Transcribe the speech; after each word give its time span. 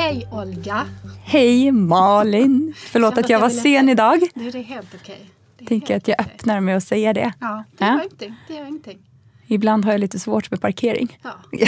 Hej 0.00 0.28
Olga! 0.32 0.86
Hej 1.24 1.72
Malin! 1.72 2.74
Förlåt 2.76 3.18
att 3.18 3.30
jag 3.30 3.40
var 3.40 3.50
sen 3.50 3.88
idag. 3.88 4.20
Det 4.34 4.44
är 4.58 4.62
helt 4.62 4.94
okej. 4.94 5.30
Det 5.58 5.64
är 5.64 5.68
Tänker 5.68 5.96
att 5.96 6.08
jag 6.08 6.16
okej. 6.20 6.34
öppnar 6.34 6.60
med 6.60 6.76
att 6.76 6.84
säga 6.84 7.12
det. 7.12 7.32
Ja, 7.40 7.64
det 7.78 7.84
Ja. 7.84 7.90
gör 7.92 7.96
ingenting. 8.02 8.34
Det 8.48 8.54
gör 8.54 8.66
ingenting. 8.66 8.98
Ibland 9.52 9.84
har 9.84 9.92
jag 9.92 10.00
lite 10.00 10.18
svårt 10.18 10.50
med 10.50 10.60
parkering. 10.60 11.18
Ja, 11.22 11.30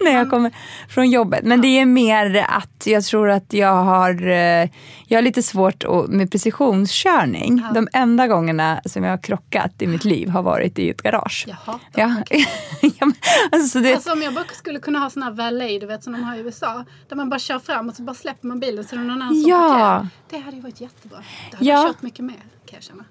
när 0.00 0.10
jag 0.10 0.30
kommer 0.30 0.50
från 0.88 1.10
jobbet. 1.10 1.44
Men 1.44 1.60
det 1.60 1.66
är 1.78 1.86
mer 1.86 2.46
att 2.48 2.82
jag 2.86 3.04
tror 3.04 3.30
att 3.30 3.52
jag 3.52 3.84
har, 3.84 4.26
eh, 4.28 4.68
jag 5.06 5.18
har 5.18 5.22
lite 5.22 5.42
svårt 5.42 5.84
med 6.08 6.30
precisionskörning. 6.30 7.62
De 7.74 7.88
enda 7.92 8.26
gångerna 8.26 8.80
som 8.84 9.04
jag 9.04 9.10
har 9.10 9.18
krockat 9.22 9.82
i 9.82 9.86
mitt 9.86 10.04
liv 10.04 10.28
har 10.28 10.42
varit 10.42 10.78
i 10.78 10.90
ett 10.90 11.02
garage. 11.02 11.44
Jaha. 11.48 11.78
Ja. 11.94 12.14
ja, 12.80 12.90
men, 13.06 13.14
alltså 13.52 13.80
det, 13.80 13.94
Alltså 13.94 14.12
om 14.12 14.22
jag 14.22 14.34
bara 14.34 14.44
skulle 14.44 14.78
kunna 14.78 14.98
ha 14.98 15.10
sån 15.10 15.22
här 15.22 15.30
valet, 15.30 15.80
du 15.80 15.86
vet 15.86 16.04
som 16.04 16.12
de 16.12 16.22
har 16.24 16.36
i 16.36 16.40
USA. 16.40 16.84
Där 17.08 17.16
man 17.16 17.28
bara 17.30 17.40
kör 17.40 17.58
fram 17.58 17.88
och 17.88 17.94
så 17.94 18.02
bara 18.02 18.14
släpper 18.14 18.48
man 18.48 18.60
bilen 18.60 18.84
så 18.84 18.94
är 18.94 18.98
det 19.00 19.04
någon 19.06 19.22
annan 19.22 19.34
som 19.42 19.50
Ja. 19.50 19.58
parkerar. 19.68 20.08
Det 20.30 20.38
hade 20.38 20.56
ju 20.56 20.62
varit 20.62 20.80
jättebra. 20.80 21.18
Då 21.50 21.56
hade 21.56 21.68
Ja. 21.70 21.74
jag 21.82 21.86
kört 21.86 22.02
mycket 22.02 22.24
mer 22.24 22.36
kan 22.66 22.74
jag 22.76 22.82
känna. 22.82 23.04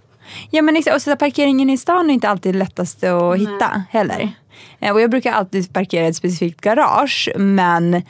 Ja, 0.49 0.61
men 0.61 0.77
exakt. 0.77 0.95
Och 0.95 1.01
så 1.01 1.15
parkeringen 1.15 1.69
i 1.69 1.77
stan 1.77 2.09
är 2.09 2.13
inte 2.13 2.29
alltid 2.29 2.55
lättast 2.55 3.03
att 3.03 3.37
hitta 3.37 3.83
heller. 3.89 4.31
Eh, 4.79 4.91
Och 4.93 5.01
jag 5.01 5.09
brukar 5.09 5.31
alltid 5.31 5.73
parkera 5.73 6.05
i 6.05 6.09
ett 6.09 6.15
specifikt 6.15 6.61
garage. 6.61 7.29
Men 7.35 8.01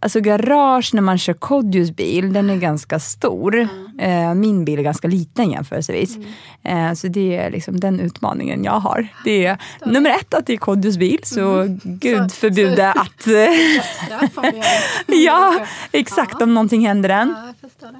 alltså 0.00 0.20
garage 0.20 0.90
när 0.94 1.02
man 1.02 1.18
kör 1.18 1.32
Kodjos 1.34 1.90
bil, 1.90 2.32
den 2.32 2.50
är 2.50 2.56
ganska 2.56 2.98
stor. 3.00 3.68
Eh, 3.98 4.34
Min 4.34 4.64
bil 4.64 4.78
är 4.78 4.82
ganska 4.82 5.08
liten 5.08 5.50
jämförelsevis. 5.50 6.18
Eh, 6.62 6.92
Så 6.92 7.08
det 7.08 7.36
är 7.36 7.50
liksom 7.50 7.80
den 7.80 8.00
utmaningen 8.00 8.64
jag 8.64 8.80
har. 8.80 9.08
Det 9.24 9.46
är 9.46 9.58
nummer 9.86 10.10
ett 10.10 10.34
att 10.34 10.46
det 10.46 10.52
är 10.52 10.56
Kodjos 10.56 10.96
bil, 10.96 11.20
så 11.24 11.64
gud 11.84 12.30
Så- 12.30 12.36
förbjude 12.36 12.92
att... 12.92 13.26
ja, 15.06 15.66
exakt 15.92 16.42
om 16.42 16.54
någonting 16.54 16.86
händer 16.86 17.08
den. 17.08 17.34
Ja. 17.36 17.52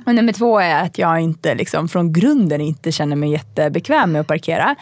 Och 0.06 0.14
nummer 0.14 0.32
två 0.32 0.58
är 0.58 0.82
att 0.84 0.98
jag 0.98 1.20
inte 1.20 1.54
liksom, 1.54 1.88
från 1.88 2.12
grunden 2.12 2.60
inte 2.60 2.92
känner 2.92 3.16
mig 3.16 3.30
jättebekväm 3.30 4.12
med 4.12 4.20
att 4.20 4.26
parkera. 4.26 4.76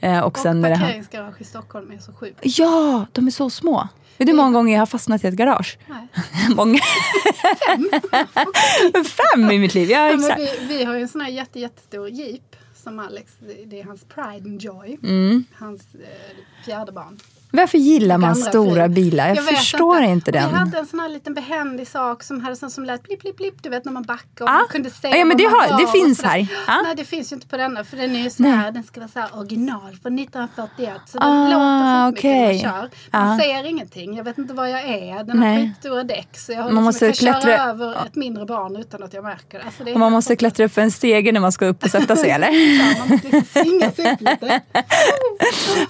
Eh, 0.00 0.18
och 0.20 0.26
Och 0.26 0.38
sen 0.38 0.62
parkeringsgarage 0.62 1.40
i 1.40 1.44
Stockholm 1.44 1.90
är 1.90 1.98
så 1.98 2.12
sjukt. 2.12 2.38
Ja, 2.42 3.06
de 3.12 3.26
är 3.26 3.30
så 3.30 3.50
små. 3.50 3.88
Vet 4.16 4.26
du 4.26 4.32
hur 4.32 4.36
många 4.36 4.52
gånger 4.52 4.72
jag 4.72 4.80
har 4.80 4.86
fastnat 4.86 5.24
i 5.24 5.26
ett 5.26 5.34
garage? 5.34 5.78
Nej. 5.86 6.06
Många. 6.56 6.78
Fem 9.04 9.50
i 9.50 9.58
mitt 9.58 9.74
liv, 9.74 9.90
ja 9.90 10.08
Ja, 10.08 10.14
exakt. 10.14 10.40
vi, 10.40 10.66
vi 10.76 10.84
har 10.84 10.94
ju 10.94 11.02
en 11.02 11.08
sån 11.08 11.20
här 11.20 11.30
jätte, 11.30 11.60
jättestor 11.60 12.08
jeep 12.08 12.56
som 12.84 12.98
Alex, 12.98 13.32
det 13.66 13.80
är 13.80 13.84
hans 13.84 14.04
pride 14.04 14.50
and 14.50 14.62
joy. 14.62 14.98
Mm. 15.02 15.44
Hans 15.54 15.82
eh, 15.94 16.64
fjärde 16.64 16.92
barn. 16.92 17.18
Varför 17.56 17.78
gillar 17.78 18.18
man 18.18 18.36
stora 18.36 18.84
flyg. 18.84 18.90
bilar? 18.94 19.28
Jag, 19.28 19.42
vet 19.42 19.58
förstår 19.58 20.02
inte, 20.02 20.30
Vi 20.32 20.38
den. 20.38 20.54
hade 20.54 20.78
en 20.78 20.86
sån 20.86 21.00
här 21.00 21.08
liten 21.08 21.34
behändig 21.34 21.88
sak 21.88 22.22
som 22.22 22.40
hade 22.40 22.56
sån 22.56 22.70
som 22.70 22.84
lät 22.84 23.02
blipp, 23.02 23.20
blipp, 23.20 23.36
blipp. 23.36 23.62
Du 23.62 23.68
vet 23.68 23.84
när 23.84 23.92
man 23.92 24.02
backar 24.02 24.44
och 24.44 24.50
Ah. 24.50 24.52
man 24.54 24.68
kunde 24.70 24.90
se 24.90 25.08
Ja, 25.08 25.24
men 25.24 25.36
det 25.36 25.44
har- 25.44 25.78
det 25.80 25.92
finns 25.92 26.22
här. 26.22 26.46
Ah. 26.66 26.82
Nej, 26.82 26.94
det 26.96 27.04
finns 27.04 27.32
ju 27.32 27.34
inte 27.34 27.46
på 27.46 27.56
denna. 27.56 27.84
För 27.84 27.96
den 27.96 28.16
är 28.16 28.20
ju 28.20 28.30
sån 28.30 28.46
här, 28.46 28.70
den 28.70 28.82
ska 28.84 29.00
vara 29.00 29.08
så 29.10 29.20
här 29.20 29.28
original 29.38 29.96
från 30.02 30.14
1941. 30.18 31.00
Så 31.06 31.18
den 31.18 31.28
Ah, 31.28 31.44
låter 31.44 32.06
skitmycket 32.06 32.18
okej. 32.18 32.62
när 32.62 32.72
man 32.72 32.80
kör. 32.80 32.90
Man 33.18 33.28
Ah. 33.32 33.38
ser 33.38 33.66
ingenting. 33.66 34.16
Jag 34.16 34.24
vet 34.24 34.38
inte 34.38 34.54
var 34.54 34.66
jag 34.66 34.80
är. 34.84 35.24
Den 35.24 35.38
har 35.38 35.46
Nej. 35.46 35.66
skitstora 35.66 36.04
däck. 36.04 36.28
Så 36.38 36.52
jag, 36.52 36.56
har 36.58 36.62
Man 36.64 36.70
liksom, 36.72 36.84
måste 36.84 37.06
jag 37.06 37.14
klättra- 37.14 37.40
köra 37.42 37.62
över 37.70 38.06
ett 38.06 38.14
mindre 38.14 38.46
barn 38.46 38.76
utan 38.76 39.02
att 39.02 39.14
jag 39.14 39.24
märker 39.24 39.58
det. 39.58 39.64
Alltså, 39.64 39.84
det 39.84 39.92
Och 39.92 39.98
man 40.00 40.12
måste 40.12 40.36
klättra 40.36 40.66
upp 40.66 40.78
en 40.78 40.90
stege 40.90 41.32
när 41.32 41.40
man 41.40 41.52
ska 41.52 41.66
upp 41.66 41.84
och 41.84 41.90
sätta 41.90 42.16
sig 42.16 42.30
eller? 42.36 42.48
Ja, 42.78 42.98
man 42.98 43.08
måste 43.08 43.28
liksom 43.28 43.62
svinga 43.62 43.90
sig 43.90 44.12
upp 44.12 44.20
lite. 44.20 44.60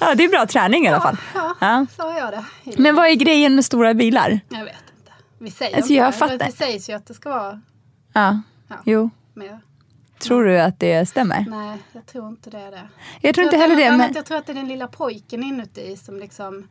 Ja, 0.00 0.14
det 0.14 0.24
är 0.24 0.28
bra 0.28 0.46
träning 0.46 0.84
i 0.84 0.88
alla 0.88 1.00
fall. 1.00 1.16
Ja, 1.34 1.53
Ja. 1.60 1.86
så 1.96 2.02
gör 2.02 2.30
det. 2.30 2.44
Men 2.82 2.94
vad 2.94 3.06
är 3.06 3.14
grejen 3.14 3.54
med 3.54 3.64
stora 3.64 3.94
bilar? 3.94 4.40
Jag 4.48 4.64
vet 4.64 4.74
inte. 4.98 5.12
Vi 5.38 5.50
säger 5.50 5.76
Alltså, 5.76 5.92
jag 5.92 6.14
fattar. 6.14 6.38
Det 6.38 6.52
sägs 6.52 6.90
ju 6.90 6.92
att 6.92 7.06
det 7.06 7.14
ska 7.14 7.30
vara 7.30 7.60
Ja, 8.12 8.40
Ja. 8.68 8.76
jo. 8.84 9.10
mer. 9.34 9.60
Tror 10.18 10.44
du 10.44 10.60
att 10.60 10.80
det 10.80 11.08
stämmer? 11.08 11.46
Nej, 11.50 11.78
jag 11.92 12.06
tror 12.06 12.28
inte 12.28 12.50
det 12.50 12.58
är 12.58 12.70
det. 12.70 12.82
Jag 13.20 13.34
tror 13.34 13.44
Jag 13.44 13.54
inte 13.54 13.56
heller 13.56 13.76
det. 13.90 13.96
Men, 13.96 14.12
Jag 14.14 14.26
tror 14.26 14.38
att 14.38 14.46
det 14.46 14.52
är 14.52 14.54
den 14.54 14.68
lilla 14.68 14.86
pojken 14.86 15.42
inuti 15.44 15.96
som 15.96 16.18
liksom... 16.18 16.68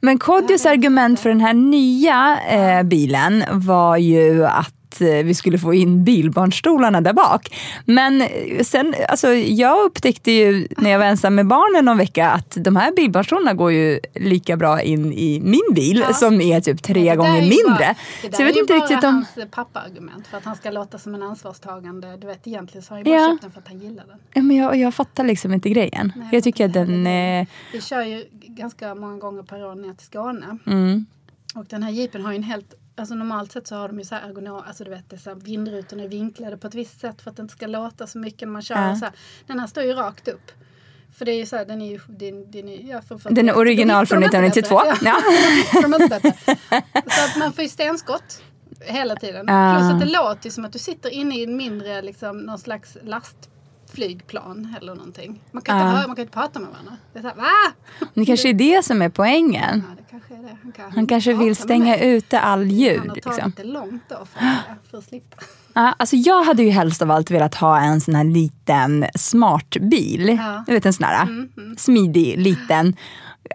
men 0.00 0.18
Kodjos 0.18 0.66
argument 0.66 1.20
för 1.20 1.28
den 1.28 1.40
här 1.40 1.54
nya 1.54 2.38
eh, 2.48 2.82
bilen 2.82 3.44
var 3.50 3.96
ju 3.96 4.46
att 4.46 4.74
eh, 5.00 5.24
vi 5.24 5.34
skulle 5.34 5.58
få 5.58 5.74
in 5.74 6.04
bilbarnstolarna 6.04 7.00
där 7.00 7.12
bak. 7.12 7.56
Men 7.84 8.20
eh, 8.20 8.62
sen, 8.62 8.94
alltså, 9.08 9.28
jag 9.34 9.84
upptäckte 9.86 10.30
ju 10.30 10.68
när 10.76 10.90
jag 10.90 10.98
var 10.98 11.06
ensam 11.06 11.34
med 11.34 11.46
barnen 11.46 11.84
någon 11.84 11.98
vecka 11.98 12.30
att 12.30 12.56
de 12.60 12.76
här 12.76 12.92
bilbarnstolarna 12.92 13.54
går 13.54 13.72
ju 13.72 14.00
lika 14.14 14.56
bra 14.56 14.82
in 14.82 15.12
i 15.12 15.40
min 15.40 15.74
bil 15.74 16.04
Ja. 16.08 16.12
som 16.14 16.40
är 16.40 16.60
typ 16.60 16.82
tre 16.82 17.10
Det 17.10 17.16
gånger 17.16 17.40
mindre. 17.40 17.64
Bara, 17.68 17.94
det 18.22 18.36
Så 18.36 18.42
jag 18.42 18.46
vet 18.46 18.56
är 18.56 18.60
inte 18.60 18.72
bara 18.72 18.80
riktigt 18.82 19.04
om... 19.04 19.14
hans 19.14 19.50
pappa-argument. 19.50 20.26
För 20.26 20.36
att 20.36 20.44
han 20.44 20.56
ska 20.56 20.70
låta 20.70 20.98
som 20.98 21.14
en 21.14 21.22
ansvarstagande. 21.22 22.16
Du 22.16 22.26
vet, 22.26 22.46
egentligen 22.46 22.82
så 22.82 22.94
har 22.94 22.96
han 22.98 23.04
ju 23.06 23.12
bara 23.12 23.20
Ja. 23.22 23.30
köpt 23.32 23.42
den 23.42 23.50
för 23.50 23.60
att 23.60 23.68
han 23.68 23.78
gillar 23.78 24.04
den. 24.06 24.18
Ja, 24.32 24.42
men 24.42 24.56
jag, 24.56 24.76
jag 24.76 24.94
fattar 24.94 25.24
liksom 25.24 25.54
inte 25.54 25.68
grejen. 25.68 26.12
Nej, 26.16 26.28
jag 26.32 26.44
tycker 26.44 26.64
att 26.64 26.72
den... 26.72 27.06
Eh, 27.06 27.46
Vi 27.72 27.80
kör 27.80 28.02
ju 28.02 28.24
ganska 28.32 28.94
många 28.94 29.18
gånger 29.18 29.42
per 29.42 29.64
år 29.64 29.74
ner 29.74 29.92
till 29.94 30.06
Skåne. 30.06 30.58
mm, 30.66 31.06
Och 31.54 31.64
den 31.64 31.82
här 31.82 31.90
jeepen 31.90 32.24
har 32.24 32.32
ju 32.32 32.36
en 32.36 32.42
helt 32.42 32.74
Alltså 32.96 33.14
normalt 33.14 33.52
sett 33.52 33.66
så 33.66 33.76
har 33.76 33.88
de 33.88 33.98
ju 33.98 34.04
så 34.04 34.14
här 34.14 34.28
ergonom, 34.28 34.62
alltså 34.66 34.84
du 34.84 34.90
vet 34.90 35.10
det 35.10 35.16
är 35.16 35.20
så 35.20 35.30
här, 35.30 35.36
vindrutorna 35.36 36.02
är 36.02 36.08
vinklade 36.08 36.56
på 36.56 36.66
ett 36.66 36.74
visst 36.74 37.00
sätt 37.00 37.22
för 37.22 37.30
att 37.30 37.36
det 37.36 37.42
inte 37.42 37.54
ska 37.54 37.66
låta 37.66 38.06
så 38.06 38.18
mycket 38.18 38.48
när 38.48 38.52
man 38.52 38.62
kör. 38.62 38.90
Och 38.90 38.98
så 38.98 39.04
här. 39.04 39.14
Den 39.46 39.58
här 39.58 39.66
står 39.66 39.82
ju 39.82 39.92
rakt 39.92 40.28
upp. 40.28 40.50
För 41.18 41.24
det 41.24 41.32
är 41.32 41.36
ju 41.36 41.46
så 41.46 41.56
här, 41.56 41.64
den 41.64 41.82
är 41.82 41.90
ju, 41.90 42.00
den, 42.06 42.50
den 42.50 42.68
är, 42.68 42.90
ja, 42.90 43.02
för, 43.02 43.18
för, 43.18 43.30
Den 43.30 43.48
är 43.48 43.56
original 43.56 44.06
från 44.06 44.20
de 44.20 44.24
inte 44.24 44.38
1992. 44.38 44.90
bättre. 44.90 45.06
Ja. 45.06 45.22
Ja. 45.74 45.80
de 45.88 46.02
inte 46.02 46.08
bättre. 46.08 46.56
så 47.06 47.24
att 47.24 47.36
man 47.38 47.52
får 47.52 47.62
ju 47.62 47.68
stenskott 47.68 48.42
hela 48.80 49.16
tiden. 49.16 49.46
Ja. 49.48 49.76
Plus 49.78 49.92
att 49.92 50.00
det 50.00 50.18
låter 50.18 50.50
som 50.50 50.64
att 50.64 50.72
du 50.72 50.78
sitter 50.78 51.10
inne 51.10 51.38
i 51.38 51.44
en 51.44 51.56
mindre, 51.56 52.02
liksom, 52.02 52.38
någon 52.38 52.58
slags 52.58 52.96
lastflygplan 53.98 54.74
eller 54.80 54.94
någonting. 54.94 55.40
Man 55.52 55.62
kan, 55.62 55.76
inte 55.76 55.86
höra, 55.88 56.06
man 56.06 56.16
kan 56.16 56.22
inte 56.22 56.32
prata 56.34 56.60
med 56.60 56.70
varandra. 56.70 56.96
Det 57.12 57.18
är 57.18 57.22
så 57.22 57.28
här, 57.28 57.36
va? 57.36 57.72
det 58.14 58.26
kanske 58.26 58.48
är 58.48 58.52
det 58.52 58.84
som 58.84 59.02
är 59.02 59.08
poängen. 59.08 59.82
Ja, 59.88 59.94
det 59.96 60.10
kanske 60.10 60.34
är 60.34 60.38
det. 60.42 60.56
Han, 60.62 60.72
kan, 60.72 60.92
Han 60.92 61.06
kanske 61.06 61.32
vill 61.32 61.56
stänga 61.56 61.98
ute 61.98 62.40
all 62.40 62.66
ljud. 62.66 62.98
Han 62.98 63.08
har 63.08 63.16
tagit 63.16 63.26
Liksom. 63.36 63.52
det 63.56 63.64
långt 63.64 64.02
då 64.08 64.26
för, 64.32 64.40
för 64.90 64.98
att 64.98 65.04
slippa. 65.04 65.36
Ja, 65.74 65.94
alltså 65.98 66.16
jag 66.16 66.44
hade 66.44 66.62
ju 66.62 66.70
helst 66.70 67.02
av 67.02 67.10
allt 67.10 67.30
velat 67.30 67.54
ha 67.54 67.78
en 67.80 68.00
sån 68.00 68.14
här 68.14 68.24
liten 68.24 69.06
smart 69.14 69.76
bil. 69.80 70.28
Ja. 70.40 70.64
Du 70.66 70.72
vet 70.72 70.86
en 70.86 70.92
sån 70.92 71.04
här 71.04 71.22
Mm, 71.22 71.76
smidig 71.78 72.38
liten. 72.38 72.96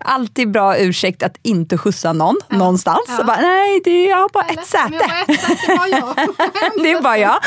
Alltid 0.02 0.52
bra 0.52 0.78
ursäkt 0.78 1.24
att 1.24 1.38
inte 1.44 1.78
skjutsa 1.78 2.14
någon 2.14 2.36
någonstans. 2.50 3.06
Ja. 3.08 3.24
Bara, 3.24 3.42
nej, 3.42 3.82
det 3.84 3.90
är, 3.92 4.10
jag 4.10 4.18
har 4.18 4.30
bara 4.34 4.44
Eller? 4.44 4.62
ett 4.62 4.68
säte. 4.68 4.96
ett 5.28 5.64
det 5.68 5.76
var 5.78 5.88
jag. 5.88 6.16
Det 6.84 6.92
är 6.92 7.02
bara 7.02 7.18
jag. 7.18 7.40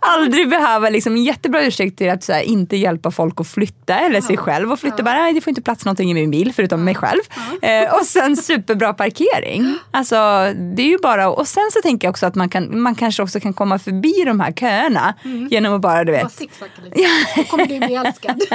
Aldrig 0.00 0.48
behöva 0.50 0.88
liksom, 0.88 1.12
en 1.12 1.24
jättebra 1.24 1.62
ursäkt 1.64 1.98
till 1.98 2.10
att 2.10 2.28
här, 2.28 2.40
inte 2.42 2.76
hjälpa 2.76 3.10
folk 3.10 3.40
att 3.40 3.48
flytta 3.48 3.94
eller 3.98 4.20
sig 4.20 4.36
själv 4.36 4.72
att 4.72 4.80
flytta. 4.80 4.96
Ja. 4.98 5.04
Bara, 5.04 5.14
nej, 5.14 5.32
det 5.32 5.40
får 5.40 5.50
inte 5.50 5.62
plats 5.62 5.84
någonting 5.84 6.10
i 6.10 6.14
min 6.14 6.30
bil 6.30 6.52
förutom 6.56 6.84
mig 6.84 6.94
själv. 6.94 7.20
Eh, 7.62 7.94
och 7.94 8.06
sen 8.06 8.36
superbra 8.36 8.92
parkering. 8.94 9.78
Alltså, 9.94 10.16
det 10.76 10.82
är 10.82 10.86
ju 10.86 10.98
bara, 10.98 11.28
och 11.30 11.48
sen 11.48 11.70
så 11.72 11.80
tänker 11.82 12.06
jag 12.06 12.10
också 12.10 12.26
att 12.26 12.34
man, 12.34 12.48
kan, 12.48 12.80
man 12.80 12.94
kanske 12.94 13.22
också 13.22 13.40
kan 13.40 13.52
komma 13.52 13.78
förbi 13.78 14.22
de 14.26 14.40
här 14.40 14.52
köerna 14.52 15.14
genom 15.50 15.74
att 15.74 15.80
bara, 15.80 16.04
du 16.04 16.12
Bara 16.12 16.22
vet. 16.22 16.32
zigzacka 16.32 16.82
lite. 16.84 17.08
Då 17.36 17.44
kommer 17.44 17.66
du 17.66 17.78
bli 17.78 17.94
älskad. 17.94 18.42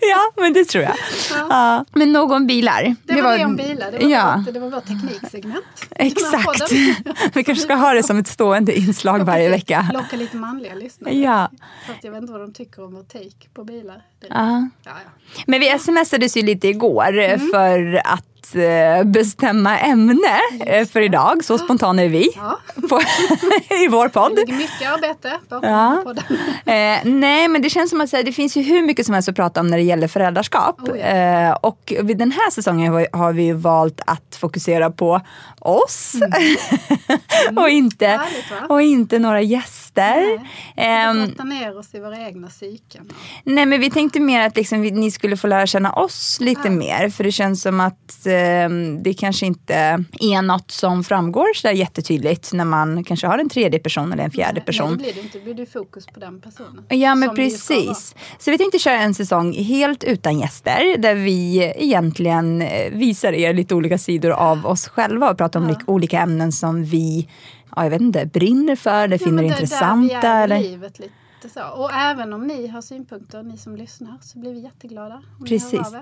Ja, 0.00 0.30
men 0.42 0.52
det 0.52 0.64
tror 0.64 0.84
jag. 0.84 0.94
Ja. 1.30 1.84
Men 1.92 2.12
nog 2.12 2.30
om 2.32 2.46
bilar. 2.46 2.94
Det, 3.04 3.22
var 3.22 3.38
det 3.38 3.44
om 3.44 3.56
bilar. 3.56 3.92
Det 3.92 3.98
var, 4.04 4.10
ja, 4.10 4.42
vårt, 4.46 4.54
det 4.54 4.60
var 4.60 4.70
vårt 4.70 4.86
tekniksegment. 4.86 5.64
exakt. 5.90 6.72
Vi 7.34 7.44
kanske 7.44 7.64
ska 7.64 7.74
ha 7.74 7.92
det 7.92 8.02
som 8.02 8.18
ett 8.18 8.26
stående 8.28 8.78
inslag 8.78 9.24
varje 9.24 9.48
vecka. 9.50 9.90
Locka 9.94 10.16
lite 10.16 10.36
manliga 10.36 10.74
lyssnare. 10.74 11.14
Ja. 11.14 11.50
Fast 11.86 12.04
jag 12.04 12.12
vet 12.12 12.20
inte 12.20 12.32
vad 12.32 12.40
de 12.42 12.52
tycker 12.52 12.84
om 12.84 12.94
vår 12.94 13.02
take 13.02 13.48
på 13.54 13.64
bilar. 13.64 14.02
Det, 14.20 14.26
Ja. 14.30 14.68
ja, 14.84 14.90
ja. 15.04 15.42
Men 15.46 15.60
vi 15.60 15.78
smsades 15.78 16.36
ju 16.36 16.42
lite 16.42 16.68
igår 16.68 17.18
Mm. 17.18 17.48
för 17.52 18.00
att 18.04 18.24
att 18.50 18.56
eh, 18.56 19.04
bestämma 19.10 19.78
ämne 19.78 20.40
eh, 20.66 20.86
för 20.88 21.00
idag. 21.00 21.44
Så 21.44 21.58
spontana 21.58 22.02
är 22.02 22.08
vi 22.08 22.30
Ja. 22.36 22.58
på, 22.88 23.00
i 23.74 23.88
vår 23.88 24.04
Det 24.04 24.10
podd. 24.10 24.36
ligger 24.36 24.54
mycket 24.54 24.92
arbete 24.92 25.32
bakom 25.48 25.70
Ja. 25.70 26.00
podden. 26.04 26.24
Eh, 26.66 26.98
nej, 27.04 27.48
men 27.48 27.62
det 27.62 27.70
känns 27.70 27.90
som 27.90 28.00
att 28.00 28.12
här, 28.12 28.22
det 28.22 28.32
finns 28.32 28.56
ju 28.56 28.62
hur 28.62 28.82
mycket 28.82 29.06
som 29.06 29.14
helst 29.14 29.28
att 29.28 29.36
prata 29.36 29.60
om 29.60 29.66
när 29.68 29.76
det 29.76 29.82
gäller 29.82 30.08
föräldraskap. 30.08 30.80
Oh, 30.88 30.98
ja. 30.98 31.04
eh, 31.06 31.52
och 31.52 31.92
vid 32.02 32.18
den 32.18 32.32
här 32.32 32.50
säsongen 32.50 33.06
har, 33.12 33.32
vi 33.32 33.52
valt 33.52 34.00
att 34.06 34.36
fokusera 34.40 34.90
på 34.90 35.20
oss. 35.60 36.12
och, 37.56 37.68
inte, 37.68 38.06
Mm. 38.06 38.18
Härligt, 38.20 38.70
och 38.70 38.82
inte 38.82 39.18
några 39.18 39.40
gäster. 39.40 39.85
Ehm, 40.76 41.26
Grotta 41.26 41.44
ner 41.44 41.78
oss 41.78 41.94
i 41.94 42.00
våra 42.00 42.18
egna 42.26 42.48
psyken. 42.48 43.08
Nej 43.44 43.66
men 43.66 43.80
vi 43.80 43.90
tänkte 43.90 44.20
mer 44.20 44.46
att 44.46 44.56
liksom, 44.56 44.80
vi, 44.80 44.90
ni 44.90 45.10
skulle 45.10 45.36
få 45.36 45.46
lära 45.46 45.66
känna 45.66 45.92
oss 45.92 46.38
lite 46.40 46.60
Ja. 46.64 46.70
mer. 46.70 47.08
För 47.08 47.24
det 47.24 47.32
känns 47.32 47.62
som 47.62 47.80
att 47.80 48.26
eh, 48.26 48.68
det 49.02 49.14
kanske 49.18 49.46
inte 49.46 49.74
är 50.20 50.42
något 50.42 50.70
som 50.70 51.04
framgår 51.04 51.54
så 51.54 51.68
där 51.68 51.74
jättetydligt 51.74 52.52
när 52.52 52.64
man 52.64 53.04
kanske 53.04 53.26
har 53.26 53.38
en 53.38 53.48
tredje 53.48 53.78
person 53.80 54.12
eller 54.12 54.24
en 54.24 54.30
fjärde 54.30 54.52
Nej, 54.54 54.64
person. 54.64 54.88
Nej, 54.88 54.96
det 54.96 55.02
blir 55.02 55.14
det 55.14 55.20
inte. 55.20 55.38
Då 55.38 55.44
blir 55.44 55.54
det 55.54 55.66
fokus 55.72 56.06
på 56.06 56.20
den 56.20 56.40
personen. 56.40 56.84
Ja 56.88 57.14
men 57.14 57.34
precis. 57.34 58.14
Så 58.38 58.50
vi 58.50 58.58
tänkte 58.58 58.78
köra 58.78 58.98
en 59.00 59.14
säsong 59.14 59.52
helt 59.52 60.04
utan 60.04 60.38
gäster 60.40 60.96
där 60.98 61.14
vi 61.14 61.72
egentligen 61.76 62.62
eh, 62.62 62.92
visar 62.92 63.32
er 63.32 63.54
lite 63.54 63.74
olika 63.74 63.98
sidor 63.98 64.30
av 64.30 64.66
oss 64.66 64.88
själva 64.88 65.30
och 65.30 65.38
pratar 65.38 65.60
om 65.60 65.68
lik- 65.68 65.84
olika 65.86 66.20
ämnen 66.20 66.52
som 66.52 66.84
vi 66.84 67.28
ja, 67.76 67.82
jag 67.82 67.90
vet 67.90 68.00
inte, 68.00 68.26
brinner 68.26 68.76
för 68.76 69.04
eller 69.04 69.18
Ja, 69.20 69.24
finner 69.24 69.42
det- 69.42 69.48
intressanta. 69.48 70.20
Där 70.20 70.44
eller? 70.44 70.60
livet 70.60 70.98
lite 70.98 71.48
så. 71.54 71.68
Och 71.68 71.92
även 71.92 72.32
om 72.32 72.46
ni 72.46 72.66
har 72.66 72.80
synpunkter, 72.80 73.42
ni 73.42 73.56
som 73.58 73.76
lyssnar, 73.76 74.18
så 74.22 74.38
blir 74.38 74.52
vi 74.52 74.60
jätteglada. 74.60 75.22
Precis. 75.48 75.94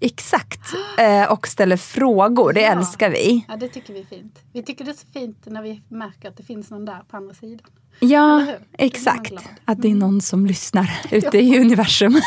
Exakt. 0.00 0.60
Eh, 0.98 1.32
och 1.32 1.48
ställer 1.48 1.76
frågor, 1.76 2.52
det 2.52 2.60
Ja. 2.60 2.72
älskar 2.72 3.10
vi. 3.10 3.44
Ja, 3.48 3.56
det 3.56 3.68
tycker 3.68 3.92
vi 3.94 4.00
är 4.00 4.04
fint. 4.04 4.38
Vi 4.52 4.62
tycker 4.62 4.84
det 4.84 4.90
är 4.90 4.94
så 4.94 5.06
fint 5.12 5.38
när 5.46 5.62
vi 5.62 5.82
märker 5.88 6.28
att 6.28 6.36
det 6.36 6.42
finns 6.42 6.70
någon 6.70 6.84
där 6.84 7.00
på 7.08 7.16
andra 7.16 7.34
sidan. 7.34 7.66
Ja, 8.00 8.46
exakt. 8.78 9.30
Mm. 9.30 9.42
Att 9.64 9.82
det 9.82 9.90
är 9.90 9.94
någon 9.94 10.20
som 10.20 10.46
lyssnar 10.46 10.90
ute 11.10 11.38
i 11.38 11.60
universum. 11.60 12.20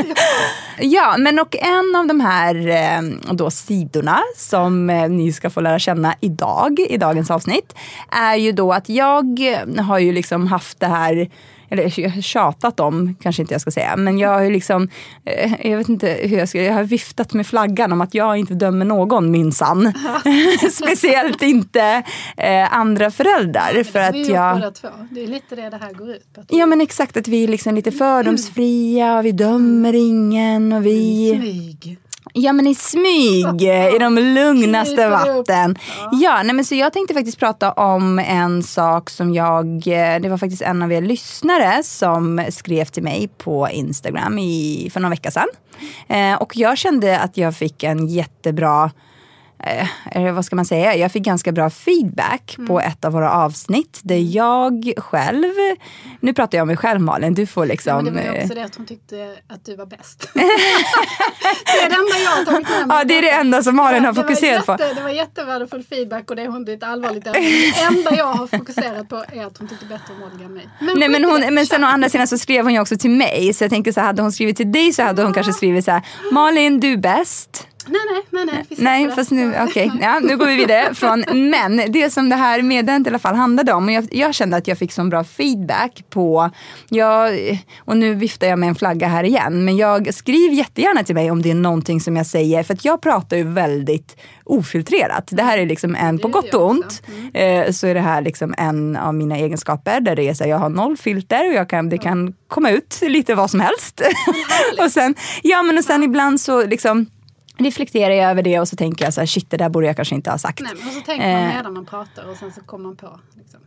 ja, 0.78 1.14
men 1.18 1.38
och 1.38 1.56
en 1.56 1.96
av 1.96 2.06
de 2.06 2.20
här 2.20 2.68
eh, 2.68 3.32
då, 3.34 3.50
sidorna 3.50 4.20
som 4.36 4.90
eh, 4.90 5.08
ni 5.08 5.32
ska 5.32 5.50
få 5.50 5.60
lära 5.60 5.78
känna 5.78 6.14
idag, 6.20 6.80
i 6.88 6.96
dagens 6.96 7.30
avsnitt, 7.30 7.74
är 8.10 8.36
ju 8.36 8.52
då 8.52 8.72
att 8.72 8.88
jag 8.88 9.40
har 9.78 9.98
ju 9.98 10.12
liksom 10.12 10.46
haft 10.46 10.80
det 10.80 10.86
här 10.86 11.30
eller 11.72 12.20
tjatat 12.22 12.80
om, 12.80 13.14
kanske 13.22 13.42
inte 13.42 13.54
jag 13.54 13.60
ska 13.60 13.70
säga, 13.70 13.96
men 13.96 14.18
jag 14.18 14.28
har 14.28 14.42
ju 14.42 14.50
liksom, 14.50 14.88
eh, 15.24 15.70
jag 15.70 15.78
vet 15.78 15.88
inte 15.88 16.18
hur 16.22 16.38
jag 16.38 16.48
ska, 16.48 16.62
jag 16.62 16.74
har 16.74 16.84
viftat 16.84 17.34
med 17.34 17.46
flaggan 17.46 17.92
om 17.92 18.00
att 18.00 18.14
jag 18.14 18.36
inte 18.36 18.54
dömer 18.54 18.84
någon 18.84 19.30
minsann. 19.30 19.92
Speciellt 20.72 21.42
inte 21.42 22.02
eh, 22.36 22.74
andra 22.74 23.10
föräldrar. 23.10 23.84
För 23.84 23.98
det 23.98 24.08
att 24.08 24.14
vi 24.14 24.32
jag... 24.32 24.56
båda 24.56 24.70
två. 24.70 24.88
Det 25.10 25.22
är 25.22 25.26
lite 25.26 25.56
det 25.56 25.70
det 25.70 25.76
här 25.76 25.92
går 25.92 26.10
ut 26.10 26.34
på. 26.34 26.42
Ja 26.48 26.66
men 26.66 26.80
exakt, 26.80 27.16
att 27.16 27.28
vi 27.28 27.44
är 27.44 27.48
liksom 27.48 27.74
lite 27.74 27.92
fördomsfria 27.92 29.18
och 29.18 29.24
vi 29.24 29.32
dömer 29.32 29.94
ingen 29.94 30.72
och 30.72 30.86
vi... 30.86 31.34
Smyg. 31.40 31.98
Ja 32.32 32.52
men 32.52 32.66
i 32.66 32.74
smyg, 32.74 33.62
i 33.94 33.98
de 34.00 34.18
lugnaste 34.18 35.08
vatten. 35.08 35.78
Ja, 36.12 36.42
nej, 36.42 36.54
men 36.54 36.64
så 36.64 36.74
jag 36.74 36.92
tänkte 36.92 37.14
faktiskt 37.14 37.38
prata 37.38 37.72
om 37.72 38.18
en 38.18 38.62
sak 38.62 39.10
som 39.10 39.34
jag, 39.34 39.66
eh, 39.66 40.20
det 40.20 40.28
var 40.28 40.38
faktiskt 40.38 40.62
en 40.62 40.82
av 40.82 40.92
er 40.92 41.00
lyssnare 41.00 41.82
som 41.82 42.44
skrev 42.50 42.84
till 42.84 43.02
mig 43.02 43.28
på 43.38 43.68
Instagram 43.68 44.38
i, 44.38 44.90
för 44.92 45.00
någon 45.00 45.10
vecka 45.10 45.30
sedan. 45.30 45.48
Eh, 46.08 46.34
och 46.34 46.56
jag 46.56 46.78
kände 46.78 47.18
att 47.18 47.36
jag 47.36 47.56
fick 47.56 47.82
en 47.82 48.08
jättebra 48.08 48.90
eh, 50.12 50.32
vad 50.34 50.44
ska 50.44 50.56
man 50.56 50.64
säga, 50.64 50.96
jag 50.96 51.12
fick 51.12 51.22
ganska 51.22 51.52
bra 51.52 51.70
feedback 51.70 52.56
på 52.66 52.80
Mm. 52.80 52.92
ett 52.92 53.04
av 53.04 53.12
våra 53.12 53.30
avsnitt 53.32 54.00
där 54.02 54.36
jag 54.36 54.92
själv, 54.96 55.52
nu 56.20 56.34
pratar 56.34 56.58
jag 56.58 56.62
om 56.62 56.68
mig 56.68 56.76
själv 56.76 57.00
Malin, 57.00 57.34
du 57.34 57.46
får 57.46 57.66
Ja, 57.66 57.70
liksom... 57.72 58.04
men 58.04 58.04
det 58.04 58.10
var 58.10 58.20
ju 58.22 58.28
eh, 58.38 58.42
också 58.44 58.54
det 58.54 58.64
att 58.64 58.76
hon 58.76 58.86
tyckte 58.86 59.36
att 59.48 59.64
du 59.64 59.76
var 59.76 59.86
bäst. 59.86 60.28
det 60.34 60.40
är 61.84 61.88
det 61.88 61.94
enda 61.96 62.16
jag 62.24 62.30
har 62.30 62.44
tagit 62.44 62.68
med 62.68 62.88
mig. 62.88 62.96
Ja, 62.98 63.04
det 63.04 63.18
är 63.18 63.22
det 63.22 63.30
enda 63.30 63.62
som 63.62 63.76
Malin 63.76 64.04
har 64.04 64.12
Det 64.12 64.22
fokuserat 64.22 64.66
på. 64.66 64.76
Det 64.76 65.02
var 65.02 65.10
jättevärdefull 65.10 65.84
feedback 65.84 66.30
och 66.30 66.36
det 66.36 66.42
är 66.42 66.48
hon 66.48 66.68
ett 66.68 66.82
allvarligt 66.82 67.26
ämne. 67.26 67.40
Det 67.40 67.80
enda 67.96 68.16
jag 68.16 68.26
har 68.26 68.46
fokuserat 68.46 69.08
på 69.08 69.16
är 69.32 69.46
att 69.46 69.58
hon 69.58 69.68
tyckte 69.68 69.86
bättre 69.86 70.14
om 70.14 70.22
Olga 70.32 70.44
än 70.44 70.54
mig. 70.54 70.68
Men, 70.80 70.98
Nej, 70.98 71.08
men, 71.08 71.24
hon, 71.24 71.40
det. 71.40 71.50
men 71.50 71.66
sen 71.66 71.84
å 71.84 71.86
andra 71.86 72.08
sidan 72.08 72.26
så 72.26 72.38
skrev 72.38 72.64
hon 72.64 72.72
ju 72.74 72.80
också 72.80 72.96
till 72.96 73.10
mig. 73.10 73.52
Så 73.54 73.64
jag 73.64 73.70
tänker 73.70 73.92
så 73.92 74.00
hade 74.00 74.22
hon 74.22 74.32
skrivit 74.32 74.56
till 74.56 74.72
dig 74.72 74.92
så 74.92 75.02
hade 75.02 75.22
hon 75.22 75.34
kanske 75.34 75.52
skrivit 75.52 75.84
så 75.84 75.90
här, 75.90 76.02
Malin 76.32 76.80
du 76.80 76.92
är 76.92 76.96
bäst. 76.96 77.66
Nej, 77.88 78.00
nej, 78.30 78.44
nej. 78.44 78.66
nej, 78.68 79.04
Nej, 79.04 79.16
fast 79.16 79.30
nu, 79.30 79.54
okej, 79.68 79.92
ja, 80.00 80.20
nu 80.22 80.36
går 80.36 80.46
vi 80.46 80.56
vidare 80.56 80.94
från 80.94 81.24
men. 81.50 81.92
Det 81.92 82.12
som 82.12 82.28
det 82.28 82.36
här 82.36 82.62
meddelandet 82.62 83.06
i 83.06 83.10
alla 83.10 83.18
fall 83.18 83.34
handlade 83.34 83.72
om, 83.72 83.84
och 83.84 83.92
jag, 83.92 84.08
jag 84.10 84.34
kände 84.34 84.56
att 84.56 84.68
jag 84.68 84.78
fick 84.78 84.92
så 84.92 85.04
bra 85.04 85.24
feedback 85.24 86.04
på, 86.10 86.50
jag, 86.88 87.38
och 87.78 87.96
nu 87.96 88.14
viftar 88.14 88.46
jag 88.46 88.58
med 88.58 88.68
en 88.68 88.74
flagga 88.74 89.08
här 89.08 89.24
igen, 89.24 89.64
men 89.64 89.76
jag 89.76 90.14
skriv 90.14 90.52
jättegärna 90.52 91.04
till 91.04 91.14
mig 91.14 91.30
om 91.30 91.42
det 91.42 91.50
är 91.50 91.54
någonting 91.54 92.00
som 92.00 92.16
jag 92.16 92.26
säger, 92.26 92.62
för 92.62 92.74
att 92.74 92.84
jag 92.84 93.00
pratar 93.02 93.36
ju 93.36 93.44
väldigt 93.44 94.16
ofiltrerat. 94.44 95.28
Det 95.30 95.42
här 95.42 95.58
är 95.58 95.66
liksom 95.66 95.94
en, 95.94 96.18
på 96.18 96.28
gott 96.28 96.54
och 96.54 96.70
ont, 96.70 97.02
eh, 97.34 97.70
så 97.70 97.86
är 97.86 97.94
det 97.94 98.00
här 98.00 98.22
liksom 98.22 98.54
en 98.58 98.96
av 98.96 99.14
mina 99.14 99.36
egenskaper, 99.36 100.00
där 100.00 100.16
det 100.16 100.28
är 100.28 100.34
så 100.34 100.44
här, 100.44 100.50
jag 100.50 100.58
har 100.58 100.68
noll 100.68 100.96
filter 100.96 101.48
och 101.48 101.54
jag 101.54 101.68
kan, 101.68 101.88
det 101.88 101.98
kan 101.98 102.34
komma 102.48 102.70
ut 102.70 102.98
lite 103.02 103.34
vad 103.34 103.50
som 103.50 103.60
helst. 103.60 104.02
och 104.78 104.90
sen, 104.90 105.14
ja 105.42 105.62
men 105.62 105.78
och 105.78 105.84
sen 105.84 106.02
ibland 106.02 106.40
så 106.40 106.66
liksom 106.66 107.06
reflekterar 107.64 108.14
jag 108.14 108.30
över 108.30 108.42
det 108.42 108.60
och 108.60 108.68
så 108.68 108.76
tänker 108.76 109.04
jag 109.04 109.14
så 109.14 109.20
här, 109.20 109.26
shit 109.26 109.50
det 109.50 109.56
där 109.56 109.68
borde 109.68 109.86
jag 109.86 109.96
kanske 109.96 110.14
inte 110.14 110.30
ha 110.30 110.38
sagt. 110.38 110.60
Nej, 110.60 110.72
men 110.84 110.92
så 110.94 111.00
tänker 111.00 111.32
man 111.32 111.42
Eh. 111.50 111.56
medan 111.56 111.72
man 111.74 111.86
pratar 111.86 112.30
och 112.30 112.36
sen 112.36 112.52
så 112.52 112.60
kommer 112.60 112.84
man 112.84 112.96
på. 112.96 113.20
Liksom. 113.36 113.60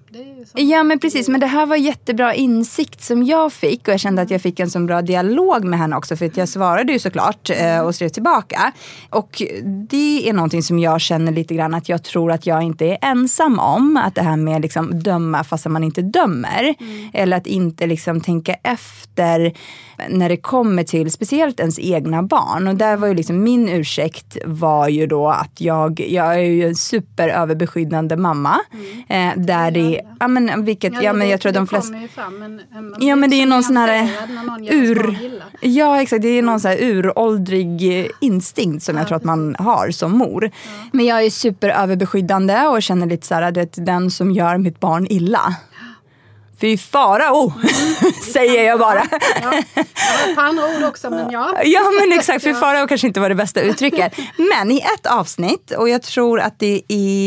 Ja 0.53 0.83
men 0.83 0.99
precis, 0.99 1.29
men 1.29 1.39
det 1.39 1.47
här 1.47 1.65
var 1.65 1.75
jättebra 1.75 2.33
insikt 2.33 3.03
som 3.03 3.23
jag 3.23 3.53
fick 3.53 3.87
och 3.87 3.93
jag 3.93 3.99
kände 3.99 4.21
att 4.21 4.31
jag 4.31 4.41
fick 4.41 4.59
en 4.59 4.69
så 4.69 4.79
bra 4.79 5.01
dialog 5.01 5.63
med 5.63 5.79
henne 5.79 5.95
också 5.95 6.15
för 6.15 6.25
att 6.25 6.37
jag 6.37 6.49
svarade 6.49 6.93
ju 6.93 6.99
såklart 6.99 7.49
eh, 7.49 7.79
och 7.79 7.95
skrev 7.95 8.09
tillbaka. 8.09 8.71
Och 9.09 9.41
det 9.89 10.29
är 10.29 10.33
någonting 10.33 10.63
som 10.63 10.79
jag 10.79 11.01
känner 11.01 11.31
lite 11.31 11.55
grann 11.55 11.73
att 11.73 11.89
jag 11.89 12.03
tror 12.03 12.31
att 12.31 12.45
jag 12.45 12.63
inte 12.63 12.85
är 12.85 12.97
ensam 13.01 13.59
om. 13.59 13.97
Att 13.97 14.15
det 14.15 14.21
här 14.21 14.37
med 14.37 14.61
liksom 14.61 14.99
döma 15.03 15.43
fast 15.43 15.65
man 15.65 15.83
inte 15.83 16.01
dömer. 16.01 16.75
Eller 17.13 17.37
att 17.37 17.47
inte 17.47 17.87
liksom 17.87 18.21
tänka 18.21 18.53
efter 18.63 19.53
när 20.09 20.29
det 20.29 20.37
kommer 20.37 20.83
till 20.83 21.11
speciellt 21.11 21.59
ens 21.59 21.79
egna 21.79 22.23
barn. 22.23 22.67
Och 22.67 22.75
där 22.75 22.97
var 22.97 23.07
ju 23.07 23.13
liksom 23.13 23.43
min 23.43 23.69
ursäkt 23.69 24.37
var 24.45 24.87
ju 24.87 25.07
då 25.07 25.29
att 25.29 25.61
jag, 25.61 25.99
jag 25.99 26.33
är 26.33 26.39
ju 26.39 26.67
en 26.67 26.75
superöverbeskyddande 26.75 28.15
mamma. 28.15 28.59
Eh, 29.07 29.31
där 29.35 29.71
det, 29.71 30.01
ja 30.19 30.27
men 30.27 30.65
vilket, 30.65 30.93
ja, 31.03 31.13
men 31.13 31.19
det- 31.19 31.31
jag 31.31 31.41
tror 31.41 31.51
det 31.51 31.59
de 31.59 31.67
flesta 31.67 31.97
ju 31.97 32.07
fram, 32.07 32.39
men, 32.39 32.61
men 32.73 32.89
man 32.89 32.95
Ja 33.07 33.15
men 33.15 33.29
det 33.29 33.35
är 33.35 33.43
så 33.43 33.49
någon 33.49 33.63
sån 33.63 33.77
här 33.77 34.11
barn 34.47 34.67
ur... 34.71 35.17
Ja 35.61 36.01
exakt, 36.01 36.21
det 36.21 36.27
är 36.27 36.41
någon 36.41 36.59
sån 36.59 36.71
här 36.71 36.77
uråldrig 36.81 37.99
eh, 37.99 38.05
instinkt 38.21 38.83
som 38.85 38.97
jag 38.97 39.07
tror 39.07 39.17
att 39.17 39.23
man 39.23 39.55
har 39.59 39.91
som 39.91 40.11
mor. 40.11 40.51
Men 40.91 41.05
jag 41.05 41.23
är 41.25 41.29
superöverbeskyddande 41.29 42.61
och 42.67 42.83
känner 42.83 43.05
lite 43.07 43.27
så 43.27 43.35
här, 43.35 43.51
du 43.51 43.59
vet, 43.59 43.85
den 43.85 44.11
som 44.11 44.31
gör 44.31 44.57
mitt 44.57 44.79
barn 44.79 45.07
illa. 45.09 45.55
Fy 46.61 46.77
farao, 46.77 47.53
säger 48.33 48.63
jag 48.63 48.79
bara. 48.79 49.03
Ja, 49.41 49.53
jag 49.75 49.83
har 50.27 50.35
på 50.35 50.41
andra 50.41 50.63
ord 50.77 50.83
också, 50.83 51.09
men 51.09 51.31
ja. 51.31 51.53
Ja 51.63 51.81
men 52.01 52.19
exakt, 52.19 52.45
Ja. 52.45 52.53
farao 52.53 52.87
kanske 52.87 53.07
inte 53.07 53.19
var 53.19 53.29
det 53.29 53.35
bästa 53.35 53.61
uttrycket. 53.61 54.13
Men 54.37 54.71
i 54.71 54.77
ett 54.77 55.05
avsnitt, 55.05 55.71
och 55.77 55.89
jag 55.89 56.01
tror 56.01 56.39
att 56.39 56.59
det 56.59 56.81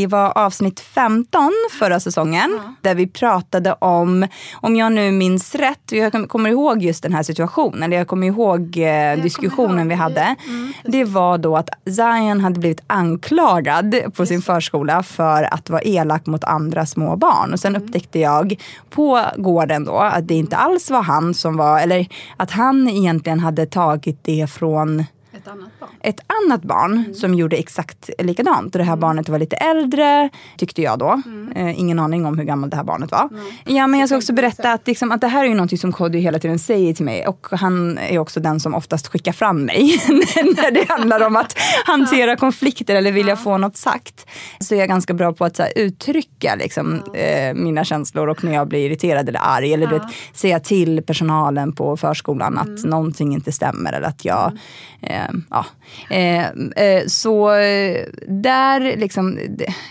var 0.08 0.38
avsnitt 0.38 0.80
15 0.80 1.52
förra 1.78 2.00
säsongen, 2.00 2.60
där 2.80 2.94
vi 2.94 3.06
pratade 3.06 3.72
om, 3.78 4.26
om 4.60 4.76
jag 4.76 4.92
nu 4.92 5.10
minns 5.10 5.54
rätt, 5.54 5.92
jag 5.92 6.12
kom- 6.12 6.28
kommer 6.28 6.50
ihåg 6.50 6.82
just 6.82 7.02
den 7.02 7.12
här 7.14 7.22
situationen, 7.22 7.82
eller 7.82 7.96
jag 7.96 8.08
kommer 8.08 8.26
ihåg 8.26 8.78
eh, 8.78 9.22
diskussionen 9.22 9.78
ihåg 9.78 9.88
vi 9.88 9.94
hade. 9.94 10.34
Mm, 10.46 10.72
det 10.84 11.04
var 11.04 11.38
då 11.38 11.56
att 11.56 11.68
Zion 11.86 12.40
hade 12.40 12.60
blivit 12.60 12.80
anklagad 12.86 13.94
på 14.16 14.26
sin 14.26 14.42
förskola 14.42 15.02
för 15.02 15.42
att 15.54 15.70
vara 15.70 15.82
elak 15.82 16.26
mot 16.26 16.44
andra 16.44 16.86
små 16.86 17.16
barn. 17.16 17.52
Och 17.52 17.60
sen 17.60 17.68
Mm. 17.76 17.82
upptäckte 17.88 18.18
jag 18.18 18.60
på 18.90 19.17
gården 19.36 19.84
då 19.84 19.96
att 19.96 20.28
det 20.28 20.34
inte 20.34 20.56
alls 20.56 20.90
var 20.90 21.02
han 21.02 21.34
som 21.34 21.56
var, 21.56 21.80
eller 21.80 22.06
att 22.36 22.50
han 22.50 22.88
egentligen 22.88 23.40
hade 23.40 23.66
tagit 23.66 24.24
det 24.24 24.50
från 24.50 25.04
ett 25.48 25.54
annat 25.54 25.80
barn. 25.80 25.90
ett 26.02 26.20
annat 26.46 26.62
barn 26.62 26.92
Mm. 26.92 27.14
som 27.14 27.34
gjorde 27.34 27.56
exakt 27.56 28.10
likadant. 28.18 28.74
Och 28.74 28.78
det 28.78 28.84
här 28.84 28.96
barnet 28.96 29.28
var 29.28 29.38
lite 29.38 29.56
äldre, 29.56 30.28
tyckte 30.56 30.82
jag 30.82 30.98
då. 30.98 31.22
Mm. 31.26 31.52
Eh, 31.52 31.80
ingen 31.80 31.98
aning 31.98 32.26
om 32.26 32.38
hur 32.38 32.44
gammalt 32.44 32.70
det 32.70 32.76
här 32.76 32.84
barnet 32.84 33.10
var. 33.10 33.28
Ja, 33.64 33.86
men 33.86 34.00
jag 34.00 34.08
ska 34.08 34.16
också 34.16 34.32
berätta 34.32 34.72
att, 34.72 34.86
liksom, 34.86 35.12
att 35.12 35.20
det 35.20 35.28
här 35.28 35.44
är 35.44 35.48
ju 35.48 35.54
någonting 35.54 35.78
som 35.78 35.92
Kodjo 35.92 36.20
hela 36.20 36.38
tiden 36.38 36.58
säger 36.58 36.94
till 36.94 37.04
mig. 37.04 37.26
Och 37.26 37.46
han 37.50 37.98
är 37.98 38.18
också 38.18 38.40
den 38.40 38.60
som 38.60 38.74
oftast 38.74 39.08
skickar 39.08 39.32
fram 39.32 39.64
mig 39.64 40.00
när 40.36 40.70
det 40.70 40.88
handlar 40.88 41.26
om 41.26 41.36
att 41.36 41.58
hantera 41.86 42.36
konflikter 42.36 42.94
eller 42.94 43.12
vilja 43.12 43.36
få 43.36 43.58
något 43.58 43.76
sagt. 43.76 44.26
Så 44.60 44.74
är 44.74 44.78
jag 44.78 44.88
ganska 44.88 45.14
bra 45.14 45.32
på 45.32 45.44
att 45.44 45.58
här, 45.58 45.72
uttrycka 45.76 46.54
liksom, 46.54 47.02
eh, 47.14 47.54
mina 47.54 47.84
känslor 47.84 48.28
och 48.28 48.44
när 48.44 48.54
jag 48.54 48.68
blir 48.68 48.86
irriterad 48.86 49.28
eller 49.28 49.40
arg. 49.42 49.74
Eller 49.74 49.86
du 49.86 49.94
vet, 49.94 50.02
säga 50.32 50.60
till 50.60 51.02
personalen 51.02 51.72
på 51.72 51.96
förskolan 51.96 52.58
att 52.58 52.84
någonting 52.84 53.32
inte 53.34 53.52
stämmer 53.52 53.92
eller 53.92 54.06
att 54.08 54.24
jag 54.24 54.58
eh, 55.02 55.28
ja. 55.50 55.66
Eh, 56.10 56.46
eh, 56.84 57.06
så 57.06 57.52
eh, 57.52 58.06
där, 58.28 58.96
liksom, 58.96 59.38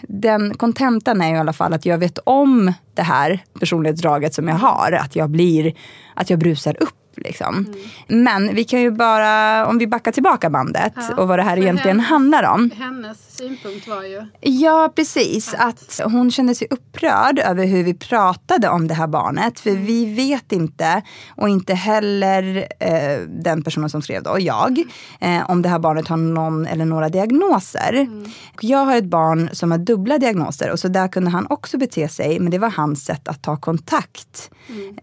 den 0.01 0.54
kontentan 0.54 1.22
är 1.22 1.30
ju 1.30 1.36
i 1.36 1.39
alla 1.39 1.54
fall 1.54 1.74
att 1.74 1.86
jag 1.86 1.98
vet 1.98 2.20
om 2.24 2.74
det 2.94 3.01
här 3.01 3.44
personlighetsdraget 3.60 4.34
som 4.34 4.48
jag 4.48 4.56
har. 4.56 4.92
Att 4.92 5.16
jag 5.16 5.30
blir, 5.30 5.74
att 6.13 6.30
jag 6.30 6.39
brusar 6.39 6.84
upp. 6.84 7.07
Liksom. 7.18 7.66
Men 8.08 8.56
vi 8.56 8.64
kan 8.64 8.82
ju 8.82 8.92
bara, 8.92 9.66
om 9.68 9.78
vi 9.78 9.88
backar 9.88 10.12
tillbaka 10.12 10.50
bandet 10.50 10.94
Ja. 10.96 11.16
och 11.16 11.28
vad 11.28 11.40
det 11.40 11.44
här 11.44 11.58
egentligen 11.58 12.00
hennes- 12.00 12.10
handlar 12.10 12.44
om. 12.44 12.72
Hennes 12.78 13.18
synpunkt 13.38 13.88
var 13.88 14.04
ju, 14.04 14.26
Ja, 14.42 14.94
precis. 14.96 15.54
Att 15.58 16.02
hon 16.06 16.32
kände 16.32 16.56
sig 16.56 16.68
upprörd 16.72 17.40
över 17.40 17.66
hur 17.66 17.84
vi 17.84 17.94
pratade 17.94 18.70
om 18.70 18.88
det 18.88 18.94
här 18.94 19.08
barnet. 19.08 19.60
För 19.60 19.72
vi 19.72 20.14
vet 20.16 20.52
inte, 20.52 21.02
och 21.36 21.50
inte 21.50 21.74
heller 21.74 22.68
eh, 22.80 23.20
den 23.28 23.62
personen 23.64 23.90
som 23.90 24.02
skrev 24.02 24.24
då, 24.24 24.36
jag, 24.40 24.80
eh, 25.20 25.50
om 25.50 25.62
det 25.62 25.70
här 25.70 25.80
barnet 25.80 26.08
har 26.08 26.18
någon 26.18 26.66
eller 26.68 26.86
några 26.86 27.10
diagnoser. 27.10 28.08
Och 28.56 28.64
Jag 28.64 28.86
har 28.86 28.96
ett 28.96 29.06
barn 29.06 29.50
som 29.54 29.72
har 29.72 29.78
dubbla 29.78 30.18
diagnoser 30.18 30.72
och 30.72 30.80
så 30.80 30.88
där 30.88 31.08
kunde 31.08 31.30
han 31.30 31.48
också 31.50 31.78
bete 31.78 32.08
sig, 32.10 32.40
men 32.40 32.52
det 32.52 32.58
var 32.60 32.70
hans 32.70 33.06
sätt 33.06 33.28
att 33.28 33.42
ta 33.42 33.58
kontakt. 33.58 34.50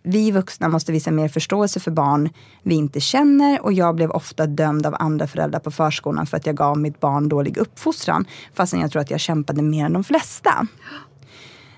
Vi 0.03 0.31
vuxna 0.31 0.69
måste 0.69 0.93
visa 0.93 1.11
mer 1.11 1.29
förståelse 1.29 1.81
för 1.81 1.91
barn 1.91 2.04
vi 2.63 2.75
inte 2.75 3.01
känner 3.01 3.65
och 3.65 3.73
jag 3.73 3.95
blev 3.95 4.11
ofta 4.11 4.47
dömd 4.47 4.87
av 4.87 4.97
andra 4.99 5.27
föräldrar 5.27 5.61
på 5.61 5.71
förskolan 5.71 6.27
för 6.27 6.37
att 6.37 6.47
jag 6.47 6.57
gav 6.57 6.79
mitt 6.79 7.01
barn 7.01 7.29
dålig 7.29 7.57
uppfostran. 7.57 8.25
Fastän 8.55 8.81
jag 8.81 8.91
tror 8.91 9.03
att 9.03 9.11
jag 9.11 9.21
kämpade 9.21 9.63
mer 9.63 9.85
än 9.85 9.93
de 9.93 10.05
flesta 10.05 10.67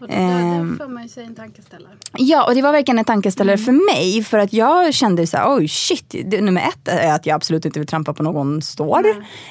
och 0.01 0.09
det, 0.09 0.15
Ehm. 0.15 0.71
det 0.79 0.85
får 0.85 0.93
man 0.93 1.03
ju 1.03 1.09
sig 1.09 1.25
en 1.25 1.35
tankeställare. 1.35 1.93
Ja, 2.19 2.45
och 2.49 2.55
det 2.55 2.63
var 2.63 2.73
verkligen 2.73 2.99
en 2.99 3.05
tankeställare 3.05 3.59
för 3.59 3.73
mig. 3.95 4.23
För 4.25 4.39
att 4.39 4.53
jag 4.53 4.95
kände 4.95 5.27
så 5.27 5.37
här, 5.37 5.57
oj 5.57 5.69
shit. 5.69 6.15
Det, 6.25 6.41
nummer 6.41 6.61
ett 6.61 6.89
är 6.89 7.13
att 7.15 7.27
jag 7.27 7.35
absolut 7.35 7.65
inte 7.65 7.79
vill 7.79 7.89
trampa 7.89 8.13
på 8.15 8.23
någon 8.23 8.63
står. 8.63 9.05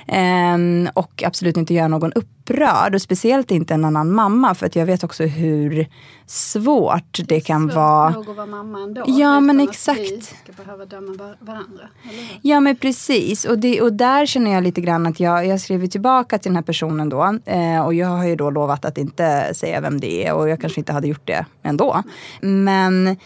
Ehm, 0.07 0.89
och 0.93 1.23
absolut 1.25 1.57
inte 1.57 1.73
göra 1.73 1.87
någon 1.87 2.13
upprörd. 2.13 2.95
Och 2.95 3.01
speciellt 3.01 3.51
inte 3.51 3.73
en 3.73 3.85
annan 3.85 4.11
mamma. 4.11 4.55
För 4.55 4.65
att 4.65 4.75
jag 4.75 4.85
vet 4.85 5.03
också 5.03 5.23
hur 5.23 5.87
svårt 6.27 7.19
det 7.27 7.39
kan 7.39 7.61
Svårt 7.67 7.75
vara. 7.75 8.09
nog 8.09 8.29
att 8.29 8.35
vara 8.37 8.45
mamma 8.45 8.79
ändå. 8.83 9.03
Ja, 9.07 9.39
men 9.39 9.55
utan 9.55 9.67
att 9.69 9.73
exakt. 9.75 9.99
vi 9.99 10.21
ska 10.21 10.63
behöva 10.63 10.85
döma 10.85 11.13
var- 11.19 11.37
varandra. 11.39 11.83
Eller? 12.09 12.39
Ja 12.41 12.59
men 12.59 12.75
precis. 12.75 13.45
Och, 13.45 13.59
det, 13.59 13.81
och 13.81 13.93
där 13.93 14.25
känner 14.25 14.51
jag 14.51 14.63
lite 14.63 14.81
grann 14.81 15.05
att 15.07 15.19
jag, 15.19 15.47
jag 15.47 15.61
skrev 15.61 15.87
tillbaka 15.87 16.37
till 16.37 16.49
den 16.49 16.55
här 16.55 16.63
personen 16.63 17.09
då. 17.09 17.39
Eh, 17.45 17.85
och 17.85 17.93
jag 17.93 18.07
har 18.07 18.25
ju 18.25 18.35
då 18.35 18.49
lovat 18.49 18.85
att 18.85 18.97
inte 18.97 19.53
säga 19.53 19.81
vem 19.81 19.99
det 19.99 20.25
är. 20.27 20.33
Och 20.35 20.49
jag 20.49 20.61
kanske 20.61 20.81
inte 20.81 20.93
hade 20.93 21.07
gjort 21.07 21.27
det 21.27 21.45
ändå. 21.63 22.03
Men 22.41 23.17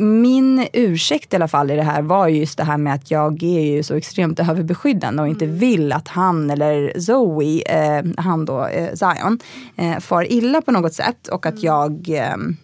min 0.00 0.66
ursäkt 0.72 1.32
i 1.32 1.36
alla 1.36 1.48
fall 1.48 1.70
i 1.70 1.76
det 1.76 1.82
här 1.82 2.02
var 2.02 2.28
ju 2.28 2.38
just 2.38 2.58
det 2.58 2.64
här 2.64 2.76
med 2.76 2.94
att 2.94 3.10
jag 3.10 3.42
är 3.42 3.60
ju 3.60 3.82
så 3.82 3.94
extremt 3.94 4.40
överbeskyddande 4.40 5.22
och 5.22 5.28
inte 5.28 5.46
vill 5.46 5.92
att 5.92 6.08
han 6.08 6.50
eller 6.50 7.00
Zoe, 7.00 7.62
eh, 7.66 8.04
han 8.16 8.44
då, 8.44 8.66
eh, 8.66 8.94
Zion, 8.94 9.38
eh, 9.76 9.98
far 9.98 10.32
illa 10.32 10.60
på 10.62 10.72
något 10.72 10.94
sätt. 10.94 11.28
Och 11.28 11.46
att 11.46 11.62
jag 11.62 12.08
ehm, 12.08 12.56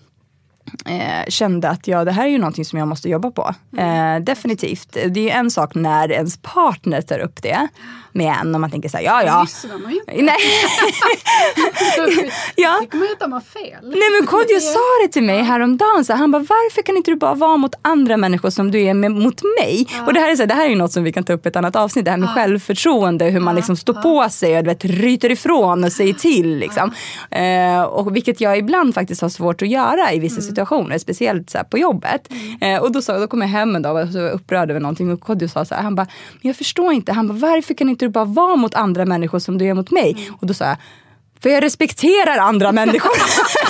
eh, 0.86 1.28
kände 1.28 1.68
att 1.68 1.88
ja, 1.88 2.04
det 2.04 2.12
här 2.12 2.24
är 2.24 2.30
ju 2.30 2.38
någonting 2.38 2.64
som 2.64 2.78
jag 2.78 2.88
måste 2.88 3.08
jobba 3.08 3.30
på. 3.30 3.54
Eh, 3.78 4.20
definitivt. 4.20 4.92
Det 4.92 5.20
är 5.20 5.24
ju 5.24 5.30
en 5.30 5.50
sak 5.50 5.74
när 5.74 6.12
ens 6.12 6.36
partner 6.36 7.02
tar 7.02 7.18
upp 7.18 7.42
det 7.42 7.68
med 8.16 8.36
en 8.40 8.54
och 8.54 8.60
man 8.60 8.70
tänker 8.70 8.88
så 8.88 8.96
här, 8.96 9.04
ja 9.04 9.22
ja. 9.22 9.42
lyssnar 9.42 9.78
man 9.78 9.92
ju 9.92 9.98
inte. 9.98 10.22
Nej. 10.22 10.36
Ja. 12.56 12.78
tycker 12.80 12.98
man 12.98 13.06
ju 13.06 13.12
att 13.12 13.20
de 13.20 13.32
har 13.32 13.40
fel. 13.40 13.78
Nej 13.82 14.10
men 14.18 14.26
Kodjo 14.26 14.60
sa 14.60 14.78
det 15.02 15.08
till 15.12 15.22
mig 15.22 15.42
häromdagen. 15.42 16.04
Så 16.04 16.12
här, 16.12 16.20
han 16.20 16.30
bara, 16.30 16.38
varför 16.38 16.82
kan 16.82 16.96
inte 16.96 17.10
du 17.10 17.16
bara 17.16 17.34
vara 17.34 17.56
mot 17.56 17.74
andra 17.82 18.16
människor 18.16 18.50
som 18.50 18.70
du 18.70 18.82
är 18.82 18.94
med, 18.94 19.10
mot 19.12 19.42
mig? 19.60 19.86
Och 20.06 20.14
det 20.14 20.20
här, 20.20 20.30
är 20.30 20.36
så 20.36 20.42
här, 20.42 20.46
det 20.46 20.54
här 20.54 20.64
är 20.64 20.70
ju 20.70 20.76
något 20.76 20.92
som 20.92 21.04
vi 21.04 21.12
kan 21.12 21.24
ta 21.24 21.32
upp 21.32 21.46
i 21.46 21.48
ett 21.48 21.56
annat 21.56 21.76
avsnitt. 21.76 22.04
Det 22.04 22.10
här 22.10 22.18
med 22.18 22.28
självförtroende, 22.28 23.24
hur 23.24 23.40
man 23.40 23.54
liksom 23.54 23.76
står 23.76 23.94
på 23.94 24.28
sig 24.28 24.58
och 24.58 24.64
du 24.64 24.70
vet, 24.70 24.84
ryter 24.84 25.32
ifrån 25.32 25.84
och 25.84 25.92
säger 25.92 26.14
till. 26.14 26.56
Liksom. 26.58 26.92
Eh, 27.30 27.82
och 27.82 28.16
vilket 28.16 28.40
jag 28.40 28.58
ibland 28.58 28.94
faktiskt 28.94 29.22
har 29.22 29.28
svårt 29.28 29.62
att 29.62 29.68
göra 29.68 30.12
i 30.12 30.18
vissa 30.18 30.40
situationer, 30.40 30.98
speciellt 30.98 31.50
så 31.50 31.58
på 31.70 31.78
jobbet. 31.78 32.32
Eh, 32.60 32.82
och 32.82 32.92
då, 32.92 33.02
sa, 33.02 33.18
då 33.18 33.26
kom 33.26 33.40
jag 33.40 33.48
hem 33.48 33.76
en 33.76 33.82
dag 33.82 34.06
och 34.06 34.12
var 34.12 34.30
upprörd 34.30 34.70
över 34.70 34.80
någonting 34.80 35.12
och 35.12 35.20
Kodjo 35.20 35.48
sa 35.48 35.64
så 35.64 35.74
här, 35.74 35.82
han 35.82 35.94
bara, 35.94 36.06
men 36.32 36.48
jag 36.48 36.56
förstår 36.56 36.92
inte. 36.92 37.12
Han 37.12 37.28
bara, 37.28 37.38
varför 37.38 37.74
kan 37.74 37.88
inte 37.88 38.05
du 38.06 38.12
bara 38.12 38.24
vara 38.24 38.56
mot 38.56 38.74
andra 38.74 39.04
människor 39.04 39.38
som 39.38 39.58
du 39.58 39.66
är 39.66 39.74
mot 39.74 39.90
mig? 39.90 40.30
Och 40.40 40.46
då 40.46 40.54
sa 40.54 40.64
jag, 40.64 40.76
för 41.40 41.50
jag 41.50 41.62
respekterar 41.62 42.38
andra 42.38 42.72
människor. 42.72 43.10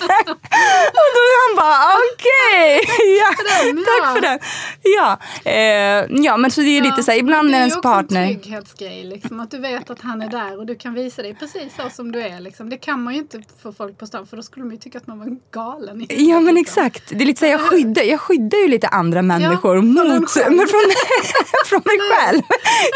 och 1.00 1.08
då 1.16 1.22
han 1.42 1.56
bara 1.56 1.94
okej, 2.12 2.80
ja, 3.20 3.28
den, 3.64 3.76
tack 3.84 4.00
ja. 4.02 4.14
för 4.14 4.20
den. 4.20 4.38
Ja, 4.82 5.18
eh, 5.44 6.22
ja 6.24 6.36
men 6.36 6.50
så 6.50 6.60
det 6.60 6.78
är 6.78 6.82
lite 6.82 7.02
så 7.02 7.10
här, 7.10 7.18
ibland 7.18 7.48
det 7.48 7.52
är 7.52 7.56
är 7.56 7.58
ens 7.60 7.74
ju 7.74 7.78
också 7.78 7.88
en 7.88 7.94
partner. 7.94 8.26
trygghetsgrej. 8.26 9.04
Liksom, 9.04 9.40
att 9.40 9.50
du 9.50 9.58
vet 9.58 9.90
att 9.90 10.00
han 10.02 10.22
är 10.22 10.28
där 10.28 10.58
och 10.58 10.66
du 10.66 10.74
kan 10.74 10.94
visa 10.94 11.22
dig 11.22 11.34
precis 11.34 11.76
så 11.76 11.90
som 11.90 12.12
du 12.12 12.20
är. 12.22 12.40
Liksom. 12.40 12.70
Det 12.70 12.76
kan 12.76 13.02
man 13.02 13.14
ju 13.14 13.20
inte 13.20 13.42
för 13.62 13.72
folk 13.72 13.98
på 13.98 14.06
stan 14.06 14.26
för 14.26 14.36
då 14.36 14.42
skulle 14.42 14.64
de 14.66 14.72
ju 14.72 14.78
tycka 14.78 14.98
att 14.98 15.06
man 15.06 15.18
var 15.18 15.26
galen. 15.52 16.06
Ja 16.08 16.40
men 16.40 16.54
liksom. 16.54 16.82
exakt. 16.84 17.08
Det 17.08 17.14
är 17.24 17.26
lite 17.26 17.38
så 17.40 17.44
här, 17.46 17.52
jag, 17.52 17.60
skyddar, 17.60 18.02
jag 18.02 18.20
skyddar 18.20 18.58
ju 18.58 18.68
lite 18.68 18.88
andra 18.88 19.22
människor 19.22 19.76
från 19.76 19.86
mot, 19.92 20.06
men 20.06 20.68
från, 20.68 20.92
från 21.66 21.82
mig 21.84 21.98
själv. 22.12 22.42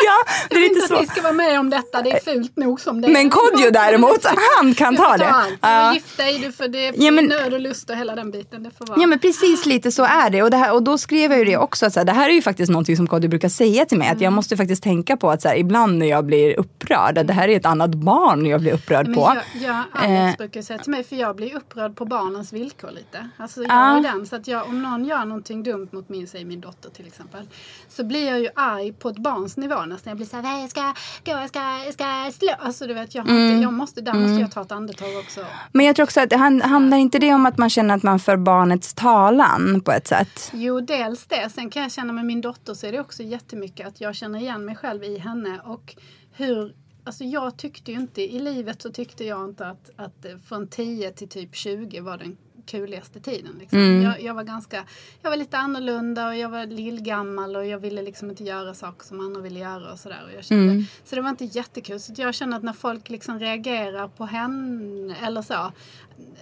Ja, 0.05 0.25
det 0.51 0.55
Jag 0.55 0.57
är 0.57 0.61
vill 0.61 0.63
lite 0.69 0.75
inte 0.83 0.95
att 0.95 1.01
ni 1.01 1.07
så. 1.07 1.13
ska 1.13 1.23
vara 1.23 1.33
med 1.33 1.61
om 1.61 1.71
detta, 1.71 2.03
det 2.03 2.11
är 2.11 2.21
fult 2.21 2.57
nog 2.57 2.81
som 2.81 3.01
det 3.01 3.09
är. 3.09 3.13
Men 3.13 3.31
Kodjo 3.31 3.71
däremot, 3.71 4.25
han 4.59 4.75
kan 4.75 4.91
Du 4.95 4.97
får 4.97 5.05
ta 5.05 5.17
det. 5.17 5.29
allt. 5.29 5.49
Du 5.51 5.69
Ja. 5.69 5.87
får 5.89 5.95
gifta 5.95 6.23
dig, 6.23 6.39
du 6.39 6.53
får 6.53 6.69
det, 6.69 6.90
Ja, 6.97 7.11
men- 7.11 7.25
nöd 7.25 7.55
och 7.55 7.61
lust 7.61 7.91
och 7.91 7.97
hela 7.97 8.15
den 8.15 8.31
biten. 8.31 8.63
Det 8.63 8.71
får 8.79 8.87
vara. 8.87 9.01
Ja 9.01 9.07
men 9.07 9.19
precis 9.19 9.67
lite 9.67 9.93
så 9.93 10.05
är 10.05 10.31
det. 10.31 10.43
Och, 10.43 10.51
det 10.51 10.57
här, 10.57 10.75
och 10.75 10.83
då 10.83 10.99
skrev 10.99 11.31
jag 11.31 11.39
ju 11.39 11.45
det 11.45 11.57
också. 11.57 11.87
Att 11.87 11.93
så 11.93 12.01
här, 12.01 12.05
det 12.05 12.13
här 12.13 12.29
är 12.29 12.33
ju 12.35 12.43
faktiskt 12.43 12.71
någonting 12.73 12.97
som 12.97 13.07
Kodjo 13.07 13.29
brukar 13.31 13.49
säga 13.49 13.85
till 13.87 13.99
mig. 13.99 14.07
Att 14.09 14.13
Mm. 14.13 14.25
jag 14.25 14.33
måste 14.33 14.57
faktiskt 14.57 14.83
tänka 14.83 15.17
på 15.17 15.31
att 15.31 15.43
så 15.43 15.49
här, 15.49 15.57
ibland 15.57 15.99
när 15.99 16.07
jag 16.07 16.25
blir 16.25 16.59
upprörd. 16.61 17.19
Att 17.19 17.27
det 17.27 17.33
här 17.33 17.49
är 17.49 17.57
ett 17.57 17.67
annat 17.67 17.95
barn 17.95 18.47
jag 18.47 18.61
blir 18.61 18.73
upprörd 18.73 19.07
Men 19.07 19.15
på. 19.15 19.33
jag, 19.35 19.63
jag, 19.63 19.83
Alex 19.93 20.33
Eh. 20.35 20.37
brukar 20.39 20.63
säga 20.63 20.79
till 20.79 20.91
mig, 20.91 21.05
för 21.05 21.17
jag 21.17 21.37
blir 21.37 21.57
upprörd 21.57 21.97
på 21.97 22.05
barnens 22.05 22.53
villkor 22.53 22.91
lite. 22.91 23.29
Alltså 23.37 23.61
jag 23.63 23.71
Ja. 23.71 23.99
är 23.99 24.03
den, 24.03 24.27
så 24.27 24.37
att 24.37 24.49
jag, 24.49 24.69
om 24.69 24.83
någon 24.83 25.05
gör 25.05 25.25
någonting 25.25 25.63
dumt 25.63 25.89
mot 25.93 26.09
min, 26.09 26.27
säg 26.27 26.45
min 26.45 26.61
dotter 26.61 26.91
till 26.91 27.07
exempel. 27.07 27.41
Så 27.89 28.05
blir 28.05 28.27
jag 28.29 28.41
ju 28.41 28.49
arg 28.57 28.93
på 28.93 29.09
ett 29.09 29.19
barns 29.19 29.57
nivå 29.57 29.81
nästan. 29.87 30.11
Jag 30.11 30.17
blir 30.17 30.27
såhär, 30.27 30.43
"Nej, 30.43 30.61
jag 30.61 30.71
ska 30.71 30.81
jag 31.25 31.49
ska, 31.49 31.61
jag 31.85 31.93
ska 31.95 32.31
slå. 32.39 32.53
Alltså 32.59 32.87
du 32.87 32.95
vet, 32.95 33.15
jag, 33.15 33.29
Mm. 33.29 33.47
inte, 33.47 33.63
jag 33.63 33.73
måste, 33.73 34.01
där 34.01 34.15
måste 34.15 34.41
jag 34.41 34.51
ta 34.53 34.61
ett 34.63 34.73
andetag 34.73 35.09
också. 35.19 35.41
Men 35.73 35.87
jag 35.87 35.97
tror 35.97 36.05
också 36.05 36.21
att 36.21 36.31
det 36.31 36.37
han- 36.37 36.61
handlar 36.81 36.97
inte 36.97 37.19
det 37.19 37.35
om 37.35 37.47
att 37.47 37.59
man 37.59 37.71
känner 37.71 37.95
att 37.95 38.03
man 38.03 38.19
för 38.19 38.37
barnets 38.37 38.95
talan 38.95 39.81
på 39.81 39.93
ett 39.93 40.07
sätt? 40.07 40.51
Jo, 40.55 40.81
dels 40.81 41.27
det. 41.27 41.51
Sen 41.51 41.71
kan 41.71 41.83
jag 41.83 41.93
känna 41.93 42.13
med 42.13 42.25
min 42.25 42.41
dotter 42.41 42.75
så 42.75 42.87
är 42.87 42.93
det 42.93 43.01
också 43.01 43.23
jättemycket 43.23 43.87
att 43.87 44.01
jag 44.01 44.15
känner 44.15 44.39
igen 44.39 44.65
mig 44.65 44.77
själv 44.77 45.05
i 45.05 45.19
henne 45.19 45.61
och 45.65 45.95
hur 46.33 46.75
Alltså 47.05 47.25
jag 47.25 47.57
tyckte 47.57 47.93
ju 47.93 47.99
inte, 47.99 48.23
i 48.23 48.39
livet 48.39 48.83
så 48.83 48.91
tyckte 48.91 49.25
jag 49.25 49.45
inte 49.45 49.67
att, 49.67 49.91
att 49.97 50.27
från 50.49 50.69
10 50.69 51.11
till 51.13 51.29
typ 51.29 51.57
20 51.57 52.01
var 52.01 52.19
den 52.19 52.37
kuligaste 52.67 53.21
tiden. 53.21 53.53
Liksom. 53.61 53.79
Mm. 53.79 54.03
Jag, 54.03 54.23
jag 54.23 54.35
var 54.35 54.45
ganska, 54.45 54.85
jag 55.23 55.31
var 55.31 55.37
lite 55.37 55.59
annorlunda 55.59 56.29
och 56.29 56.37
jag 56.37 56.49
var 56.49 56.67
lillgammal 56.67 57.57
och 57.57 57.67
jag 57.67 57.79
ville 57.79 58.03
liksom 58.03 58.31
inte 58.31 58.45
göra 58.45 58.75
saker 58.75 59.07
som 59.07 59.21
andra 59.21 59.41
ville 59.41 59.59
göra 59.59 59.93
och 59.93 59.99
sådär. 59.99 60.23
Och 60.27 60.37
jag 60.37 60.45
kände, 60.45 60.73
Mm. 60.73 60.85
Så 61.05 61.15
det 61.15 61.23
var 61.23 61.31
inte 61.31 61.45
jättekul. 61.45 62.01
Så 62.01 62.13
jag 62.17 62.35
känner 62.35 62.57
att 62.57 62.63
när 62.63 62.73
folk 62.73 63.11
liksom 63.11 63.39
reagerar 63.39 64.09
på 64.09 64.25
henne 64.25 65.17
eller 65.23 65.43
så. 65.43 65.73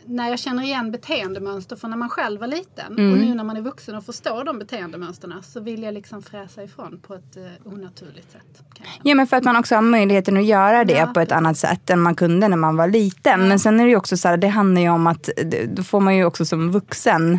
När 0.07 0.29
jag 0.29 0.39
känner 0.39 0.63
igen 0.63 0.91
beteendemönster 0.91 1.77
från 1.77 1.91
när 1.91 1.99
man 1.99 2.09
själv 2.09 2.41
var 2.41 2.47
liten 2.47 2.99
Mm. 2.99 3.13
och 3.13 3.19
nu 3.19 3.35
när 3.35 3.45
man 3.45 3.57
är 3.57 3.61
vuxen 3.61 3.95
och 3.95 4.05
förstår 4.05 4.45
de 4.45 4.59
beteendemönsterna 4.59 5.43
så 5.43 5.61
vill 5.61 5.83
jag 5.83 5.95
liksom 5.95 6.23
fräsa 6.23 6.63
ifrån 6.63 7.01
på 7.07 7.15
ett 7.15 7.37
eh, 7.37 7.73
onaturligt 7.73 8.33
sätt. 8.33 8.63
Ja 9.03 9.15
men 9.15 9.27
för 9.27 9.37
att 9.37 9.45
man 9.45 9.57
också 9.57 9.75
har 9.75 9.83
möjligheten 9.83 10.37
att 10.37 10.45
göra 10.45 10.85
det 10.85 10.93
Ja, 10.99 11.07
på 11.07 11.21
ett 11.21 11.33
annat 11.33 11.59
sätt 11.59 11.91
än 11.91 12.01
man 12.01 12.15
kunde 12.15 12.49
när 12.49 12.57
man 12.57 12.77
var 12.77 12.89
liten. 12.89 13.49
Men 13.49 13.59
sen 13.59 13.81
är 13.81 13.85
det 13.85 13.91
ju 13.91 13.97
också 13.97 14.17
så 14.17 14.29
här, 14.29 14.37
det 14.37 14.49
handlar 14.49 14.83
ju 14.83 14.89
om 14.89 15.07
att 15.07 15.29
då 15.69 15.83
får 15.83 16.01
man 16.01 16.17
ju 16.17 16.25
också 16.25 16.45
som 16.45 16.71
vuxen 16.73 17.39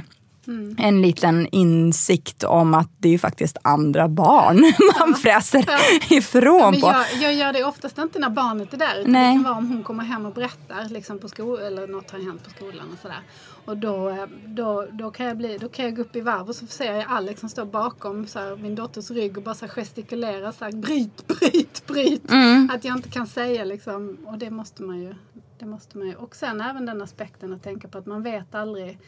Mm. 0.50 0.76
en 0.80 1.02
liten 1.02 1.48
insikt 1.52 2.44
om 2.44 2.74
att 2.74 2.90
det 2.98 3.08
är 3.08 3.12
ju 3.12 3.20
faktiskt 3.20 3.58
andra 3.62 4.08
barn 4.08 4.74
man 5.00 5.16
fräser 5.16 5.66
ifrån 6.10 6.72
Men 6.72 6.82
på. 6.82 6.88
jag, 6.88 7.06
jag 7.22 7.34
gör 7.34 7.54
det 7.54 7.64
oftast 7.64 7.98
inte 7.98 8.20
när 8.20 8.30
barnet 8.30 8.74
är 8.74 8.78
där. 8.78 9.00
Utan 9.00 9.12
Nej. 9.12 9.28
det 9.28 9.34
kan 9.34 9.44
vara 9.44 9.58
om 9.58 9.68
hon 9.68 9.84
kommer 9.84 10.04
hem 10.04 10.26
och 10.26 10.34
berättar 10.34 10.90
liksom 10.90 11.20
på 11.20 11.28
skolan 11.28 11.66
eller 11.66 11.88
något 11.88 12.12
har 12.12 12.20
hänt 12.20 12.44
på 12.44 12.50
skolan 12.50 12.86
och 12.94 13.00
sådär. 13.02 13.22
Och 13.66 13.78
då, 13.78 14.28
då, 14.46 14.88
då, 14.92 15.12
kan 15.12 15.26
jag 15.26 15.38
bli, 15.38 15.58
då 15.58 15.70
kan 15.70 15.86
jag 15.86 15.96
gå 15.96 16.02
upp 16.02 16.16
i 16.16 16.22
varv 16.22 16.50
och 16.50 16.56
så 16.56 16.68
ser 16.68 16.94
jag 16.94 17.06
Alex 17.08 17.40
som 17.40 17.50
står 17.50 17.66
bakom 17.66 18.28
så 18.28 18.40
här, 18.40 18.56
min 18.56 18.76
dotters 18.76 19.12
rygg 19.12 19.38
och 19.38 19.44
bara 19.44 19.56
så 19.56 19.66
här 19.66 19.74
gestikulerar 19.74 20.52
så 20.52 20.66
här, 20.66 20.72
bryt, 20.72 21.28
bryt, 21.28 21.88
bryt. 21.88 22.32
Mm. 22.32 22.70
Att 22.74 22.84
jag 22.84 22.98
inte 22.98 23.10
kan 23.10 23.28
säga 23.28 23.64
liksom, 23.64 24.18
och 24.26 24.38
det 24.38 24.50
måste 24.50 24.84
man 24.84 25.00
ju. 25.00 25.16
Det 25.60 25.66
måste 25.66 25.98
man 25.98 26.08
ju. 26.08 26.16
Och 26.16 26.36
sen 26.36 26.62
även 26.62 26.86
den 26.86 27.02
aspekten 27.02 27.54
att 27.54 27.64
tänka 27.64 27.88
på 27.88 27.98
att 27.98 28.06
man 28.06 28.24
vet 28.24 28.56
aldrig 28.56 29.00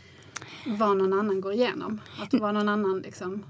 vad 0.66 0.98
någon 0.98 1.14
annan 1.14 1.42
går 1.42 1.54
igenom. 1.54 2.02
Att 2.24 2.34
vad 2.34 2.54
någon 2.54 2.70
annan 2.70 3.00
liksom 3.00 3.44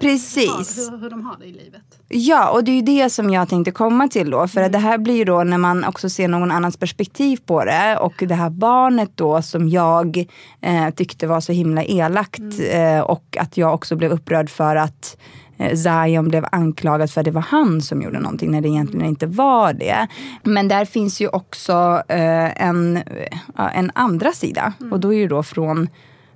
Precis. 0.00 0.50
har, 0.50 0.90
hur, 0.90 0.98
hur 0.98 1.10
de 1.10 1.24
har 1.24 1.36
det 1.38 1.44
i 1.46 1.52
livet. 1.52 1.82
Ja, 2.08 2.50
och 2.50 2.64
det 2.64 2.70
är 2.70 2.76
ju 2.76 2.82
det 2.82 3.10
som 3.10 3.30
jag 3.30 3.48
tänkte 3.48 3.70
komma 3.70 4.08
till 4.08 4.30
då. 4.30 4.48
För 4.48 4.62
att 4.62 4.72
det 4.72 4.78
här 4.78 4.98
blir 4.98 5.14
ju 5.14 5.24
då 5.24 5.44
när 5.44 5.58
man 5.58 5.84
också 5.84 6.10
ser 6.10 6.28
någon 6.28 6.50
annans 6.50 6.76
perspektiv 6.76 7.40
på 7.46 7.64
det. 7.64 7.96
Och 8.00 8.14
det 8.18 8.34
här 8.34 8.50
barnet 8.50 9.10
då 9.14 9.42
som 9.42 9.68
jag 9.68 10.26
eh, 10.60 10.90
tyckte 10.90 11.26
var 11.26 11.40
så 11.40 11.52
himla 11.52 11.84
elakt. 11.84 12.40
Eh, 12.72 13.00
och 13.00 13.36
att 13.40 13.56
jag 13.56 13.74
också 13.74 13.96
blev 13.96 14.12
upprörd 14.12 14.50
för 14.50 14.76
att 14.76 15.16
eh, 15.58 15.76
Zion 15.76 16.28
blev 16.28 16.46
anklagad 16.52 17.10
för 17.10 17.20
att 17.20 17.24
det 17.24 17.30
var 17.30 17.42
han 17.42 17.82
som 17.82 18.02
gjorde 18.02 18.20
någonting 18.20 18.50
när 18.50 18.60
det 18.60 18.68
egentligen 18.68 19.06
inte 19.06 19.26
var 19.26 19.72
det. 19.72 20.06
Men 20.42 20.68
där 20.68 20.84
finns 20.84 21.20
ju 21.20 21.28
också 21.28 22.02
eh, 22.08 22.62
en, 22.62 22.96
eh, 22.96 23.78
en 23.78 23.90
andra 23.94 24.32
sida 24.32 24.72
och 24.90 25.00
då 25.00 25.14
är 25.14 25.18
ju 25.18 25.28
då 25.28 25.42
från 25.42 25.88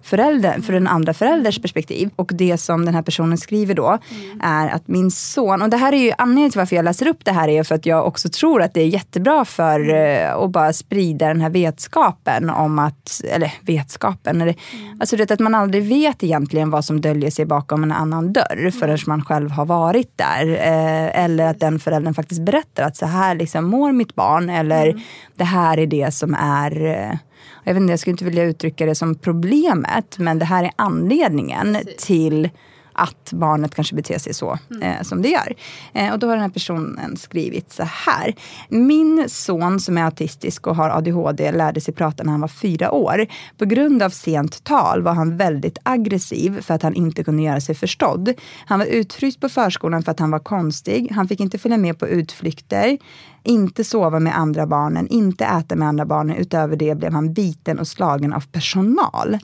förälder, 0.06 0.60
för 0.60 0.72
den 0.72 0.86
andra 0.86 1.14
förälders 1.14 1.58
perspektiv. 1.58 2.10
Och 2.16 2.30
det 2.34 2.58
som 2.58 2.84
den 2.84 2.94
här 2.94 3.02
personen 3.02 3.38
skriver 3.38 3.74
då 3.74 3.86
mm. 3.88 4.40
är 4.42 4.68
att 4.68 4.88
min 4.88 5.10
son, 5.10 5.62
och 5.62 5.70
det 5.70 5.76
här 5.76 5.92
är 5.92 5.96
ju 5.96 6.12
anledningen 6.18 6.50
till 6.50 6.58
varför 6.58 6.76
jag 6.76 6.84
läser 6.84 7.08
upp 7.08 7.24
det 7.24 7.32
här 7.32 7.48
är 7.48 7.62
för 7.62 7.74
att 7.74 7.86
jag 7.86 8.06
också 8.06 8.28
tror 8.28 8.62
att 8.62 8.74
det 8.74 8.80
är 8.80 8.86
jättebra 8.86 9.44
för 9.44 9.80
mm. 9.80 10.36
uh, 10.36 10.44
att 10.44 10.50
bara 10.50 10.72
sprida 10.72 11.28
den 11.28 11.40
här 11.40 11.50
vetskapen 11.50 12.50
om 12.50 12.78
att, 12.78 13.20
eller 13.32 13.52
vetskapen, 13.60 14.40
eller, 14.40 14.54
mm. 14.72 15.00
alltså 15.00 15.16
det 15.16 15.30
att 15.30 15.40
man 15.40 15.54
aldrig 15.54 15.82
vet 15.88 16.22
egentligen 16.22 16.70
vad 16.70 16.84
som 16.84 17.00
döljer 17.00 17.30
sig 17.30 17.44
bakom 17.44 17.82
en 17.82 17.92
annan 17.92 18.32
dörr 18.32 18.58
mm. 18.58 18.72
förrän 18.72 18.98
man 19.06 19.24
själv 19.24 19.50
har 19.50 19.66
varit 19.66 20.18
där. 20.18 20.46
Uh, 20.46 21.24
eller 21.24 21.46
att 21.46 21.60
den 21.60 21.78
föräldern 21.78 22.14
faktiskt 22.14 22.40
berättar 22.40 22.82
att 22.82 22.96
så 22.96 23.06
här 23.06 23.34
liksom 23.34 23.64
mår 23.64 23.92
mitt 23.92 24.14
barn 24.14 24.50
eller 24.50 24.86
mm. 24.86 25.00
det 25.36 25.44
här 25.44 25.78
är 25.78 25.86
det 25.86 26.14
som 26.14 26.34
är 26.34 26.82
uh, 26.82 27.16
jag, 27.64 27.74
vet 27.74 27.80
inte, 27.80 27.92
jag 27.92 28.00
skulle 28.00 28.12
inte 28.12 28.24
vilja 28.24 28.44
uttrycka 28.44 28.86
det 28.86 28.94
som 28.94 29.14
problemet, 29.14 30.18
men 30.18 30.38
det 30.38 30.44
här 30.44 30.64
är 30.64 30.70
anledningen 30.76 31.74
Precis. 31.74 32.04
till 32.06 32.50
att 32.96 33.32
barnet 33.32 33.74
kanske 33.74 33.94
beter 33.94 34.18
sig 34.18 34.34
så 34.34 34.58
mm. 34.70 34.82
eh, 34.82 35.02
som 35.02 35.22
det 35.22 35.28
gör. 35.28 35.54
Eh, 35.92 36.12
och 36.12 36.18
då 36.18 36.26
har 36.26 36.34
den 36.34 36.42
här 36.42 36.50
personen 36.50 37.16
skrivit 37.16 37.72
så 37.72 37.82
här. 37.82 38.34
Min 38.68 39.24
son 39.28 39.80
som 39.80 39.98
är 39.98 40.02
autistisk 40.02 40.66
och 40.66 40.76
har 40.76 40.90
ADHD 40.90 41.52
lärde 41.52 41.80
sig 41.80 41.94
prata 41.94 42.22
när 42.22 42.30
han 42.30 42.40
var 42.40 42.48
fyra 42.48 42.90
år. 42.90 43.26
På 43.58 43.64
grund 43.64 44.02
av 44.02 44.10
sent 44.10 44.64
tal 44.64 45.02
var 45.02 45.12
han 45.12 45.36
väldigt 45.36 45.78
aggressiv 45.82 46.60
för 46.60 46.74
att 46.74 46.82
han 46.82 46.94
inte 46.94 47.24
kunde 47.24 47.42
göra 47.42 47.60
sig 47.60 47.74
förstådd. 47.74 48.32
Han 48.66 48.78
var 48.78 48.86
utfryst 48.86 49.40
på 49.40 49.48
förskolan 49.48 50.02
för 50.02 50.12
att 50.12 50.20
han 50.20 50.30
var 50.30 50.38
konstig. 50.38 51.10
Han 51.10 51.28
fick 51.28 51.40
inte 51.40 51.58
följa 51.58 51.78
med 51.78 51.98
på 51.98 52.08
utflykter 52.08 52.98
inte 53.46 53.84
sova 53.84 54.20
med 54.20 54.38
andra 54.38 54.66
barnen, 54.66 55.08
inte 55.08 55.44
äta 55.44 55.76
med 55.76 55.88
andra 55.88 56.04
barnen. 56.04 56.36
Utöver 56.36 56.76
det 56.76 56.94
blev 56.94 57.12
han 57.12 57.32
biten 57.32 57.78
och 57.78 57.88
slagen 57.88 58.32
av 58.32 58.46
personal. 58.52 59.38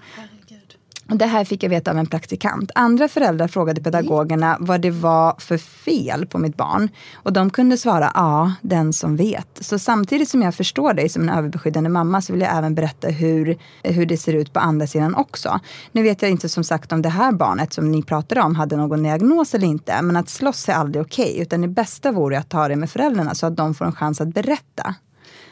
Det 1.07 1.27
här 1.27 1.45
fick 1.45 1.63
jag 1.63 1.71
veta 1.71 1.91
av 1.91 1.99
en 1.99 2.07
praktikant. 2.07 2.71
Andra 2.75 3.09
föräldrar 3.09 3.49
frågade 3.49 3.81
pedagogerna 3.81 4.57
vad 4.61 4.81
det 4.81 4.91
var 4.91 5.35
för 5.39 5.59
fel 5.59 6.27
på 6.27 6.39
mitt 6.39 6.57
barn. 6.57 6.89
Och 7.15 7.33
de 7.33 7.51
kunde 7.51 7.77
svara 7.77 8.13
ja, 8.15 8.53
den 8.61 8.93
som 8.93 9.17
vet. 9.17 9.59
Så 9.61 9.79
samtidigt 9.79 10.29
som 10.29 10.43
jag 10.43 10.55
förstår 10.55 10.95
dig 10.95 11.09
som 11.09 11.23
en 11.23 11.29
överbeskyddande 11.29 11.91
mamma 11.91 12.23
så 12.23 12.33
vill 12.33 12.43
jag 12.43 12.57
även 12.57 12.75
berätta 12.75 13.09
hur, 13.09 13.59
hur 13.83 14.07
det 14.07 14.17
ser 14.17 14.33
ut 14.33 14.53
på 14.53 14.61
andra 14.61 14.87
sidan 14.87 15.15
också. 15.15 15.61
Nu 15.93 16.03
vet 16.03 16.23
jag 16.23 16.31
inte 16.31 16.49
som 16.49 16.65
sagt 16.65 16.93
om 16.93 17.03
det 17.03 17.09
här 17.09 17.33
barnet 17.33 17.73
som 17.73 17.93
ni 17.93 18.03
pratade 18.03 18.41
om 18.41 18.55
hade 18.55 18.77
någon 18.77 19.03
diagnos 19.03 19.55
eller 19.55 19.67
inte. 19.67 20.03
Men 20.03 20.17
att 20.17 20.29
slåss 20.29 20.69
är 20.69 20.73
aldrig 20.73 21.05
okej. 21.05 21.31
Okay, 21.31 21.43
utan 21.43 21.61
det 21.61 21.69
bästa 21.69 22.13
vore 22.13 22.39
att 22.39 22.49
ta 22.49 22.69
det 22.69 22.77
med 22.77 22.91
föräldrarna 22.91 23.35
så 23.35 23.47
att 23.47 23.57
de 23.57 23.75
får 23.75 23.85
en 23.85 23.93
chans 23.93 24.21
att 24.21 24.29
berätta. 24.29 24.95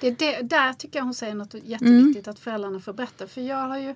Det, 0.00 0.19
det 0.19 0.42
där 0.42 0.73
tycker 0.73 0.99
jag 0.99 1.04
hon 1.04 1.14
säger 1.14 1.35
något 1.35 1.54
jätteviktigt 1.54 2.26
mm. 2.26 2.33
att 2.33 2.38
föräldrarna 2.38 2.80
får 2.80 2.92
berätta. 2.92 3.26
För 3.26 3.40
jag 3.40 3.69
har 3.69 3.78
ju 3.78 3.95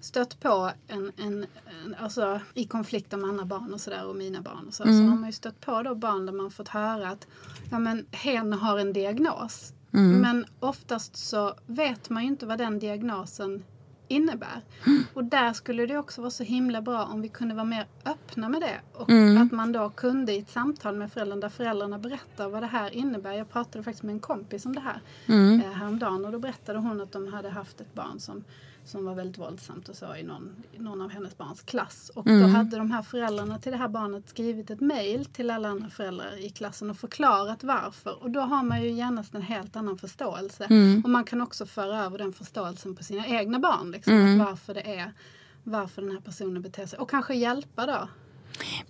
stött 0.00 0.40
på 0.40 0.70
en, 0.86 1.12
en, 1.16 1.46
en, 1.66 1.94
alltså 1.98 2.40
i 2.54 2.64
konflikter 2.64 3.16
med 3.16 3.28
andra 3.28 3.44
barn 3.44 3.72
och 3.72 3.80
sådär 3.80 4.06
och 4.06 4.16
mina 4.16 4.40
barn 4.40 4.66
och 4.66 4.74
så, 4.74 4.82
mm. 4.82 4.98
så 4.98 5.10
har 5.10 5.16
man 5.16 5.28
ju 5.28 5.32
stött 5.32 5.60
på 5.60 5.82
då 5.82 5.94
barn 5.94 6.26
där 6.26 6.32
man 6.32 6.50
fått 6.50 6.68
höra 6.68 7.08
att 7.08 7.26
ja 7.70 7.78
men 7.78 8.06
hen 8.10 8.52
har 8.52 8.78
en 8.78 8.92
diagnos. 8.92 9.72
Mm. 9.92 10.20
Men 10.20 10.46
oftast 10.60 11.16
så 11.16 11.54
vet 11.66 12.10
man 12.10 12.22
ju 12.22 12.28
inte 12.28 12.46
vad 12.46 12.58
den 12.58 12.78
diagnosen 12.78 13.64
innebär. 14.08 14.62
Mm. 14.86 15.02
Och 15.14 15.24
där 15.24 15.52
skulle 15.52 15.86
det 15.86 15.98
också 15.98 16.20
vara 16.20 16.30
så 16.30 16.44
himla 16.44 16.82
bra 16.82 17.04
om 17.04 17.22
vi 17.22 17.28
kunde 17.28 17.54
vara 17.54 17.64
mer 17.64 17.86
öppna 18.04 18.48
med 18.48 18.60
det. 18.60 18.80
Och 18.92 19.10
mm. 19.10 19.42
att 19.42 19.52
man 19.52 19.72
då 19.72 19.90
kunde 19.90 20.32
i 20.32 20.38
ett 20.38 20.50
samtal 20.50 20.96
med 20.96 21.12
föräldrarna 21.12 21.40
där 21.40 21.48
föräldrarna 21.48 21.98
berättar 21.98 22.48
vad 22.48 22.62
det 22.62 22.66
här 22.66 22.90
innebär. 22.90 23.32
Jag 23.32 23.50
pratade 23.50 23.84
faktiskt 23.84 24.02
med 24.02 24.12
en 24.12 24.20
kompis 24.20 24.66
om 24.66 24.74
det 24.74 24.80
här 24.80 25.00
mm. 25.26 25.60
eh, 25.60 25.72
häromdagen 25.72 26.24
och 26.24 26.32
då 26.32 26.38
berättade 26.38 26.78
hon 26.78 27.00
att 27.00 27.12
de 27.12 27.32
hade 27.32 27.50
haft 27.50 27.80
ett 27.80 27.94
barn 27.94 28.20
som 28.20 28.44
som 28.88 29.04
var 29.04 29.14
väldigt 29.14 29.38
våldsamt 29.38 29.88
och 29.88 29.96
så 29.96 30.16
i 30.16 30.22
någon, 30.22 30.56
någon 30.76 31.02
av 31.02 31.10
hennes 31.10 31.38
barns 31.38 31.62
klass. 31.62 32.10
Och 32.14 32.26
mm. 32.26 32.42
då 32.42 32.48
hade 32.48 32.76
de 32.76 32.90
här 32.90 33.02
föräldrarna 33.02 33.58
till 33.58 33.72
det 33.72 33.78
här 33.78 33.88
barnet 33.88 34.28
skrivit 34.28 34.70
ett 34.70 34.80
mail 34.80 35.24
till 35.24 35.50
alla 35.50 35.68
andra 35.68 35.90
föräldrar 35.90 36.44
i 36.44 36.50
klassen 36.50 36.90
och 36.90 36.96
förklarat 36.96 37.64
varför. 37.64 38.22
Och 38.22 38.30
då 38.30 38.40
har 38.40 38.62
man 38.62 38.82
ju 38.82 38.90
genast 38.90 39.34
en 39.34 39.42
helt 39.42 39.76
annan 39.76 39.98
förståelse. 39.98 40.64
Mm. 40.64 41.04
Och 41.04 41.10
man 41.10 41.24
kan 41.24 41.40
också 41.40 41.66
föra 41.66 42.04
över 42.04 42.18
den 42.18 42.32
förståelsen 42.32 42.96
på 42.96 43.04
sina 43.04 43.26
egna 43.26 43.58
barn. 43.58 43.90
Liksom, 43.90 44.12
mm. 44.12 44.38
varför 44.38 44.74
det 44.74 44.96
är 44.96 45.12
varför 45.64 46.02
den 46.02 46.10
här 46.10 46.20
personen 46.20 46.62
beter 46.62 46.86
sig. 46.86 46.98
Och 46.98 47.10
kanske 47.10 47.34
hjälpa 47.34 47.86
då. 47.86 48.08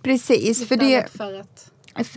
Precis. 0.01 0.67
För 0.67 0.77
det... 0.77 1.11
För 1.11 1.33
att, 1.33 1.71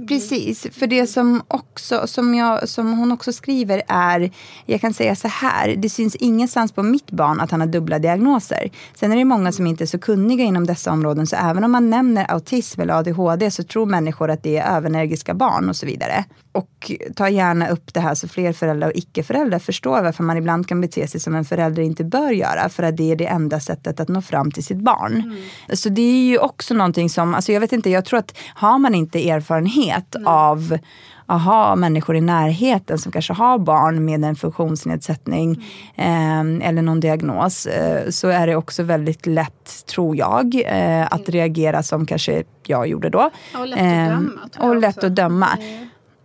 Precis, 0.08 0.66
för 0.72 0.86
det 0.86 1.06
som, 1.06 1.42
också, 1.48 2.06
som, 2.06 2.34
jag, 2.34 2.68
som 2.68 2.98
hon 2.98 3.12
också 3.12 3.32
skriver 3.32 3.82
är, 3.88 4.30
jag 4.66 4.80
kan 4.80 4.94
säga 4.94 5.16
så 5.16 5.28
här, 5.28 5.76
det 5.76 5.90
syns 5.90 6.16
ingenstans 6.16 6.72
på 6.72 6.82
mitt 6.82 7.10
barn 7.10 7.40
att 7.40 7.50
han 7.50 7.60
har 7.60 7.68
dubbla 7.68 7.98
diagnoser. 7.98 8.70
Sen 8.94 9.12
är 9.12 9.16
det 9.16 9.24
många 9.24 9.52
som 9.52 9.66
inte 9.66 9.84
är 9.84 9.86
så 9.86 9.98
kunniga 9.98 10.44
inom 10.44 10.66
dessa 10.66 10.92
områden, 10.92 11.26
så 11.26 11.36
även 11.36 11.64
om 11.64 11.70
man 11.72 11.90
nämner 11.90 12.30
autism 12.30 12.80
eller 12.80 12.94
ADHD 12.94 13.50
så 13.50 13.62
tror 13.62 13.86
människor 13.86 14.30
att 14.30 14.42
det 14.42 14.56
är 14.56 14.76
överenergiska 14.76 15.34
barn 15.34 15.68
och 15.68 15.76
så 15.76 15.86
vidare. 15.86 16.24
Och 16.52 16.92
ta 17.16 17.28
gärna 17.28 17.68
upp 17.68 17.94
det 17.94 18.00
här 18.00 18.14
så 18.14 18.28
fler 18.28 18.52
föräldrar 18.52 18.88
och 18.88 18.96
icke-föräldrar 18.96 19.58
förstår 19.58 20.02
varför 20.02 20.24
man 20.24 20.36
ibland 20.36 20.68
kan 20.68 20.80
bete 20.80 21.06
sig 21.06 21.20
som 21.20 21.34
en 21.34 21.44
förälder 21.44 21.82
inte 21.82 22.04
bör 22.04 22.30
göra, 22.30 22.68
för 22.68 22.82
att 22.82 22.96
det 22.96 23.12
är 23.12 23.16
det 23.16 23.26
enda 23.26 23.60
sättet 23.60 24.00
att 24.00 24.08
nå 24.08 24.22
fram 24.22 24.50
till 24.50 24.64
sitt 24.64 24.78
barn. 24.78 25.12
Mm. 25.12 25.36
Så 25.72 25.88
det 25.88 26.02
är 26.02 26.24
ju 26.24 26.38
också 26.38 26.74
någonting 26.74 27.10
som, 27.10 27.34
alltså 27.34 27.52
jag 27.52 27.60
vet 27.60 27.72
inte, 27.72 27.90
jag 27.90 28.04
tror 28.04 28.18
att 28.18 28.38
har 28.54 28.78
man 28.78 28.94
inte 28.94 29.30
erfarenhet 29.30 30.14
mm. 30.14 30.26
av 30.26 30.78
aha, 31.26 31.76
människor 31.76 32.16
i 32.16 32.20
närheten 32.20 32.98
som 32.98 33.12
kanske 33.12 33.32
har 33.32 33.58
barn 33.58 34.04
med 34.04 34.24
en 34.24 34.36
funktionsnedsättning 34.36 35.64
mm. 35.96 36.60
eh, 36.60 36.68
eller 36.68 36.82
någon 36.82 37.00
diagnos 37.00 37.66
eh, 37.66 38.10
så 38.10 38.28
är 38.28 38.46
det 38.46 38.56
också 38.56 38.82
väldigt 38.82 39.26
lätt, 39.26 39.86
tror 39.86 40.16
jag, 40.16 40.54
eh, 40.54 41.02
att 41.02 41.28
mm. 41.28 41.32
reagera 41.32 41.82
som 41.82 42.06
kanske 42.06 42.42
jag 42.66 42.86
gjorde 42.86 43.08
då. 43.08 43.30
Och 43.54 43.66
lätt 43.66 43.78
att 43.78 43.84
ehm, 43.84 44.38
döma. 44.56 44.68
Och 44.68 44.76
lätt 44.76 45.04
att 45.04 45.14
döma. 45.14 45.48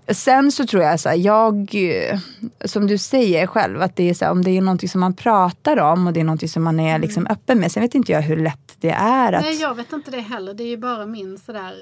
Sen 0.09 0.51
så 0.51 0.65
tror 0.65 0.83
jag 0.83 0.99
så 0.99 1.09
här, 1.09 1.15
jag, 1.15 1.75
som 2.65 2.87
du 2.87 2.97
säger 2.97 3.47
själv, 3.47 3.81
att 3.81 3.95
det 3.95 4.09
är 4.09 4.13
så 4.13 4.25
här, 4.25 4.31
om 4.31 4.43
det 4.43 4.57
är 4.57 4.61
någonting 4.61 4.89
som 4.89 5.01
man 5.01 5.13
pratar 5.13 5.79
om 5.79 6.07
och 6.07 6.13
det 6.13 6.19
är 6.19 6.23
någonting 6.23 6.49
som 6.49 6.63
man 6.63 6.79
är 6.79 6.89
mm. 6.89 7.01
liksom 7.01 7.27
öppen 7.27 7.59
med. 7.59 7.71
Sen 7.71 7.81
vet 7.81 7.95
inte 7.95 8.11
jag 8.11 8.21
hur 8.21 8.37
lätt 8.37 8.75
det 8.79 8.89
är. 8.89 9.33
Att... 9.33 9.41
Nej, 9.41 9.61
jag 9.61 9.75
vet 9.75 9.93
inte 9.93 10.11
det 10.11 10.19
heller. 10.19 10.53
Det 10.53 10.63
är 10.63 10.67
ju 10.67 10.77
bara 10.77 11.05
min 11.05 11.37
sådär 11.37 11.75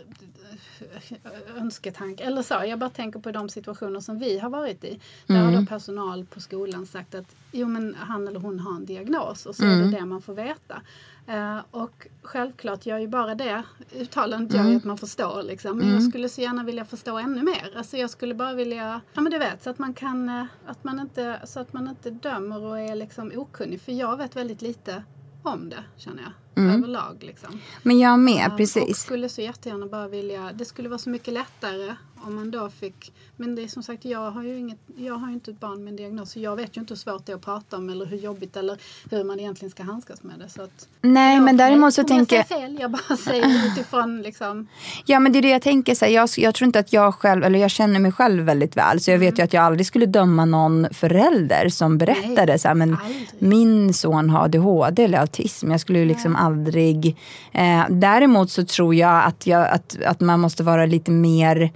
önsketanke. 1.58 2.24
Eller 2.24 2.42
så, 2.42 2.54
jag 2.68 2.80
bara 2.80 2.90
tänker 2.90 3.20
på 3.20 3.32
de 3.32 3.50
situationer 3.50 4.00
som 4.00 4.20
vi 4.20 4.40
har 4.40 4.50
varit 4.50 4.84
i. 4.84 5.00
Där 5.28 5.36
mm. 5.36 5.54
har 5.54 5.62
då 5.62 5.66
personal 5.66 6.26
på 6.26 6.40
skolan 6.40 6.86
sagt 6.86 7.16
att 7.16 7.36
jo 7.52 7.68
men 7.68 7.96
han 8.00 8.28
eller 8.28 8.40
hon 8.40 8.60
har 8.60 8.76
en 8.76 8.86
diagnos 8.86 9.46
och 9.46 9.56
så 9.56 9.64
mm. 9.64 9.76
är 9.76 9.78
det 9.78 9.88
mm. 9.88 10.00
det 10.00 10.06
man 10.06 10.22
får 10.22 10.34
veta. 10.34 10.82
Uh, 11.30 11.60
och 11.72 12.08
självklart 12.22 12.86
gör 12.86 12.98
ju 12.98 13.08
bara 13.08 13.36
det 13.36 13.64
uttalandet 13.92 14.54
mm. 14.54 14.66
gör 14.66 14.72
ju 14.72 14.78
att 14.78 14.84
man 14.84 14.98
förstår 14.98 15.44
liksom. 15.44 15.78
Men 15.78 15.88
jag 15.88 15.98
mm. 15.98 16.10
skulle 16.10 16.30
så 16.30 16.42
gärna 16.42 16.64
vilja 16.64 16.86
förstå 16.86 17.18
ännu 17.18 17.44
mer. 17.44 17.74
Alltså 17.78 17.98
jag 17.98 18.10
skulle 18.10 18.34
bara 18.34 18.54
vilja, 18.54 19.02
ja 19.14 19.22
men 19.22 19.32
du 19.32 19.38
vet, 19.38 19.64
så 19.64 19.70
att 19.70 19.80
man 19.80 19.94
kan, 19.94 20.30
uh, 20.30 20.46
att 20.66 20.84
man 20.84 21.00
inte, 21.00 21.40
så 21.44 21.60
att 21.60 21.74
man 21.74 21.88
inte 21.88 22.10
dömer 22.10 22.64
och 22.64 22.80
är 22.80 22.96
liksom 22.96 23.32
okunnig. 23.36 23.82
För 23.82 23.92
jag 23.92 24.18
vet 24.18 24.36
väldigt 24.36 24.62
lite 24.62 25.04
om 25.44 25.70
det 25.70 25.84
känner 25.98 26.24
jag 26.24 26.32
mm. 26.56 26.76
överlag. 26.76 27.18
Liksom. 27.20 27.60
Men 27.84 28.00
jag 28.00 28.20
med, 28.20 28.52
uh, 28.52 28.58
precis. 28.58 28.90
Och 28.90 28.96
skulle 28.96 29.30
så 29.30 29.42
jättegärna 29.42 29.86
bara 29.86 30.08
vilja, 30.08 30.52
det 30.54 30.66
skulle 30.66 30.90
vara 30.90 31.00
så 31.00 31.10
mycket 31.10 31.34
lättare 31.34 31.96
om 32.28 32.36
man 32.36 32.52
då 32.52 32.70
fick, 32.70 33.14
men 33.36 33.56
det 33.56 33.64
är 33.64 33.68
som 33.68 33.84
sagt 33.84 34.06
jag 34.06 34.32
har 34.32 34.44
ju 34.44 34.58
inget, 34.58 34.78
jag 34.98 35.14
har 35.14 35.28
ju 35.28 35.34
inte 35.34 35.52
ett 35.52 35.60
barn 35.60 35.84
med 35.84 35.92
en 35.92 35.96
diagnos 35.96 36.32
så 36.32 36.40
jag 36.40 36.56
vet 36.56 36.78
ju 36.78 36.82
inte 36.82 36.94
hur 36.94 37.00
svårt 37.00 37.26
det 37.26 37.32
är 37.32 37.36
att 37.36 37.46
prata 37.46 37.78
om 37.78 37.90
eller 37.90 38.06
hur 38.06 38.18
jobbigt 38.18 38.58
eller 38.58 38.78
hur 39.12 39.24
man 39.24 39.40
egentligen 39.40 39.72
ska 39.72 39.84
handskas 39.84 40.24
med 40.24 40.40
det. 40.40 40.50
Så 40.50 40.62
att, 40.62 40.88
Nej 41.02 41.40
men 41.40 41.58
däremot 41.58 41.94
så 41.94 42.04
tänker 42.04 42.36
jag... 42.36 42.48
fel, 42.48 42.78
jag 42.80 42.92
bara 42.92 43.18
säger 43.26 43.68
utifrån 43.68 44.22
liksom. 44.22 44.68
Ja 45.06 45.20
men 45.20 45.32
det 45.32 45.40
är 45.40 45.42
det 45.42 45.50
jag 45.50 45.62
tänker, 45.62 45.96
så 45.96 46.06
här, 46.06 46.12
jag, 46.12 46.30
jag 46.38 46.56
tror 46.56 46.66
inte 46.66 46.80
att 46.80 46.94
jag 46.94 47.16
själv, 47.16 47.44
eller 47.44 47.60
jag 47.60 47.72
känner 47.72 48.00
mig 48.00 48.12
själv 48.12 48.44
väldigt 48.44 48.78
väl 48.78 49.02
så 49.02 49.12
jag 49.12 49.20
vet 49.20 49.34
ju 49.34 49.42
mm. 49.42 49.46
att 49.46 49.54
jag 49.54 49.64
aldrig 49.64 49.86
skulle 49.86 50.06
döma 50.06 50.46
någon 50.46 50.88
förälder 50.92 51.70
som 51.70 51.98
berättade 51.98 52.46
Nej, 52.46 52.60
så 52.60 52.68
här, 52.68 52.76
men 52.76 52.94
aldrig. 52.94 53.28
min 53.40 53.94
son 53.94 54.30
har 54.30 54.44
ADHD 54.44 55.04
eller 55.04 55.20
autism. 55.20 55.72
Jag 55.72 55.80
skulle 55.80 56.00
ju 56.00 56.06
liksom 56.06 56.32
Nej 56.32 56.42
aldrig... 56.46 57.18
Eh, 57.52 57.84
däremot 57.90 58.52
så 58.52 58.66
tror 58.66 58.96
jag 58.96 59.24
att, 59.26 59.48
jag 59.48 59.68
att, 59.68 59.98
att 60.06 60.20
man 60.20 60.40
måste 60.40 60.64
vara 60.64 60.86
lite 60.86 61.12
mer 61.12 61.72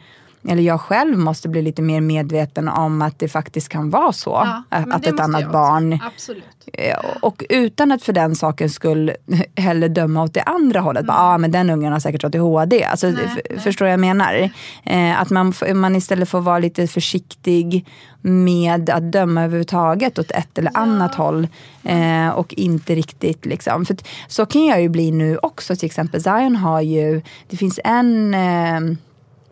eller 0.47 0.63
jag 0.63 0.81
själv 0.81 1.17
måste 1.17 1.49
bli 1.49 1.61
lite 1.61 1.81
mer 1.81 2.01
medveten 2.01 2.67
om 2.67 3.01
att 3.01 3.19
det 3.19 3.27
faktiskt 3.29 3.69
kan 3.69 3.89
vara 3.89 4.11
så. 4.11 4.29
Ja, 4.69 4.83
att 4.91 5.07
ett 5.07 5.19
annat 5.19 5.51
barn 5.51 5.99
Absolut. 6.05 6.43
Eh, 6.73 6.97
Och 7.21 7.43
utan 7.49 7.91
att 7.91 8.03
för 8.03 8.13
den 8.13 8.35
sakens 8.35 8.73
skull 8.73 9.11
heller 9.55 9.89
döma 9.89 10.23
åt 10.23 10.33
det 10.33 10.41
andra 10.41 10.79
hållet. 10.79 11.05
Ja, 11.07 11.13
ah, 11.17 11.37
men 11.37 11.51
den 11.51 11.69
ungen 11.69 11.93
har 11.93 11.99
säkert 11.99 12.23
ADHD. 12.23 12.83
Alltså, 12.83 13.07
Nej, 13.07 13.23
f- 13.25 13.37
nej. 13.49 13.59
Förstår 13.59 13.87
jag 13.87 13.99
menar? 13.99 14.49
Eh, 14.83 15.21
att 15.21 15.29
man, 15.29 15.53
man 15.75 15.95
istället 15.95 16.29
får 16.29 16.41
vara 16.41 16.59
lite 16.59 16.87
försiktig 16.87 17.85
med 18.21 18.89
att 18.89 19.11
döma 19.11 19.41
överhuvudtaget 19.43 20.19
åt 20.19 20.31
ett 20.31 20.57
eller 20.57 20.71
annat 20.77 21.15
håll. 21.15 21.47
Eh, 21.83 22.29
och 22.29 22.53
inte 22.53 22.95
riktigt 22.95 23.45
liksom. 23.45 23.85
För 23.85 23.95
så 24.27 24.45
kan 24.45 24.65
jag 24.65 24.81
ju 24.81 24.89
bli 24.89 25.11
nu 25.11 25.37
också. 25.37 25.75
Till 25.75 25.85
exempel 25.85 26.23
Zion 26.23 26.55
har 26.55 26.81
ju, 26.81 27.21
det 27.49 27.57
finns 27.57 27.79
en 27.83 28.33
eh, 28.33 28.95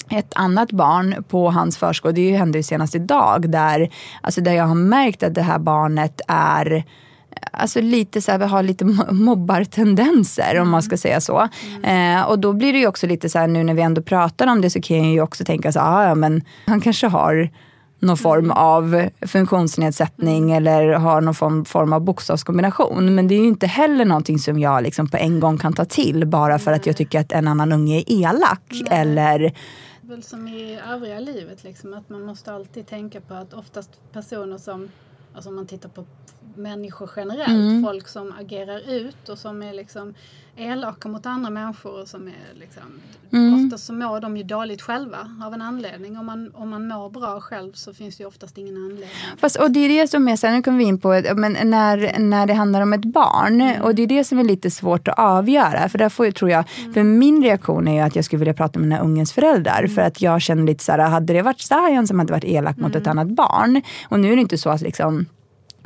ett 0.09 0.33
annat 0.35 0.71
barn 0.71 1.23
på 1.29 1.51
hans 1.51 1.77
förskola, 1.77 2.11
det 2.11 2.37
hände 2.37 2.59
ju 2.59 2.63
senast 2.63 2.95
idag, 2.95 3.49
där, 3.49 3.89
alltså 4.21 4.41
där 4.41 4.53
jag 4.53 4.65
har 4.65 4.75
märkt 4.75 5.23
att 5.23 5.35
det 5.35 5.41
här 5.41 5.59
barnet 5.59 6.21
är 6.27 6.85
Alltså 7.51 7.81
lite 7.81 8.21
så 8.21 8.31
här, 8.31 8.39
har 8.39 8.63
lite 8.63 8.85
mo- 8.85 9.11
mobbartendenser 9.11 10.59
om 10.59 10.69
man 10.69 10.83
ska 10.83 10.97
säga 10.97 11.21
så. 11.21 11.47
Eh, 11.83 12.21
och 12.21 12.39
då 12.39 12.53
blir 12.53 12.73
det 12.73 12.79
ju 12.79 12.87
också 12.87 13.07
lite 13.07 13.29
så 13.29 13.39
här 13.39 13.47
nu 13.47 13.63
när 13.63 13.73
vi 13.73 13.81
ändå 13.81 14.01
pratar 14.01 14.47
om 14.47 14.61
det 14.61 14.69
så 14.69 14.81
kan 14.81 14.97
jag 14.97 15.07
ju 15.07 15.21
också 15.21 15.45
tänka 15.45 15.71
så 15.71 15.79
ah, 15.79 16.07
ja 16.07 16.15
men 16.15 16.43
han 16.65 16.81
kanske 16.81 17.07
har 17.07 17.49
någon 17.99 18.17
form 18.17 18.51
av 18.51 19.09
funktionsnedsättning 19.21 20.51
eller 20.51 20.93
har 20.93 21.21
någon 21.21 21.35
form, 21.35 21.65
form 21.65 21.93
av 21.93 22.01
bokstavskombination. 22.01 23.15
Men 23.15 23.27
det 23.27 23.35
är 23.35 23.39
ju 23.39 23.47
inte 23.47 23.67
heller 23.67 24.05
någonting 24.05 24.39
som 24.39 24.59
jag 24.59 24.83
liksom 24.83 25.07
på 25.07 25.17
en 25.17 25.39
gång 25.39 25.57
kan 25.57 25.73
ta 25.73 25.85
till 25.85 26.27
bara 26.27 26.59
för 26.59 26.71
att 26.71 26.85
jag 26.85 26.97
tycker 26.97 27.19
att 27.19 27.31
en 27.31 27.47
annan 27.47 27.71
unge 27.71 27.97
är 27.97 28.03
elak. 28.07 28.83
Eller 28.89 29.53
väl 30.07 30.23
som 30.23 30.47
i 30.47 30.79
övriga 30.79 31.19
livet, 31.19 31.63
liksom, 31.63 31.93
att 31.93 32.09
man 32.09 32.21
måste 32.21 32.53
alltid 32.53 32.87
tänka 32.87 33.21
på 33.21 33.33
att 33.33 33.53
oftast 33.53 33.99
personer 34.11 34.57
som, 34.57 34.91
alltså 35.33 35.49
om 35.49 35.55
man 35.55 35.67
tittar 35.67 35.89
på 35.89 36.05
människor 36.57 37.09
generellt, 37.15 37.47
Mm. 37.49 37.83
folk 37.83 38.07
som 38.07 38.33
agerar 38.39 38.89
ut 38.91 39.29
och 39.29 39.37
som 39.37 39.63
är 39.63 39.73
liksom 39.73 40.13
elaka 40.59 41.09
mot 41.09 41.25
andra 41.25 41.49
människor 41.49 42.01
och 42.01 42.07
som 42.07 42.27
är 42.27 42.59
liksom, 42.59 42.83
Mm. 43.31 43.65
oftast 43.65 43.85
så 43.85 43.93
mår 43.93 44.19
de 44.21 44.37
ju 44.37 44.43
dåligt 44.43 44.81
själva 44.81 45.17
av 45.45 45.53
en 45.53 45.61
anledning. 45.61 46.17
Om 46.17 46.25
man, 46.25 46.51
om 46.53 46.69
man 46.69 46.87
mår 46.87 47.09
bra 47.09 47.41
själv 47.41 47.71
så 47.73 47.93
finns 47.93 48.17
det 48.17 48.21
ju 48.23 48.27
oftast 48.27 48.57
ingen 48.57 48.75
anledning. 48.77 49.09
Fast, 49.37 49.55
och 49.55 49.71
det 49.71 49.79
är 49.79 50.01
det 50.01 50.07
som 50.07 50.27
är, 50.27 50.35
sen 50.35 50.53
nu 50.53 50.61
kommer 50.61 50.77
vi 50.77 50.83
in 50.83 50.99
på, 50.99 51.21
men 51.35 51.57
när, 51.69 52.19
när 52.19 52.47
det 52.47 52.53
handlar 52.53 52.81
om 52.81 52.93
ett 52.93 53.05
barn, 53.05 53.81
och 53.81 53.95
det 53.95 54.03
är 54.03 54.07
det 54.07 54.23
som 54.23 54.39
är 54.39 54.43
lite 54.43 54.71
svårt 54.71 55.07
att 55.07 55.19
avgöra. 55.19 55.89
För 55.89 55.97
där 55.97 56.09
får 56.09 56.25
jag, 56.25 56.35
tror 56.35 56.51
jag, 56.51 56.69
för 56.93 57.03
min 57.03 57.43
reaktion 57.43 57.87
är 57.87 57.93
ju 57.93 57.99
att 57.99 58.15
jag 58.15 58.25
skulle 58.25 58.39
vilja 58.39 58.53
prata 58.53 58.79
med 58.79 58.89
den 58.89 58.97
här 58.97 59.03
ungens 59.05 59.33
föräldrar. 59.33 59.87
För 59.87 60.01
att 60.01 60.21
jag 60.21 60.41
känner 60.41 60.63
lite 60.63 60.83
så 60.83 60.91
här, 60.91 60.99
hade 60.99 61.33
det 61.33 61.41
varit 61.41 61.61
Zion 61.61 62.07
som 62.07 62.19
hade 62.19 62.33
varit 62.33 62.43
elak 62.45 62.77
mot 62.77 62.95
ett 62.95 63.07
annat 63.07 63.27
barn, 63.27 63.81
och 64.09 64.19
nu 64.19 64.31
är 64.31 64.35
det 64.35 64.41
inte 64.41 64.57
så 64.57 64.69
att 64.69 64.81
liksom 64.81 65.25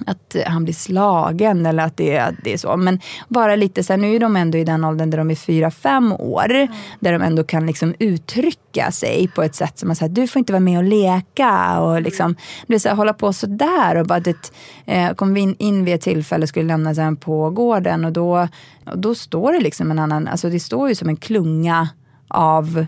att 0.08 0.36
han 0.48 0.64
blir 0.64 0.74
slagen 0.74 1.66
eller 1.66 1.84
att 1.84 1.98
det, 1.98 2.18
att 2.18 2.36
det 2.44 2.54
är 2.54 2.58
så. 2.58 2.78
Men 2.78 3.00
bara 3.28 3.56
lite 3.56 3.84
så 3.84 3.94
här, 3.94 3.98
nu 3.98 4.16
är 4.16 4.20
de 4.20 4.36
ändå 4.36 4.58
i 4.58 4.64
den 4.64 4.84
åldern 4.84 5.10
där 5.10 5.18
de 5.18 5.32
är 5.32 5.36
fyra 5.36 5.72
fem 5.72 6.14
år. 6.14 6.68
Där 7.00 7.14
de 7.14 7.22
ändå 7.22 7.44
kan 7.44 7.66
liksom 7.66 7.96
uttrycka 8.00 8.92
sig 8.92 9.28
på 9.36 9.44
ett 9.44 9.56
sätt 9.56 9.80
som 9.80 9.92
att 9.92 9.98
säga, 9.98 10.10
du 10.10 10.28
får 10.28 10.40
inte 10.40 10.54
vara 10.54 10.60
med 10.60 10.78
och 10.78 10.84
leka. 10.84 11.80
Och 11.80 12.02
liksom, 12.02 12.36
du 12.68 12.80
så 12.80 12.90
här, 12.90 12.96
hålla 12.96 13.14
på 13.14 13.34
sådär. 13.34 13.96
Och 13.96 14.08
bara 14.08 14.20
det, 14.20 14.52
eh, 14.86 15.14
kom 15.14 15.34
vi 15.34 15.42
in, 15.42 15.56
in 15.60 15.86
vid 15.86 15.96
ett 15.96 16.02
tillfälle 16.02 16.44
och 16.44 16.50
skulle 16.50 16.68
lämna 16.68 16.96
sen 16.96 17.16
på 17.16 17.50
gården. 17.50 18.06
Och 18.06 18.12
då, 18.12 18.48
och 18.86 19.00
då 19.00 19.16
står 19.16 19.52
det 19.52 19.60
liksom 19.60 19.92
en 19.92 20.00
annan, 20.00 20.28
alltså 20.28 20.50
det 20.50 20.60
står 20.60 20.90
ju 20.90 20.96
som 20.96 21.10
en 21.10 21.18
klunga 21.18 21.90
av 22.28 22.86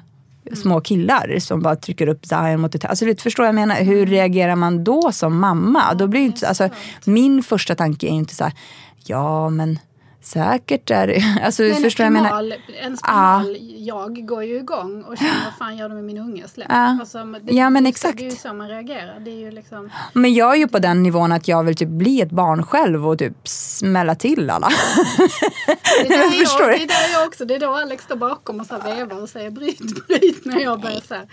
små 0.54 0.82
killar 0.82 1.40
som 1.40 1.62
bara 1.62 1.76
trycker 1.76 2.08
upp 2.08 2.26
Zion 2.26 2.62
mot 2.62 2.76
ett 2.76 2.86
Alltså 2.86 3.06
förstår 3.20 3.46
jag 3.46 3.56
menar? 3.56 3.76
Hur 3.76 4.06
reagerar 4.06 4.56
man 4.56 4.84
då 4.84 5.12
som 5.12 5.40
mamma? 5.40 5.94
Då 5.94 6.08
blir 6.08 6.22
inte, 6.22 6.48
alltså, 6.48 6.70
min 7.06 7.44
första 7.44 7.76
tanke 7.76 8.08
är 8.08 8.12
ju 8.12 8.18
inte 8.18 8.36
så 8.36 8.44
här, 8.44 8.54
ja 9.06 9.50
men 9.50 9.80
säkert 10.24 10.92
är 10.92 11.08
det... 11.08 11.24
Alltså, 11.44 11.64
Men 11.64 11.76
förstår 11.76 12.04
en 12.04 12.16
spiral, 12.16 12.54
en 12.82 12.98
spiral 12.98 13.58
jag 13.78 14.28
går 14.28 14.44
ju 14.44 14.56
igång 14.58 15.04
och 15.04 15.18
känner 15.18 15.44
vad 15.46 15.54
fan 15.60 15.78
gör 15.78 15.90
de 15.90 15.96
med 15.96 16.04
min 16.04 16.18
unge? 16.18 16.48
Släpp. 16.48 16.68
Ja. 16.70 16.98
Alltså, 17.00 17.24
det, 17.24 17.54
Ja, 17.54 17.70
men 17.70 17.84
det 17.84 17.90
exakt. 17.90 18.18
Det 18.18 18.26
är 18.26 18.30
ju 18.30 18.36
så 18.36 18.54
man 18.54 18.68
reagerar. 18.68 19.20
Det 19.20 19.32
är 19.32 19.40
ju 19.40 19.52
liksom... 19.52 19.90
Men 20.14 20.34
jag 20.34 20.54
är 20.54 20.58
ju 20.58 20.68
på 20.68 20.80
den 20.80 21.04
nivån 21.04 21.32
att 21.32 21.48
jag 21.48 21.64
vill 21.64 21.76
typ 21.76 21.90
bli 21.90 22.22
ett 22.22 22.32
barn 22.32 22.64
själv 22.66 23.08
och 23.08 23.20
typ 23.20 23.48
smälla 23.48 24.16
till 24.16 24.50
alla. 24.50 24.70
Det 26.04 26.06
är 26.06 26.10
där 26.10 26.18
Jag 26.18 26.34
förstår 26.34 26.72
jag, 26.72 26.80
det. 26.80 26.94
är 26.94 27.14
jag 27.14 27.28
också. 27.28 27.46
Det 27.46 27.56
är 27.56 27.60
då 27.60 27.74
Alex 27.76 28.04
står 28.04 28.16
bakom 28.16 28.60
och 28.60 28.66
så 28.66 28.78
vevar 28.78 29.22
och 29.22 29.30
säger 29.30 29.50
bryt, 29.50 30.08
bryt 30.08 30.46
när 30.46 30.60
jag 30.60 30.82
börjar 30.82 31.02
så 31.08 31.14
här. 31.14 31.28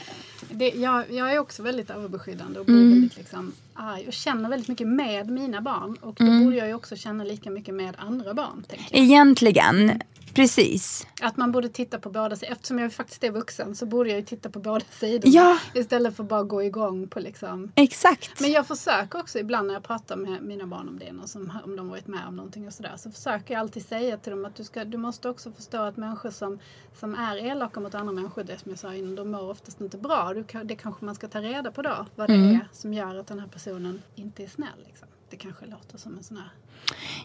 Det, 0.51 0.69
jag, 0.69 1.11
jag 1.13 1.33
är 1.33 1.39
också 1.39 1.63
väldigt 1.63 1.91
överbeskyddande 1.91 2.61
och 2.61 2.67
blir 2.67 2.77
Mm. 2.77 2.91
väldigt 2.91 3.17
liksom 3.17 3.53
arg 3.75 4.07
och 4.07 4.13
känner 4.13 4.49
väldigt 4.49 4.69
mycket 4.69 4.87
med 4.87 5.31
mina 5.31 5.61
barn. 5.61 5.97
Och 6.01 6.15
då 6.19 6.25
Mm. 6.25 6.45
borde 6.45 6.57
jag 6.57 6.69
ju 6.69 6.75
också 6.75 6.97
känna 6.97 7.25
lika 7.25 7.51
mycket 7.51 7.75
med 7.75 7.95
andra 7.99 8.35
barn. 8.35 8.65
Tänker 8.69 8.87
jag. 8.97 9.03
Egentligen, 9.05 10.01
precis. 10.35 11.07
Att 11.23 11.37
man 11.37 11.53
borde 11.53 11.69
titta 11.69 11.99
på 11.99 12.11
båda 12.11 12.37
sidor. 12.37 12.53
Eftersom 12.53 12.79
jag 12.79 12.93
faktiskt 12.93 13.25
är 13.25 13.31
vuxen 13.31 13.77
så 13.77 13.87
borde 13.87 14.11
jag 14.11 14.19
ju 14.19 14.25
titta 14.25 14.51
på 14.51 14.59
båda 14.59 14.85
sidor. 14.91 15.31
Ja. 15.35 15.59
Istället 15.75 16.17
för 16.17 16.25
bara 16.25 16.43
gå 16.43 16.63
igång 16.63 17.09
på 17.09 17.21
liksom 17.21 17.73
Exakt. 17.75 18.41
Men 18.41 18.51
jag 18.51 18.67
försöker 18.67 19.21
också 19.21 19.39
ibland 19.39 19.67
när 19.67 19.75
jag 19.75 19.83
pratar 19.83 20.17
med 20.17 20.43
mina 20.43 20.67
barn 20.67 20.89
om 20.89 20.99
det, 20.99 21.29
som, 21.29 21.53
om 21.65 21.77
de 21.77 21.89
varit 21.89 22.07
med 22.07 22.27
om 22.29 22.37
någonting 22.37 22.67
och 22.67 22.73
sådär, 22.73 22.93
så 22.97 23.11
försöker 23.11 23.55
jag 23.55 23.61
alltid 23.61 23.87
säga 23.87 24.17
till 24.17 24.31
dem 24.31 24.45
att 24.45 24.57
du, 24.57 24.65
ska, 24.65 24.85
du 24.85 24.99
måste 24.99 25.29
också 25.29 25.53
förstå 25.53 25.83
att 25.83 25.97
människor 25.97 26.31
som, 26.31 26.59
som 27.01 27.15
är 27.15 27.37
elaka 27.37 27.81
mot 27.81 27.95
andra 27.95 28.13
människor, 28.13 28.45
det 28.45 28.59
som 28.59 28.71
jag 28.71 28.79
sa 28.79 28.95
innan, 28.95 29.15
de 29.15 29.31
mår 29.31 29.51
oftast 29.51 29.81
inte 29.81 29.99
bra. 29.99 30.33
Du, 30.35 30.45
det 30.65 30.75
kanske 30.77 31.05
man 31.05 31.15
ska 31.15 31.29
ta 31.29 31.41
reda 31.41 31.71
på 31.71 31.83
då, 31.83 32.07
vad 32.17 32.29
det 32.29 32.35
Mm. 32.35 32.55
är 32.55 32.69
som 32.73 32.95
gör 32.95 33.15
att 33.17 33.27
den 33.27 33.39
här 33.41 33.47
personen 33.49 34.03
inte 34.15 34.43
är 34.43 34.47
snäll. 34.49 34.69
Liksom. 34.87 35.09
Det 35.31 35.37
kanske 35.37 35.67
låter 35.67 35.99
som 35.99 36.17
en 36.17 36.23
sån 36.23 36.37
här 36.37 36.51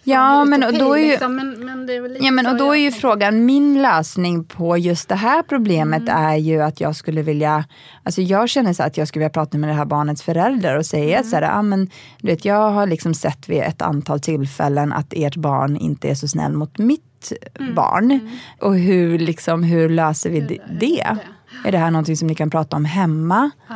Ja, 0.03 0.45
men 0.45 0.63
och 0.63 0.73
då 0.73 0.93
är 0.93 0.99
ju... 0.99 1.11
liksom, 1.11 1.35
men, 1.35 1.65
men 1.65 1.85
det 1.85 1.93
är 1.93 2.23
Ja, 2.25 2.31
men, 2.31 2.47
och 2.47 2.57
då 2.57 2.71
är 2.71 2.79
ju 2.79 2.91
frågan, 2.91 3.45
min 3.45 3.81
lösning 3.81 4.43
på 4.43 4.77
just 4.77 5.09
det 5.09 5.15
här 5.15 5.43
problemet 5.43 6.03
är 6.07 6.35
ju 6.35 6.61
att 6.61 6.81
jag 6.81 6.95
skulle 6.95 7.21
vilja, 7.21 7.65
alltså 8.03 8.21
jag 8.21 8.49
känner 8.49 8.73
så 8.73 8.83
att 8.83 8.97
jag 8.97 9.07
skulle 9.07 9.19
vilja 9.19 9.29
prata 9.33 9.57
med 9.57 9.69
det 9.69 9.73
här 9.73 9.85
barnets 9.85 10.23
föräldrar 10.23 10.77
och 10.77 10.85
säga 10.85 11.23
så 11.23 11.35
här, 11.35 11.59
ah, 11.59 11.61
men, 11.61 11.89
du 12.21 12.27
vet, 12.27 12.45
jag 12.45 12.71
har 12.71 12.87
liksom 12.87 13.13
sett 13.13 13.49
vid 13.49 13.61
ett 13.61 13.81
antal 13.81 14.19
tillfällen 14.19 14.93
att 14.93 15.13
ert 15.13 15.35
barn 15.35 15.77
inte 15.77 16.09
är 16.09 16.15
så 16.15 16.27
snäll 16.27 16.53
mot 16.53 16.77
mitt 16.77 17.31
barn. 17.75 18.29
Och 18.61 18.75
hur, 18.75 19.19
liksom, 19.19 19.63
hur 19.63 19.89
löser 19.89 20.29
vi 20.29 20.39
Hur- 20.39 20.47
det? 20.47 20.61
hur 20.67 20.79
det? 20.79 20.85
gör 20.85 21.17
Är 21.65 21.71
det 21.71 21.77
här 21.77 21.91
någonting 21.91 22.17
som 22.17 22.27
ni 22.27 22.35
kan 22.35 22.49
prata 22.49 22.75
om 22.75 22.85
hemma? 22.85 23.51
Ja. 23.67 23.75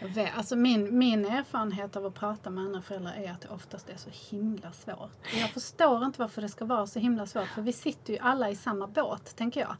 Jag 0.00 0.08
vet, 0.08 0.30
Alltså 0.36 0.56
min, 0.56 0.98
min 0.98 1.24
erfarenhet 1.24 1.96
av 1.96 2.06
att 2.06 2.14
prata 2.14 2.50
med 2.50 2.64
andra 2.64 2.82
föräldrar 2.82 3.12
är 3.24 3.30
att 3.30 3.40
det 3.40 3.48
oftast 3.48 3.88
är 3.88 3.96
så 3.96 4.36
himla 4.36 4.72
svårt. 4.72 5.10
Jag 5.40 5.50
förstår 5.50 6.04
inte 6.04 6.20
varför 6.20 6.42
det 6.42 6.48
ska 6.48 6.64
vara 6.64 6.86
så 6.86 6.98
himla 6.98 7.26
svårt 7.26 7.48
för 7.54 7.62
vi 7.62 7.72
sitter 7.72 8.12
ju 8.12 8.18
alla 8.18 8.50
i 8.50 8.56
samma 8.56 8.86
båt 8.86 9.36
tänker 9.36 9.60
jag. 9.60 9.76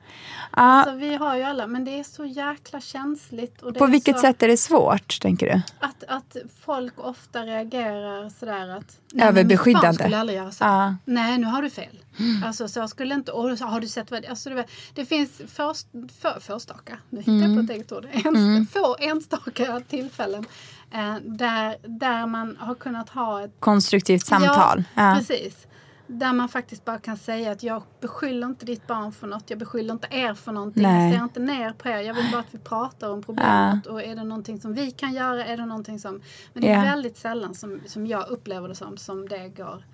Alltså, 0.51 0.95
vi 0.95 1.15
har 1.15 1.37
ju 1.37 1.43
alla, 1.43 1.67
men 1.67 1.85
det 1.85 1.99
är 1.99 2.05
så 2.05 2.25
jäkla 2.25 2.81
känsligt. 2.81 3.61
På 3.79 3.87
vilket 3.87 4.17
så 4.17 4.21
sätt 4.21 4.43
är 4.43 4.49
det 4.49 4.57
svårt, 4.57 5.21
tänker 5.21 5.47
du? 5.47 5.61
Att, 5.79 6.05
att 6.09 6.37
folk 6.65 6.93
ofta 6.97 7.43
reagerar 7.47 8.29
sådär 8.29 8.69
att... 8.69 8.99
"Nej, 9.13 9.27
men 9.27 9.29
Överbeskyddande. 9.29 9.89
Mitt 9.89 9.99
barn 9.99 10.05
skulle 10.05 10.19
aldrig 10.19 10.39
göra 10.39 10.51
så. 10.53 10.65
Ja. 10.65 10.97
Nej, 11.05 11.39
nu 11.39 11.47
har 11.47 11.63
du 11.63 11.71
fel. 11.71 11.99
Alltså 12.45 12.69
så 12.69 12.89
skulle 12.89 13.15
inte... 13.15 13.33
Och 13.33 13.59
har 13.59 13.81
du 13.81 13.89
sett 13.89 14.11
vad... 14.11 14.25
Alltså, 14.27 14.51
det, 14.51 14.65
det 14.95 15.05
finns 15.07 15.31
för, 15.49 15.75
för, 16.21 16.41
förstaka, 16.41 16.99
nu 17.11 17.19
hittar 17.21 17.33
jag 17.33 17.57
på 17.57 17.63
ett 17.63 17.71
eget 17.71 17.93
ord, 17.93 18.07
en, 18.13 18.67
få 18.67 18.97
enstaka 19.01 19.81
tillfällen 20.09 20.45
eh, 20.91 21.15
där, 21.23 21.77
där 22.01 22.27
man 22.27 22.57
har 22.61 22.75
kunnat 22.75 23.09
ha 23.09 23.43
ett 23.45 23.53
Konstruktivt 23.61 24.27
samtal. 24.27 24.85
Ja, 24.95 25.03
Ja. 25.11 25.17
precis. 25.19 25.65
Där 26.11 26.33
man 26.33 26.49
faktiskt 26.49 26.85
bara 26.85 26.99
kan 26.99 27.17
säga 27.17 27.53
att 27.53 27.63
jag 27.63 27.83
beskyller 28.01 28.47
inte 28.47 28.67
ditt 28.67 28.87
barn 28.87 29.13
för 29.13 29.27
något. 29.27 29.51
Jag 29.51 29.59
beskyller 29.59 29.93
inte 29.95 30.07
er 30.11 30.35
för 30.35 30.53
någonting. 30.53 30.83
Nej. 30.83 31.11
Jag 31.11 31.19
ser 31.19 31.25
inte 31.25 31.41
ner 31.41 31.73
på 31.73 31.89
er. 31.89 31.99
Jag 32.01 32.15
vill 32.15 32.31
bara 32.33 32.41
att 32.41 32.55
vi 32.55 32.59
pratar 32.59 33.11
om 33.11 33.23
problemet. 33.23 33.87
Och 33.87 34.03
är 34.03 34.17
det 34.17 34.25
någonting 34.25 34.61
som 34.61 34.75
vi 34.75 34.91
kan 34.91 35.13
göra? 35.13 35.45
Är 35.47 35.57
det 35.57 35.67
någonting 35.67 35.99
som... 35.99 36.21
Men 36.53 36.63
det 36.63 36.69
är 36.69 36.75
Ja. 36.77 36.83
väldigt 36.83 37.17
sällan 37.17 37.55
som, 37.55 37.81
som 37.87 38.07
jag 38.07 38.29
upplever 38.29 38.69
det 38.69 38.75
som, 38.75 38.97
som 38.97 39.29
det 39.29 39.49
går 39.49 39.85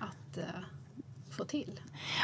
att 0.00 0.38
eh, 0.38 0.44
få 1.34 1.44
till. 1.44 1.80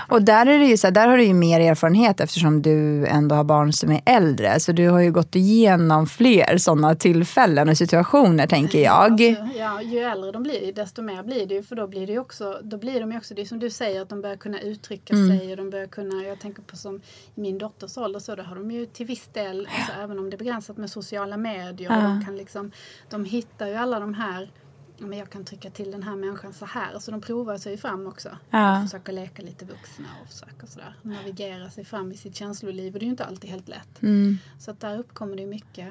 Och 0.08 0.22
där, 0.22 0.46
är 0.46 0.58
det 0.58 0.64
ju 0.66 0.76
så 0.76 0.86
här, 0.86 0.92
där 0.92 1.08
har 1.08 1.16
du 1.16 1.24
ju 1.24 1.34
mer 1.34 1.60
erfarenhet 1.60 2.20
eftersom 2.20 2.62
du 2.62 3.06
ändå 3.06 3.34
har 3.34 3.44
barn 3.44 3.72
som 3.72 3.90
är 3.90 4.00
äldre. 4.06 4.60
Så 4.60 4.72
du 4.72 4.88
har 4.88 5.00
ju 5.00 5.12
gått 5.12 5.34
igenom 5.36 6.06
fler 6.06 6.58
sådana 6.58 6.94
tillfällen 6.94 7.68
och 7.68 7.76
situationer 7.76 8.46
tänker 8.46 8.82
jag. 8.82 8.92
Alltså, 8.92 9.24
ja, 9.58 9.82
ju 9.82 9.98
äldre 9.98 10.32
de 10.32 10.42
blir, 10.42 10.72
desto 10.72 11.02
mer 11.02 11.22
blir 11.22 11.46
det 11.46 11.54
ju. 11.54 11.62
För 11.62 11.76
då 11.76 11.86
blir 11.86 12.06
det 12.06 12.12
ju 12.12 12.18
också, 12.18 12.60
då 12.62 12.78
blir 12.78 13.00
de 13.00 13.12
ju 13.12 13.18
också, 13.18 13.34
det 13.34 13.42
är 13.42 13.46
som 13.46 13.58
du 13.58 13.70
säger, 13.70 14.02
att 14.02 14.08
de 14.08 14.20
börjar 14.20 14.36
kunna 14.36 14.60
uttrycka 14.60 15.14
Mm. 15.14 15.38
sig. 15.38 15.50
Och 15.50 15.56
de 15.56 15.70
börjar 15.70 15.86
kunna, 15.86 16.24
jag 16.24 16.40
tänker 16.40 16.62
på 16.62 16.76
som 16.76 17.00
min 17.34 17.58
dotters 17.58 17.98
ålder, 17.98 18.20
så 18.20 18.34
då 18.34 18.42
har 18.42 18.56
de 18.56 18.70
ju 18.70 18.86
till 18.86 19.06
viss 19.06 19.28
del, 19.32 19.68
alltså, 19.78 19.92
även 20.02 20.18
om 20.18 20.30
det 20.30 20.36
är 20.36 20.38
begränsat 20.38 20.76
med 20.76 20.90
sociala 20.90 21.36
medier, 21.36 21.96
och 21.96 22.02
de 22.02 22.24
kan 22.24 22.36
liksom, 22.36 22.70
de 23.10 23.24
hittar 23.24 23.66
ju 23.66 23.74
alla 23.74 24.00
de 24.00 24.14
här 24.14 24.40
ja, 24.42 24.69
men 25.00 25.18
jag 25.18 25.30
kan 25.30 25.44
trycka 25.44 25.70
till 25.70 25.90
den 25.90 26.02
här 26.02 26.16
människan 26.16 26.52
så 26.52 26.66
här. 26.66 26.98
Så 26.98 27.10
de 27.10 27.20
provar 27.20 27.58
sig 27.58 27.76
fram 27.76 28.06
också. 28.06 28.28
Ja. 28.50 28.76
Och 28.76 28.84
försöker 28.84 29.12
leka 29.12 29.42
lite 29.42 29.64
vuxna 29.64 30.08
och 30.22 30.28
försöker 30.28 30.66
sådär 30.66 30.94
navigera 31.02 31.70
sig 31.70 31.84
fram 31.84 32.12
i 32.12 32.16
sitt 32.16 32.36
känsloliv. 32.36 32.92
Och 32.92 32.98
det 32.98 33.04
är 33.04 33.06
ju 33.06 33.10
inte 33.10 33.24
alltid 33.24 33.50
helt 33.50 33.68
lätt. 33.68 34.02
Mm. 34.02 34.38
Så 34.58 34.70
att 34.70 34.80
där 34.80 34.98
uppkommer 34.98 35.36
det 35.36 35.46
mycket. 35.46 35.88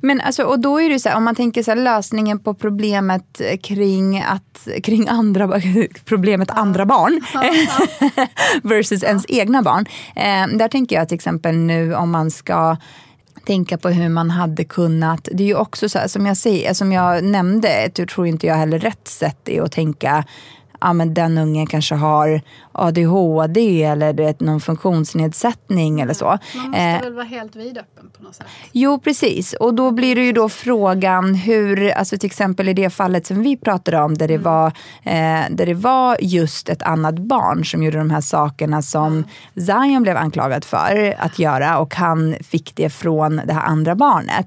Men 0.00 0.20
alltså, 0.20 0.44
och 0.44 0.60
då 0.60 0.80
är 0.80 0.88
det 0.88 0.98
så 0.98 1.08
här, 1.08 1.16
om 1.16 1.24
man 1.24 1.34
tänker 1.34 1.62
så 1.62 1.70
här, 1.70 1.78
lösningen 1.78 2.38
på 2.38 2.54
problemet 2.54 3.40
kring, 3.62 4.20
att, 4.20 4.68
kring 4.82 5.08
andra, 5.08 5.60
problemet 6.04 6.50
andra 6.50 6.86
barn 6.86 7.20
versus 8.62 9.02
ens 9.02 9.24
egna 9.28 9.62
barn. 9.62 9.86
Eh, 10.16 10.58
där 10.58 10.68
tänker 10.68 10.96
jag 10.96 11.08
till 11.08 11.14
exempel 11.14 11.56
nu 11.56 11.94
om 11.94 12.10
man 12.10 12.30
ska 12.30 12.76
tänka 13.46 13.78
på 13.78 13.88
hur 13.88 14.08
man 14.08 14.30
hade 14.30 14.64
kunnat, 14.64 15.28
det 15.32 15.42
är 15.42 15.46
ju 15.46 15.56
också 15.56 15.88
så 15.88 15.98
här, 15.98 16.08
som 16.08 16.26
jag, 16.26 16.36
säger, 16.36 16.74
som 16.74 16.92
jag 16.92 17.24
nämnde, 17.24 17.90
jag 17.96 18.08
tror 18.08 18.26
inte 18.26 18.46
jag 18.46 18.54
heller 18.54 18.78
rätt 18.78 19.08
sätt 19.08 19.48
är 19.48 19.62
att 19.62 19.72
tänka 19.72 20.24
ja, 20.80 20.92
men 20.92 21.14
den 21.14 21.38
ungen 21.38 21.66
kanske 21.66 21.94
har 21.94 22.40
ADHD 22.78 23.82
eller 23.82 24.12
du 24.12 24.22
vet, 24.22 24.40
någon 24.40 24.60
funktionsnedsättning 24.60 26.00
eller 26.00 26.14
så. 26.14 26.24
Man 26.24 26.66
måste 26.66 26.80
Eh, 26.80 27.00
väl 27.00 27.14
vara 27.14 27.24
helt 27.24 27.56
vidöppen 27.56 28.10
på 28.16 28.22
något 28.22 28.34
sätt. 28.34 28.46
Jo, 28.72 29.00
precis. 29.00 29.52
Och 29.52 29.74
då 29.74 29.90
blir 29.90 30.14
det 30.14 30.24
ju 30.24 30.32
då 30.32 30.48
frågan 30.48 31.34
hur, 31.34 31.90
alltså 31.90 32.18
till 32.18 32.26
exempel 32.26 32.68
i 32.68 32.72
det 32.72 32.90
fallet 32.90 33.26
som 33.26 33.42
vi 33.42 33.56
pratade 33.56 34.02
om, 34.02 34.14
där 34.14 34.28
det, 34.28 34.38
var, 34.38 34.66
eh, 35.02 35.40
där 35.50 35.66
det 35.66 35.74
var 35.74 36.16
just 36.20 36.68
ett 36.68 36.82
annat 36.82 37.18
barn 37.18 37.64
som 37.64 37.82
gjorde 37.82 37.98
de 37.98 38.10
här 38.10 38.20
sakerna 38.20 38.82
som 38.82 39.24
Zion 39.54 40.02
blev 40.02 40.16
anklagad 40.16 40.64
för 40.64 41.14
att 41.18 41.38
göra 41.38 41.78
och 41.78 41.94
han 41.94 42.34
fick 42.40 42.76
det 42.76 42.90
från 42.90 43.40
det 43.44 43.52
här 43.52 43.62
andra 43.62 43.94
barnet. 43.94 44.46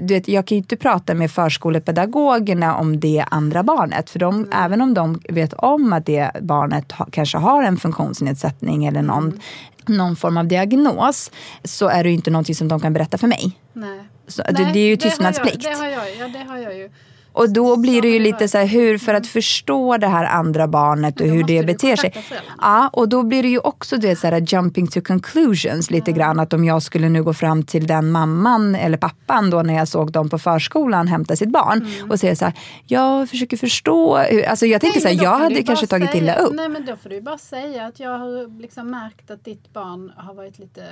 Du 0.00 0.14
vet, 0.14 0.28
jag 0.28 0.46
kan 0.46 0.56
ju 0.56 0.58
inte 0.58 0.76
prata 0.76 1.14
med 1.14 1.30
förskolepedagogerna 1.30 2.76
om 2.76 3.00
det 3.00 3.24
andra 3.30 3.62
barnet, 3.62 4.10
för 4.10 4.18
de, 4.18 4.46
även 4.52 4.80
om 4.80 4.94
de 4.94 5.20
vet 5.28 5.52
om 5.52 5.92
att 5.92 6.06
det 6.06 6.30
barnet 6.40 6.92
ha, 6.92 7.06
kanske 7.10 7.38
har 7.38 7.57
en 7.62 7.76
funktionsnedsättning 7.76 8.84
eller 8.86 9.02
någon, 9.02 9.40
någon 9.86 10.16
form 10.16 10.36
av 10.36 10.46
diagnos, 10.46 11.30
så 11.64 11.88
är 11.88 12.02
det 12.04 12.08
ju 12.10 12.14
inte 12.14 12.30
någonting 12.30 12.54
som 12.54 12.68
de 12.68 12.80
kan 12.80 12.92
berätta 12.92 13.18
för 13.18 13.26
mig. 13.26 13.52
Nej. 13.72 14.00
Så 14.26 14.42
det- 14.42 14.52
det 14.52 14.60
är 14.60 14.64
ju 14.64 14.84
har 14.84 14.90
jag- 14.90 15.00
tystnadsplikt. 15.00 15.62
Det 15.62 15.74
har 15.78 15.86
jag, 15.86 16.16
ja, 16.20 16.28
det 16.28 16.44
har 16.48 16.56
jag 16.58 16.76
ju. 16.76 16.90
Och 17.38 17.50
då 17.50 17.76
blir 17.76 18.02
det 18.02 18.08
ju 18.08 18.18
lite 18.18 18.48
så 18.48 18.58
här, 18.58 18.66
hur, 18.66 18.98
för 18.98 19.14
att 19.14 19.26
förstå 19.26 19.96
det 19.96 20.06
här 20.06 20.24
andra 20.24 20.68
barnet 20.68 21.20
och 21.20 21.26
hur 21.26 21.44
det 21.44 21.66
beter 21.66 21.96
sig. 21.96 22.14
Ja, 22.58 22.90
och 22.92 23.08
då 23.08 23.22
blir 23.22 23.42
det 23.42 23.48
ju 23.48 23.58
också 23.58 23.96
det 23.96 24.16
så 24.16 24.26
här, 24.26 24.46
jumping 24.54 24.86
to 24.86 25.00
conclusions 25.00 25.90
lite 25.90 26.12
grann. 26.12 26.40
Att 26.40 26.52
om 26.52 26.64
jag 26.64 26.82
skulle 26.82 27.08
nu 27.08 27.22
gå 27.22 27.34
fram 27.34 27.62
till 27.62 27.86
den 27.86 28.10
mamman 28.10 28.74
eller 28.74 28.96
pappan 28.96 29.50
då 29.50 29.62
när 29.62 29.74
jag 29.74 29.88
såg 29.88 30.12
dem 30.12 30.30
på 30.30 30.38
förskolan 30.38 31.08
hämta 31.08 31.36
sitt 31.36 31.48
barn 31.50 31.86
och 32.10 32.20
säga 32.20 32.36
så 32.36 32.44
här, 32.44 32.54
jag 32.86 33.28
försöker 33.28 33.56
förstå. 33.56 34.16
Hur, 34.16 34.44
alltså 34.44 34.66
jag 34.66 34.80
tänker 34.80 35.00
så 35.00 35.08
här, 35.08 35.14
Mm. 35.18 35.24
Jag 35.24 35.38
hade 35.38 35.62
kanske 35.62 35.86
tagit 35.86 36.10
säga, 36.10 36.22
illa 36.22 36.34
upp. 36.34 36.54
Nej 36.54 36.68
men 36.68 36.86
då 36.86 36.96
får 36.96 37.08
du 37.08 37.14
ju 37.14 37.22
bara 37.22 37.38
säga 37.38 37.86
att 37.86 38.00
jag 38.00 38.18
har 38.18 38.60
liksom 38.60 38.90
märkt 38.90 39.30
att 39.30 39.44
ditt 39.44 39.72
barn 39.72 40.12
har 40.16 40.34
varit 40.34 40.58
lite 40.58 40.82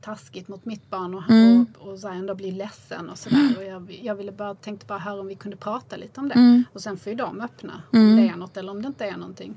taskigt 0.00 0.48
mot 0.48 0.64
mitt 0.64 0.90
barn 0.90 1.14
och, 1.14 1.30
Mm. 1.30 1.66
och, 1.78 1.88
och 1.88 1.98
Zion 1.98 2.26
då 2.26 2.34
blir 2.34 2.52
ledsen 2.52 3.10
och 3.10 3.18
sådär. 3.18 3.54
Och 3.58 3.64
jag, 3.64 3.98
jag 4.02 4.14
ville 4.14 4.32
bara, 4.32 4.54
tänkte 4.54 4.86
bara 4.86 4.98
höra 4.98 5.20
om 5.20 5.26
vi 5.26 5.34
kunde 5.34 5.56
prata 5.56 5.96
lite 5.96 6.20
om 6.20 6.28
det. 6.28 6.34
Mm. 6.34 6.64
Och 6.72 6.80
sen 6.80 6.96
får 6.98 7.10
ju 7.10 7.16
de 7.16 7.40
öppna 7.40 7.82
om 7.92 8.16
det 8.16 8.28
är 8.28 8.36
något 8.36 8.56
eller 8.56 8.70
om 8.72 8.82
det 8.82 8.88
inte 8.88 9.04
är 9.06 9.16
någonting. 9.16 9.56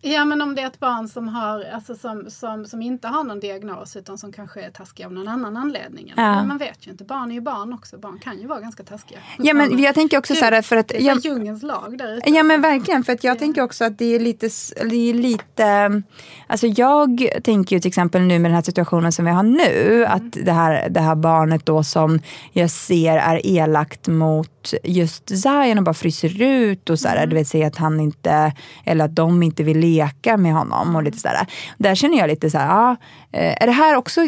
Ja 0.00 0.24
men 0.24 0.42
om 0.42 0.54
det 0.54 0.62
är 0.62 0.66
ett 0.66 0.80
barn 0.80 1.08
som, 1.08 1.28
har, 1.28 1.64
alltså 1.74 1.94
som, 1.94 2.24
som, 2.30 2.64
som 2.66 2.82
inte 2.82 3.08
har 3.08 3.24
någon 3.24 3.40
diagnos 3.40 3.96
utan 3.96 4.18
som 4.18 4.32
kanske 4.32 4.62
är 4.62 4.70
taskig 4.70 5.04
av 5.04 5.12
någon 5.12 5.28
annan 5.28 5.56
anledning. 5.56 6.12
Ja. 6.16 6.34
Men 6.34 6.48
man 6.48 6.58
vet 6.58 6.86
ju 6.86 6.90
inte, 6.90 7.04
barn 7.04 7.30
är 7.30 7.34
ju 7.34 7.40
barn 7.40 7.72
också. 7.72 7.98
Barn 7.98 8.18
kan 8.18 8.40
ju 8.40 8.46
vara 8.46 8.60
ganska 8.60 8.82
taskiga. 8.82 9.18
Ja, 9.38 9.54
men 9.54 9.78
jag 9.82 9.94
tänker 9.94 10.18
också 10.18 10.34
så 10.34 10.44
här, 10.44 10.62
för 10.62 10.76
att- 10.76 10.88
Det 10.88 10.96
är 10.96 11.06
jag- 11.06 11.16
jag, 11.16 11.24
djungelns 11.24 11.62
lag 11.62 11.98
där 11.98 12.16
ute. 12.16 12.30
Ja 12.30 12.42
men 12.42 12.60
verkligen, 12.60 13.04
för 13.04 13.12
att 13.12 13.24
jag 13.24 13.38
tänker 13.38 13.62
också 13.62 13.84
att 13.84 13.98
det 13.98 14.14
är 14.14 14.20
lite, 14.20 14.48
det 14.90 15.10
är 15.10 15.14
lite 15.14 16.02
Alltså 16.46 16.66
jag 16.66 17.28
tänker 17.44 17.76
ju 17.76 17.80
till 17.80 17.88
exempel 17.88 18.22
nu 18.22 18.38
med 18.38 18.50
den 18.50 18.54
här 18.54 18.62
situationen 18.62 19.12
som 19.12 19.24
vi 19.24 19.30
har 19.30 19.42
nu, 19.42 20.04
att 20.08 20.32
det 20.32 20.52
här, 20.52 20.88
det 20.88 21.00
här 21.00 21.14
barnet 21.14 21.66
då 21.66 21.82
som 21.84 22.20
jag 22.52 22.70
ser 22.70 23.16
är 23.16 23.46
elakt 23.46 24.08
mot 24.08 24.61
just 24.84 25.28
Zion 25.28 25.78
och 25.78 25.84
bara 25.84 25.94
fryser 25.94 26.42
ut 26.42 26.90
och 26.90 26.98
så 26.98 27.08
här, 27.08 27.26
du 27.26 27.36
vet 27.36 27.48
säger 27.48 27.66
att 27.66 27.76
han 27.76 28.00
inte, 28.00 28.52
eller 28.84 29.04
att 29.04 29.16
de 29.16 29.42
inte 29.42 29.62
vill 29.62 29.78
leka 29.78 30.36
med 30.36 30.52
honom 30.52 30.96
och 30.96 31.02
lite 31.02 31.18
sådär. 31.18 31.46
Där 31.78 31.94
känner 31.94 32.18
jag 32.18 32.28
lite 32.28 32.50
så 32.50 32.58
här, 32.58 32.66
ja, 32.66 32.96
eh, 33.32 33.62
är 33.62 33.66
det 33.66 33.72
här 33.72 33.96
också, 33.96 34.20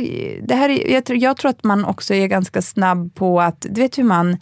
det 0.43 0.55
här 0.55 0.69
är, 0.69 0.93
jag, 0.93 1.05
tror, 1.05 1.19
jag 1.19 1.37
tror 1.37 1.51
att 1.51 1.65
man 1.65 1.85
också 1.85 2.15
är 2.15 2.27
ganska 2.27 2.63
snabb 2.63 3.15
på 3.15 3.41
att, 3.41 3.67
du 3.71 3.81
vet 3.81 3.99
hur 3.99 4.05
man 4.05 4.37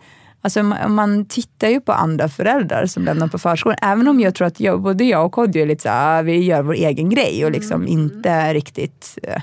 Alltså 0.45 0.63
man, 0.63 1.25
tittar 1.25 1.69
ju 1.69 1.81
på 1.81 1.93
andra 1.93 2.29
föräldrar 2.29 2.87
som 2.87 3.05
lämnar 3.05 3.29
på 3.29 3.39
förskolan. 3.39 3.79
Även 3.83 4.09
om 4.09 4.21
jag 4.21 4.35
tror 4.35 4.47
att 4.47 4.61
jag, 4.61 4.83
både 4.83 5.05
jag 5.05 5.27
och 5.27 5.33
Kodjo 5.33 5.63
är 5.63 5.67
lite 5.67 5.83
så 5.83 5.89
ah, 5.93 6.23
vi 6.23 6.45
gör 6.45 6.63
vår 6.63 6.75
egen 6.75 7.11
grej 7.11 7.45
och 7.45 7.51
liksom 7.51 7.89
inte 7.89 8.55
riktigt 8.55 9.19
eh, 9.23 9.43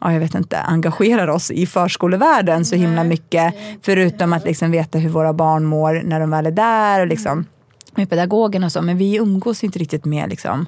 Ja, 0.00 0.12
jag 0.12 0.20
vet 0.20 0.34
inte, 0.34 0.58
engagerar 0.58 1.28
oss 1.28 1.50
i 1.50 1.66
förskolevärlden 1.66 2.64
så 2.64 2.76
himla 2.76 3.04
mycket. 3.04 3.54
Förutom 3.82 4.32
att 4.32 4.44
liksom 4.44 4.70
veta 4.70 4.98
hur 4.98 5.10
våra 5.10 5.32
barn 5.32 5.64
mår 5.64 6.02
när 6.04 6.20
de 6.20 6.30
väl 6.30 6.46
är 6.46 6.50
där 6.50 7.00
och 7.00 7.06
liksom 7.06 7.46
med 7.94 8.10
pedagogen 8.10 8.64
och 8.64 8.72
så. 8.72 8.82
Men 8.82 8.98
vi 8.98 9.16
umgås 9.16 9.64
inte 9.64 9.78
riktigt 9.78 10.04
med 10.04 10.28
liksom 10.28 10.66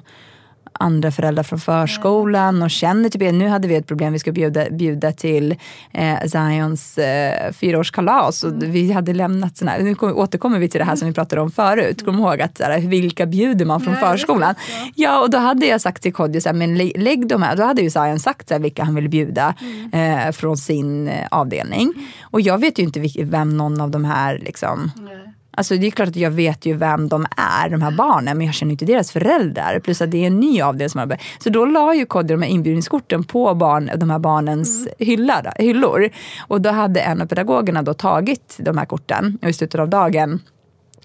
andra 0.73 1.11
föräldrar 1.11 1.43
från 1.43 1.59
förskolan 1.59 2.61
och 2.63 2.69
känner 2.71 3.09
typ, 3.09 3.21
nu 3.33 3.47
hade 3.47 3.67
vi 3.67 3.75
ett 3.75 3.87
problem, 3.87 4.13
vi 4.13 4.19
skulle 4.19 4.33
bjuda, 4.33 4.69
bjuda 4.69 5.11
till 5.11 5.55
eh, 5.91 6.17
Zions 6.27 6.97
eh, 6.97 7.51
fyraårskalas 7.51 8.43
och 8.43 8.53
vi 8.63 8.91
hade 8.91 9.13
lämnat 9.13 9.57
såna 9.57 9.71
här, 9.71 9.79
nu 9.83 9.95
kommer- 9.95 10.17
återkommer 10.17 10.59
vi 10.59 10.69
till 10.69 10.79
det 10.79 10.85
här 10.85 10.95
som 10.95 11.07
vi 11.07 11.13
pratade 11.13 11.41
om 11.41 11.51
förut, 11.51 12.05
kom 12.05 12.19
ihåg 12.19 12.41
att 12.41 12.57
så 12.57 12.63
här, 12.63 12.79
vilka 12.79 13.25
bjuder 13.25 13.65
man 13.65 13.81
från 13.81 13.93
Nej, 13.93 14.01
förskolan? 14.01 14.55
Ja, 14.95 15.21
och 15.21 15.29
då 15.29 15.37
hade 15.37 15.65
jag 15.65 15.81
sagt 15.81 16.03
till 16.03 16.13
Kodjo, 16.13 16.53
men 16.53 16.77
lä- 16.77 16.91
lägg 16.95 17.27
de 17.27 17.41
här, 17.43 17.55
då 17.55 17.63
hade 17.63 17.81
ju 17.81 17.89
Zion 17.89 18.19
sagt 18.19 18.47
så 18.47 18.53
här, 18.53 18.61
vilka 18.61 18.83
han 18.83 18.95
ville 18.95 19.09
bjuda 19.09 19.53
eh, 19.93 20.31
från 20.31 20.57
sin 20.57 21.07
eh, 21.07 21.27
avdelning. 21.31 21.93
Och 22.23 22.41
jag 22.41 22.57
vet 22.57 22.79
ju 22.79 22.83
inte 22.83 22.99
vem 23.23 23.57
någon 23.57 23.81
av 23.81 23.89
de 23.91 24.05
här 24.05 24.39
liksom, 24.45 24.91
Nej. 24.95 25.22
Alltså 25.57 25.77
det 25.77 25.87
är 25.87 25.91
klart 25.91 26.09
att 26.09 26.15
jag 26.15 26.31
vet 26.31 26.65
ju 26.65 26.73
vem 26.73 27.09
de 27.09 27.25
är, 27.37 27.69
de 27.69 27.81
här 27.81 27.91
barnen, 27.91 28.37
men 28.37 28.45
jag 28.45 28.55
känner 28.55 28.71
inte 28.71 28.85
deras 28.85 29.11
föräldrar. 29.11 29.79
Plus 29.79 30.01
att 30.01 30.11
det 30.11 30.23
är 30.23 30.27
en 30.27 30.39
ny 30.39 30.61
avdelning 30.61 30.89
som 30.89 30.99
har 30.99 31.05
börjat. 31.05 31.21
Så 31.39 31.49
då 31.49 31.65
la 31.65 31.95
ju 31.95 32.05
Kodjo 32.05 32.37
de 32.37 32.41
här 32.43 32.49
inbjudningskorten 32.49 33.23
på 33.23 33.53
barn, 33.53 33.91
de 33.97 34.09
här 34.09 34.19
barnens 34.19 34.87
hylla, 34.99 35.53
hyllor. 35.55 36.09
Och 36.47 36.61
då 36.61 36.69
hade 36.69 37.01
en 37.01 37.21
av 37.21 37.25
pedagogerna 37.25 37.81
då 37.81 37.93
tagit 37.93 38.57
de 38.59 38.77
här 38.77 38.85
korten 38.85 39.37
och 39.41 39.49
i 39.49 39.53
slutet 39.53 39.79
av 39.79 39.89
dagen 39.89 40.39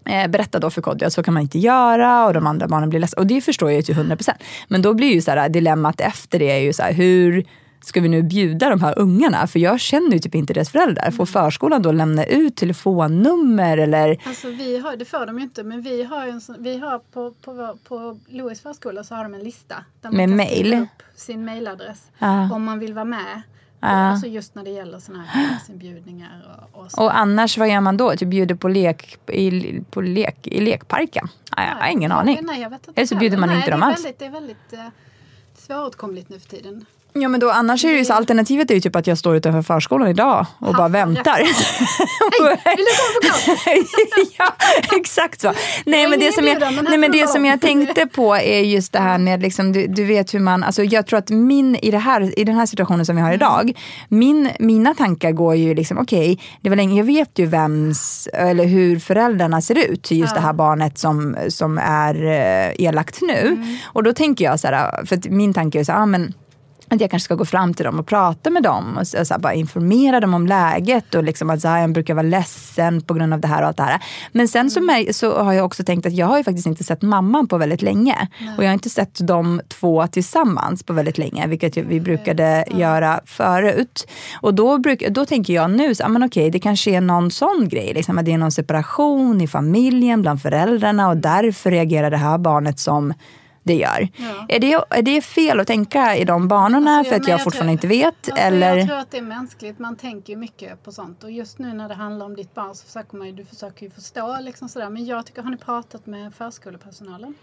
eh, 0.05 0.29
berätta 0.31 0.59
då 0.59 0.71
för 0.71 0.83
Kodjo 0.83 1.07
att 1.07 1.13
så 1.13 1.23
kan 1.23 1.35
man 1.35 1.43
inte 1.43 1.59
göra 1.59 2.27
och 2.27 2.35
de 2.35 2.47
andra 2.47 2.69
barnen 2.69 2.91
blir 2.91 3.01
ledsna. 3.01 3.21
Och 3.21 3.27
det 3.27 3.41
förstår 3.41 3.71
jag 3.71 3.77
ju 3.77 3.83
till 3.83 3.95
100%. 3.95 4.31
Men 4.69 4.83
då 4.83 4.95
blir 4.95 5.15
ju 5.15 5.21
så 5.21 5.31
här, 5.31 5.49
dilemmat 5.49 6.01
efter 6.01 6.39
det 6.39 6.51
är 6.51 6.59
ju 6.59 6.73
så 6.73 6.83
här, 6.83 6.93
hur 6.93 7.45
ska 7.89 8.01
vi 8.01 8.09
nu 8.09 8.23
bjuda 8.23 8.71
de 8.71 8.81
här 8.81 8.99
ungarna? 8.99 9.47
För 9.47 9.59
jag 9.59 9.81
känner 9.81 10.11
ju 10.13 10.19
typ 10.19 10.35
inte 10.35 10.53
deras 10.53 10.71
föräldrar. 10.71 11.11
Får 11.11 11.27
förskolan 11.27 11.83
då 11.83 11.93
lämna 11.93 12.25
ut 12.25 12.57
telefonnummer 12.57 13.79
eller 13.79 14.19
Alltså 14.25 14.49
vi 14.49 14.79
har, 14.79 14.97
det 14.97 15.05
får 15.05 15.27
de 15.27 15.39
ju 15.39 15.45
inte, 15.45 15.63
men 15.63 15.83
vi 15.83 16.03
har, 16.03 16.27
en 16.27 16.41
vi 16.59 16.79
har 16.79 16.99
på, 16.99 17.33
på, 17.45 17.79
på 17.89 18.19
Louis 18.29 18.61
förskola 18.61 19.05
så 19.05 19.15
har 19.15 19.23
de 19.23 19.35
en 19.35 19.41
lista. 19.45 19.85
Där 20.01 20.11
man 20.11 20.17
Med 20.17 20.29
kan 20.29 20.37
mail? 20.37 20.75
upp 20.75 21.03
sin 21.17 21.45
mailadress. 21.45 22.03
Ja. 22.19 22.53
Om 22.55 22.65
man 22.65 22.79
vill 22.79 22.95
vara 22.95 23.05
med 23.05 23.43
Alltså 23.81 24.27
just 24.27 24.55
när 24.55 24.65
det 24.65 24.71
gäller 24.71 24.99
sådana 24.99 25.25
här 25.25 25.59
inbjudningar 25.69 26.69
och, 26.73 26.81
och. 26.81 27.05
Och 27.05 27.19
annars, 27.19 27.59
vad 27.59 27.69
gör 27.69 27.81
man 27.81 27.97
då? 27.97 28.17
Typ 28.17 28.29
bjuder 28.29 28.55
på 28.55 28.69
lek 28.69 29.19
i, 29.27 29.81
på 29.91 30.01
lek, 30.01 30.47
i 30.47 30.61
lekparken? 30.61 31.29
Ja, 31.57 31.63
jag 31.65 31.75
har 31.77 31.89
ingen 31.89 32.13
aning. 32.13 32.39
Nej, 32.43 32.61
jag 32.61 32.71
vet 32.71 32.89
inte 32.89 33.01
Eller 33.01 33.07
så 33.07 33.17
bjuder 33.17 33.37
man 33.39 33.49
heller. 33.49 33.61
inte 33.63 33.71
Nej, 33.71 33.81
dem 33.81 33.89
alls. 33.89 33.99
Väldigt, 34.05 34.19
det 34.19 34.25
är 34.25 34.31
väldigt 34.31 34.73
eh, 34.73 34.87
svåråtkomligt 35.55 36.29
nu 36.29 36.41
för 36.41 36.49
tiden. 36.49 36.85
Ja 37.13 37.29
men 37.29 37.41
då 37.41 37.51
annars 37.51 37.85
är 37.85 37.89
det 37.89 37.99
ju 37.99 38.05
så 38.05 38.13
alternativet 38.13 38.71
är 38.71 38.75
ju 38.75 38.81
typ 38.81 38.97
att 38.97 39.07
jag 39.07 39.19
står 39.19 39.37
utanför 39.37 39.63
förskolan 39.63 40.09
idag 40.09 40.47
och 40.59 40.75
bara 40.75 40.89
väntar. 40.89 41.33
Hej, 43.65 43.77
vill 43.77 44.07
du 44.17 44.25
ja, 44.39 44.55
exakt 44.97 45.41
så. 45.41 45.53
Nej 45.87 46.09
men 46.09 46.21
det 46.21 46.33
som 46.33 46.47
jag, 46.47 46.61
nej, 46.85 46.99
men 46.99 47.13
det 47.13 47.29
som 47.29 47.45
jag 47.45 47.61
tänkte 47.61 48.07
på 48.07 48.37
är 48.37 48.61
just 48.61 48.93
det 48.93 48.99
här 48.99 49.19
med, 49.19 49.43
liksom, 49.43 49.73
du, 49.73 49.87
du 49.87 50.05
vet 50.05 50.35
hur 50.35 50.41
man, 50.41 50.65
alltså 50.65 50.85
jag 50.85 51.07
tror 51.07 51.19
att 51.19 51.31
min, 51.31 51.77
i, 51.77 51.91
det 51.91 51.99
här, 51.99 52.39
i 52.39 52.45
den 52.45 52.57
här 52.57 52.67
situationen 52.67 53.07
som 53.07 53.17
vi 53.17 53.23
har 53.23 53.33
idag, 53.33 53.73
min, 54.09 54.51
mina 54.59 54.95
tankar 54.95 55.33
går 55.33 55.55
ju 55.55 55.75
liksom, 55.75 55.99
okej, 55.99 56.41
det 56.61 56.69
var 56.69 56.77
länge, 56.77 56.97
jag 56.97 57.05
vet 57.05 57.39
ju 57.39 57.47
vems, 57.47 58.29
eller 58.33 58.65
hur 58.65 58.99
föräldrarna 58.99 59.61
ser 59.61 59.79
ut 59.79 60.03
till 60.03 60.19
just 60.19 60.35
det 60.35 60.41
här 60.41 60.53
barnet 60.53 60.99
som, 60.99 61.37
som 61.49 61.79
är 61.79 62.25
eh, 62.25 62.87
elakt 62.87 63.19
nu. 63.23 63.65
Och 63.85 64.03
då 64.03 64.13
tänker 64.13 64.45
jag 64.45 64.61
så 64.61 64.67
här, 64.67 65.07
för 65.07 65.31
min 65.31 65.55
tanke 65.55 65.81
är 65.81 65.85
så 65.85 65.93
här, 65.93 66.03
ah, 66.03 66.07
men 66.07 66.35
att 66.91 67.01
jag 67.01 67.11
kanske 67.11 67.25
ska 67.25 67.35
gå 67.35 67.45
fram 67.45 67.75
till 67.75 67.85
dem 67.85 67.99
och 67.99 68.07
prata 68.07 68.51
med 68.51 68.63
dem 68.63 68.97
och 69.01 69.07
så, 69.07 69.17
här, 69.17 69.39
bara 69.39 69.55
informera 69.55 70.21
dem 70.21 70.35
om 70.35 70.47
läget 70.47 71.15
och 71.15 71.25
liksom 71.25 71.51
att 71.51 71.61
Zion 71.61 71.93
brukar 71.93 72.15
vara 72.15 72.23
ledsen 72.23 73.01
på 73.01 73.15
grund 73.15 73.35
av 73.35 73.41
det 73.41 73.49
här 73.49 73.63
och 73.63 73.69
allt 73.69 73.77
det 73.77 73.83
här. 73.83 74.03
Men 74.33 74.49
sen 74.49 74.71
så, 74.71 74.81
mär- 74.81 75.13
så 75.13 75.43
har 75.43 75.53
jag 75.53 75.65
också 75.65 75.85
tänkt 75.85 76.07
att 76.07 76.13
jag 76.13 76.27
har 76.27 76.39
ju 76.39 76.45
faktiskt 76.45 76.67
inte 76.67 76.85
sett 76.85 77.03
mamman 77.03 77.49
på 77.49 77.59
väldigt 77.59 77.83
länge. 77.83 78.29
Och 78.57 78.65
jag 78.65 78.69
har 78.69 78.75
inte 78.75 78.91
sett 78.91 79.19
de 79.27 79.61
två 79.69 80.07
tillsammans 80.07 80.83
på 80.83 80.93
väldigt 80.93 81.19
länge, 81.19 81.47
vilket 81.47 81.77
vi 81.77 82.01
brukade 82.01 82.65
göra 82.71 83.21
förut. 83.25 84.09
Och 84.41 84.55
då, 84.55 84.79
bruk, 84.79 85.09
då 85.11 85.25
tänker 85.25 85.55
jag 85.55 85.71
nu, 85.71 85.95
så, 85.95 86.05
ah, 86.05 86.09
men 86.09 86.23
okej, 86.23 86.51
det 86.51 86.59
kanske 86.59 86.91
är 86.91 87.01
någon 87.01 87.31
sån 87.31 87.69
grej, 87.69 87.95
liksom, 87.95 88.19
att 88.19 88.25
det 88.25 88.33
är 88.33 88.39
någon 88.39 88.53
separation 88.53 89.41
i 89.41 89.49
familjen, 89.49 90.23
bland 90.23 90.43
föräldrarna 90.43 91.09
och 91.09 91.17
därför 91.17 91.71
reagerar 91.71 92.11
det 92.11 92.17
här 92.17 92.39
barnet 92.39 92.79
som 92.79 93.15
det 93.69 93.75
gör. 93.75 94.09
Är, 94.49 94.59
det, 94.59 94.73
är 94.91 95.03
det 95.03 95.21
fel 95.21 95.61
att 95.61 95.67
tänka 95.67 96.17
i 96.17 96.25
de 96.25 96.49
banorna 96.49 96.91
Alltså, 96.91 97.11
för 97.11 97.21
att 97.21 97.29
jag 97.29 97.35
jag 97.35 97.45
fortfarande 97.45 97.79
tror- 97.79 97.93
inte 97.93 98.05
vet? 98.07 98.31
Alltså, 98.31 98.45
eller? 98.47 98.77
Jag 98.77 98.87
tror 98.89 98.99
att 98.99 99.11
det 99.11 99.19
är 99.19 99.23
mänskligt. 99.23 99.79
Man 99.79 99.97
tänker 99.97 100.33
ju 100.33 100.39
mycket 100.39 100.85
på 100.85 100.93
sånt. 100.93 101.25
Och 101.25 101.31
just 101.31 101.59
nu 101.59 101.73
när 101.73 101.89
det 101.89 101.95
handlar 101.95 102.27
om 102.27 102.37
ditt 102.37 102.55
barn 102.55 102.75
så 102.75 102.87
försöker 102.87 103.17
man 103.17 103.27
ju, 103.27 103.33
du 103.33 103.45
försöker 103.45 103.85
ju 103.87 103.91
förstå 103.91 104.37
liksom 104.41 104.69
sådär. 104.69 104.91
Men 104.91 105.07
jag 105.07 105.27
tycker, 105.27 105.43
har 105.43 105.51
ni 105.51 105.57
pratat 105.57 106.07
med 106.07 106.35
förskolepersonalen? 106.35 107.35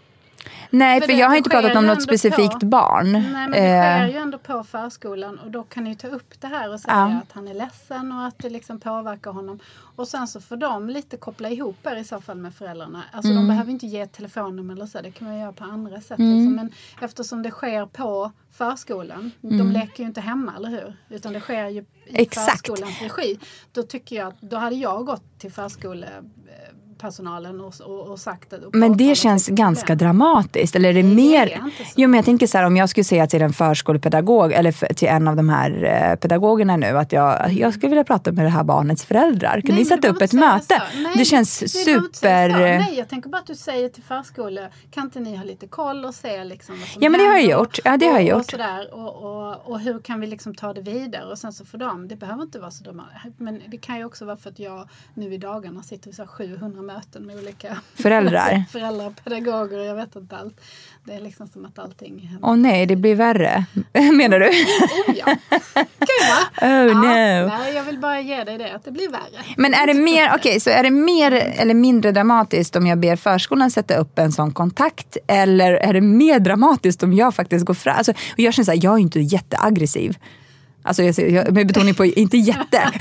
Nej, 0.70 1.00
För 1.00 1.06
för 1.06 1.12
det- 1.14 1.18
jag 1.20 1.28
har 1.28 1.36
inte 1.36 1.50
pratat 1.50 1.76
om 1.76 1.86
något 1.86 2.02
specifikt 2.02 2.60
på- 2.60 2.66
barn. 2.66 3.12
Nej 3.12 3.22
men 3.32 3.50
det 3.50 3.58
Eh, 3.58 3.96
sker 3.98 4.06
ju 4.06 4.18
ändå 4.18 4.38
på 4.38 4.64
förskolan 4.64 5.38
och 5.38 5.50
då 5.50 5.62
kan 5.62 5.84
ni 5.84 5.96
ta 5.96 6.08
upp 6.08 6.40
det 6.40 6.46
här 6.46 6.72
och 6.72 6.80
säga 6.80 6.94
Ja. 6.94 7.18
att 7.22 7.32
han 7.32 7.48
är 7.48 7.54
ledsen 7.54 8.12
och 8.12 8.24
att 8.26 8.38
det 8.38 8.50
liksom 8.50 8.80
påverkar 8.80 9.30
honom. 9.30 9.58
Och 9.96 10.08
sen 10.08 10.28
så 10.28 10.40
får 10.40 10.56
de 10.56 10.88
lite 10.90 11.16
koppla 11.16 11.48
ihop 11.50 11.86
er 11.86 11.96
i 11.96 12.04
så 12.04 12.20
fall 12.20 12.36
med 12.36 12.54
föräldrarna. 12.54 13.02
Alltså 13.12 13.30
Mm. 13.32 13.42
de 13.42 13.48
behöver 13.48 13.70
inte 13.72 13.86
ge 13.86 14.00
ett 14.00 14.12
telefonnummer 14.12 14.74
eller 14.74 14.86
så, 14.86 15.00
det 15.02 15.10
kan 15.10 15.28
man 15.28 15.38
göra 15.38 15.52
på 15.52 15.64
andra 15.64 16.00
sätt. 16.00 16.18
Liksom. 16.18 16.54
Men 16.54 16.70
eftersom 17.00 17.42
det 17.42 17.50
sker 17.50 17.86
på 17.86 18.32
förskolan, 18.52 19.30
de 19.40 19.70
leker 19.72 20.02
ju 20.02 20.06
inte 20.06 20.20
hemma 20.20 20.52
eller 20.56 20.68
hur? 20.68 20.96
Utan 21.08 21.32
det 21.32 21.40
sker 21.40 21.68
ju 21.68 21.80
i 21.80 21.84
Mm. 22.08 22.22
Exakt. 22.22 22.50
förskolans 22.50 23.00
regi. 23.02 23.38
Då 23.72 23.82
tycker 23.82 24.16
jag 24.16 24.28
att 24.28 24.40
då 24.40 24.56
hade 24.56 24.76
jag 24.76 25.06
gått 25.06 25.38
till 25.38 25.52
förskolepersonalen 27.00 27.60
och, 27.60 27.74
och, 27.80 28.10
och 28.10 28.18
sagt 28.18 28.52
och 28.52 28.74
Men 28.74 28.96
det 28.96 29.14
känns 29.14 29.48
ganska 29.48 29.86
problem. 29.86 29.98
dramatiskt. 29.98 30.76
Eller 30.76 30.88
är 30.88 30.94
det 30.94 31.02
Nej, 31.02 31.10
det 31.10 31.22
mer... 31.22 31.46
är 31.46 31.64
inte 31.64 31.84
så. 31.84 31.92
Jo, 31.96 32.08
men 32.08 32.18
jag 32.18 32.24
tänker 32.24 32.46
så 32.46 32.58
här, 32.58 32.64
om 32.64 32.76
jag 32.76 32.88
skulle 32.88 33.04
säga 33.04 33.26
till 33.26 33.42
en 33.42 33.52
förskolepedagog 33.52 34.52
eller 34.52 34.94
till 34.94 35.08
en 35.08 35.28
av 35.28 35.36
de 35.36 35.48
här 35.48 35.84
eh, 35.84 36.16
pedagogerna 36.16 36.76
nu 36.76 36.98
att 36.98 37.12
jag, 37.12 37.52
jag 37.52 37.74
skulle 37.74 37.88
vilja 37.90 38.04
prata 38.04 38.32
med 38.32 38.44
det 38.44 38.50
här 38.50 38.64
barnets 38.64 39.04
föräldrar. 39.04 39.60
Kan 39.60 39.74
Nej, 39.74 39.78
ni 39.78 39.84
sätta 39.84 40.08
upp 40.08 40.22
ett 40.22 40.32
möte? 40.32 40.82
Nej, 40.94 41.12
det 41.16 41.24
känns 41.24 41.54
säga 41.54 42.00
super... 42.00 42.48
Nej, 42.48 42.94
jag 42.98 43.08
tänker 43.08 43.28
bara 43.28 43.38
att 43.38 43.46
du 43.46 43.54
säger 43.54 43.88
till 43.88 44.02
förskola, 44.02 44.60
kan 44.90 45.04
inte 45.04 45.20
ni 45.20 45.36
ha 45.36 45.44
lite 45.44 45.66
koll 45.66 46.04
och 46.04 46.14
se 46.14 46.44
liksom 46.44 46.80
vad 46.80 46.88
som 46.88 47.02
Ja, 47.02 47.10
men 47.10 47.20
det 47.20 47.26
har 47.26 47.34
jag 47.34 47.44
gjort. 47.44 47.78
Ja, 47.84 47.96
det 47.96 48.06
har 48.06 48.12
jag 48.12 48.22
och, 48.22 48.28
gjort. 48.28 48.38
Och, 48.38 48.50
sådär, 48.50 48.94
och, 48.94 49.14
och, 49.16 49.70
och 49.70 49.80
hur 49.80 49.98
kan 49.98 50.20
vi 50.20 50.26
liksom 50.26 50.54
ta 50.54 50.72
det 50.72 50.80
vidare? 50.80 51.24
Och 51.24 51.38
sen 51.38 51.52
så 51.52 51.64
får 51.64 51.78
de, 51.78 52.08
det 52.08 52.16
behöver 52.16 52.42
inte 52.42 52.58
vara 52.58 52.70
så 52.70 52.84
dumma. 52.84 53.04
Men 53.36 53.62
det 53.68 53.78
kan 53.78 53.98
ju 53.98 54.04
också 54.04 54.24
vara 54.24 54.36
för 54.36 54.50
att 54.50 54.58
jag 54.58 54.88
nu 55.14 55.34
i 55.34 55.38
dagarna 55.38 55.82
sitter 55.82 56.12
så 56.12 56.22
här 56.22 56.28
700 56.28 56.82
möten 56.86 57.26
med 57.26 57.38
olika 57.38 57.78
Föräldrar. 57.94 58.64
föräldrar, 58.72 59.12
pedagoger, 59.24 59.78
jag 59.78 59.94
vet 59.94 60.16
inte 60.16 60.36
allt. 60.36 60.60
Det 61.04 61.14
är 61.14 61.20
liksom 61.20 61.48
som 61.48 61.64
att 61.64 61.78
allting 61.78 62.18
händer. 62.18 62.48
Åh 62.48 62.56
nej, 62.56 62.86
det 62.86 62.96
blir 62.96 63.14
värre. 63.14 63.64
Menar 64.12 64.40
du? 64.40 64.46
Oh, 64.46 65.16
ja. 65.16 65.36
Gud 65.74 66.28
va? 66.28 66.38
Oh 66.62 66.68
Ja, 66.68 66.94
no. 66.94 67.48
nej, 67.48 67.74
jag 67.74 67.84
vill 67.84 67.98
bara 67.98 68.20
ge 68.20 68.44
dig 68.44 68.58
det, 68.58 68.74
att 68.74 68.84
det 68.84 68.90
blir 68.90 69.08
värre. 69.10 69.44
Men 69.56 69.74
är 69.74 69.86
det 69.86 69.94
mer, 69.94 70.32
okej, 70.34 70.60
så 70.60 70.70
är 70.70 70.82
det 70.82 70.90
mer 70.90 71.32
eller 71.32 71.74
mindre 71.74 72.12
dramatiskt 72.12 72.76
om 72.76 72.86
jag 72.86 72.98
ber 72.98 73.16
förskolan 73.16 73.70
sätta 73.70 73.96
upp 73.96 74.18
en 74.18 74.32
sån 74.32 74.52
kontakt? 74.52 75.16
Eller 75.26 75.72
är 75.72 75.92
det 75.92 76.00
mer 76.00 76.38
dramatiskt 76.38 77.02
om 77.02 77.12
jag 77.12 77.34
faktiskt 77.34 77.66
går 77.66 77.74
fram? 77.74 77.96
Alltså, 77.96 78.12
och 78.12 78.40
jag 78.40 78.54
känner 78.54 78.64
så 78.64 78.70
här, 78.70 78.80
jag 78.82 78.94
är 78.94 78.98
inte 78.98 79.20
jätteaggressiv. 79.20 80.18
Alltså 80.86 81.02
jag, 81.02 81.30
jag, 81.30 81.52
med 81.52 81.66
betoning 81.66 81.94
på 81.94 82.04
inte 82.04 82.36
jätte. 82.36 82.92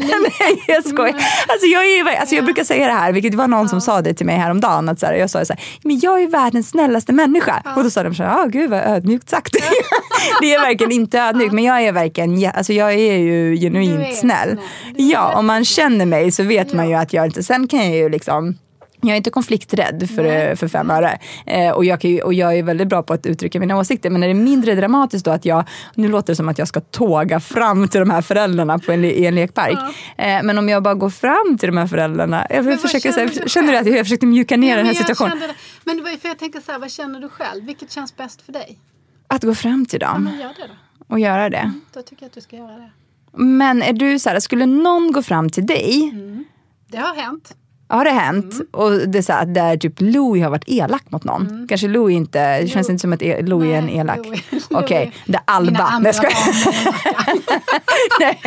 Nej 0.00 0.64
jag 0.66 0.84
skojar. 0.88 1.14
Alltså 1.48 1.66
jag, 1.66 1.84
är, 1.84 2.20
alltså 2.20 2.34
jag 2.34 2.44
brukar 2.44 2.64
säga 2.64 2.86
det 2.86 2.92
här, 2.92 3.12
vilket 3.12 3.34
var 3.34 3.48
någon 3.48 3.68
som 3.68 3.80
sa 3.80 4.02
det 4.02 4.14
till 4.14 4.26
mig 4.26 4.36
häromdagen. 4.36 4.88
Att 4.88 5.00
så 5.00 5.06
här, 5.06 5.14
jag 5.14 5.30
sa 5.30 5.44
så 5.44 5.52
här, 5.52 5.62
men 5.82 5.98
jag 6.00 6.22
är 6.22 6.26
världens 6.26 6.68
snällaste 6.68 7.12
människa. 7.12 7.62
Och 7.76 7.84
då 7.84 7.90
sa 7.90 8.02
de 8.02 8.14
så 8.14 8.22
här, 8.22 8.42
ah, 8.42 8.46
gud 8.46 8.70
vad 8.70 8.80
ödmjukt 8.80 9.30
sagt. 9.30 9.52
det 10.40 10.54
är 10.54 10.60
verkligen 10.60 10.92
inte 10.92 11.18
ödmjukt 11.20 11.52
men 11.52 11.64
jag 11.64 11.82
är 11.82 11.92
verkligen, 11.92 12.52
alltså 12.54 12.72
jag 12.72 12.92
är 12.92 13.16
ju 13.16 13.56
genuint 13.56 14.16
snäll. 14.16 14.56
Ja, 14.96 15.38
om 15.38 15.46
man 15.46 15.64
känner 15.64 16.06
mig 16.06 16.32
så 16.32 16.42
vet 16.42 16.72
man 16.72 16.88
ju 16.88 16.94
att 16.94 17.12
jag 17.12 17.26
inte, 17.26 17.42
sen 17.42 17.68
kan 17.68 17.78
jag 17.78 17.96
ju 17.96 18.08
liksom 18.08 18.54
jag 19.02 19.10
är 19.12 19.16
inte 19.16 19.30
konflikträdd 19.30 20.10
för, 20.16 20.22
Nej. 20.22 20.56
för 20.56 20.68
fem 20.68 20.90
öre. 20.90 21.18
Eh, 21.46 21.70
och, 21.70 21.84
jag 21.84 22.04
ju, 22.04 22.20
och 22.20 22.34
jag 22.34 22.58
är 22.58 22.62
väldigt 22.62 22.88
bra 22.88 23.02
på 23.02 23.12
att 23.12 23.26
uttrycka 23.26 23.60
mina 23.60 23.76
åsikter. 23.78 24.10
Men 24.10 24.22
är 24.22 24.28
det 24.28 24.34
mindre 24.34 24.74
dramatiskt 24.74 25.24
då 25.24 25.30
att 25.30 25.44
jag, 25.44 25.64
nu 25.94 26.08
låter 26.08 26.32
det 26.32 26.36
som 26.36 26.48
att 26.48 26.58
jag 26.58 26.68
ska 26.68 26.80
tåga 26.80 27.40
fram 27.40 27.88
till 27.88 28.00
de 28.00 28.10
här 28.10 28.22
föräldrarna 28.22 28.78
på 28.78 28.92
en, 28.92 29.04
i 29.04 29.24
en 29.24 29.34
lekpark. 29.34 29.78
Eh, 30.18 30.42
men 30.42 30.58
om 30.58 30.68
jag 30.68 30.82
bara 30.82 30.94
går 30.94 31.10
fram 31.10 31.58
till 31.58 31.66
de 31.68 31.76
här 31.76 31.86
föräldrarna. 31.86 32.46
Jag 32.50 32.80
försöker, 32.80 33.12
så 33.12 33.18
känner 33.18 33.42
du 33.42 33.48
känner 33.48 33.72
du 33.72 33.78
att 33.78 33.86
jag 33.86 34.06
försökte 34.06 34.26
mjuka 34.26 34.56
ner 34.56 34.70
Ja, 34.70 34.76
den 34.76 34.86
här 34.86 34.94
situationen? 34.94 35.38
kände. 35.40 35.54
Men 35.84 35.96
det 35.96 36.02
var 36.02 36.10
ju 36.10 36.16
för 36.18 36.28
jag 36.28 36.38
tänker 36.38 36.60
så 36.60 36.72
här, 36.72 36.78
vad 36.78 36.90
känner 36.90 37.20
du 37.20 37.28
själv? 37.28 37.64
Vilket 37.64 37.90
känns 37.92 38.16
bäst 38.16 38.42
för 38.42 38.52
dig? 38.52 38.78
Att 39.26 39.42
gå 39.44 39.54
fram 39.54 39.86
till 39.86 39.98
Ja, 40.02 40.08
dem 40.12 40.24
men 40.24 40.38
gör 40.40 40.48
det 40.48 40.66
då. 40.68 41.04
och 41.14 41.20
göra 41.20 41.50
det. 41.50 41.72
Då 41.94 42.02
tycker 42.02 42.22
jag 42.22 42.26
att 42.28 42.34
du 42.34 42.40
ska 42.40 42.56
göra 42.56 42.72
det. 42.76 42.90
Men 43.32 43.82
är 43.82 43.92
du 43.92 44.18
så 44.18 44.28
här, 44.30 44.40
skulle 44.40 44.66
någon 44.66 45.12
gå 45.12 45.22
fram 45.22 45.50
till 45.50 45.66
dig 45.66 46.12
Det 46.88 46.96
har 46.98 47.14
hänt. 47.14 47.54
Har 47.90 48.04
det 48.04 48.10
hänt? 48.10 48.54
Mm. 48.54 48.66
Och 48.72 48.90
det 49.08 49.18
är 49.18 49.22
så 49.22 49.32
här, 49.32 49.46
där 49.46 49.76
typ 49.76 49.94
Louie 49.98 50.42
har 50.42 50.50
varit 50.50 50.64
elak 50.66 51.02
mot 51.08 51.24
någon. 51.24 51.66
Kanske 51.68 51.88
Louie 51.88 52.16
inte, 52.16 52.60
det 52.60 52.68
känns 52.68 52.90
inte 52.90 53.00
som 53.00 53.12
att 53.12 53.22
e- 53.22 53.42
Louie 53.42 53.74
är 53.74 53.78
en 53.78 53.90
elak. 53.90 54.18
Okej, 54.70 55.12
det 55.26 55.36
är 55.36 55.42
Alba. 55.44 55.98
Nej, 55.98 56.02
jag 56.04 56.14
skojar. 56.14 56.34
Nej, 58.20 58.38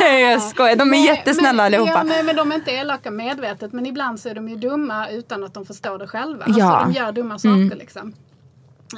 Nej, 0.00 0.22
jag 0.22 0.42
skojar. 0.42 0.76
De 0.76 0.82
är 0.88 0.90
Nej, 0.90 1.06
jättesnälla 1.06 1.52
men, 1.52 1.66
allihopa. 1.66 1.90
Ja, 1.92 2.02
nej, 2.02 2.22
men 2.22 2.36
de 2.36 2.52
är 2.52 2.56
inte 2.56 2.70
elaka 2.70 3.10
medvetet. 3.10 3.72
Men 3.72 3.86
ibland 3.86 4.20
så 4.20 4.28
är 4.28 4.34
de 4.34 4.48
ju 4.48 4.56
dumma 4.56 5.08
utan 5.08 5.44
att 5.44 5.54
de 5.54 5.66
förstår 5.66 5.98
det 5.98 6.06
själva. 6.06 6.44
Ja. 6.48 6.72
Alltså, 6.76 6.92
de 6.92 6.98
gör 6.98 7.12
dumma 7.12 7.38
saker 7.38 7.76
liksom. 7.78 8.12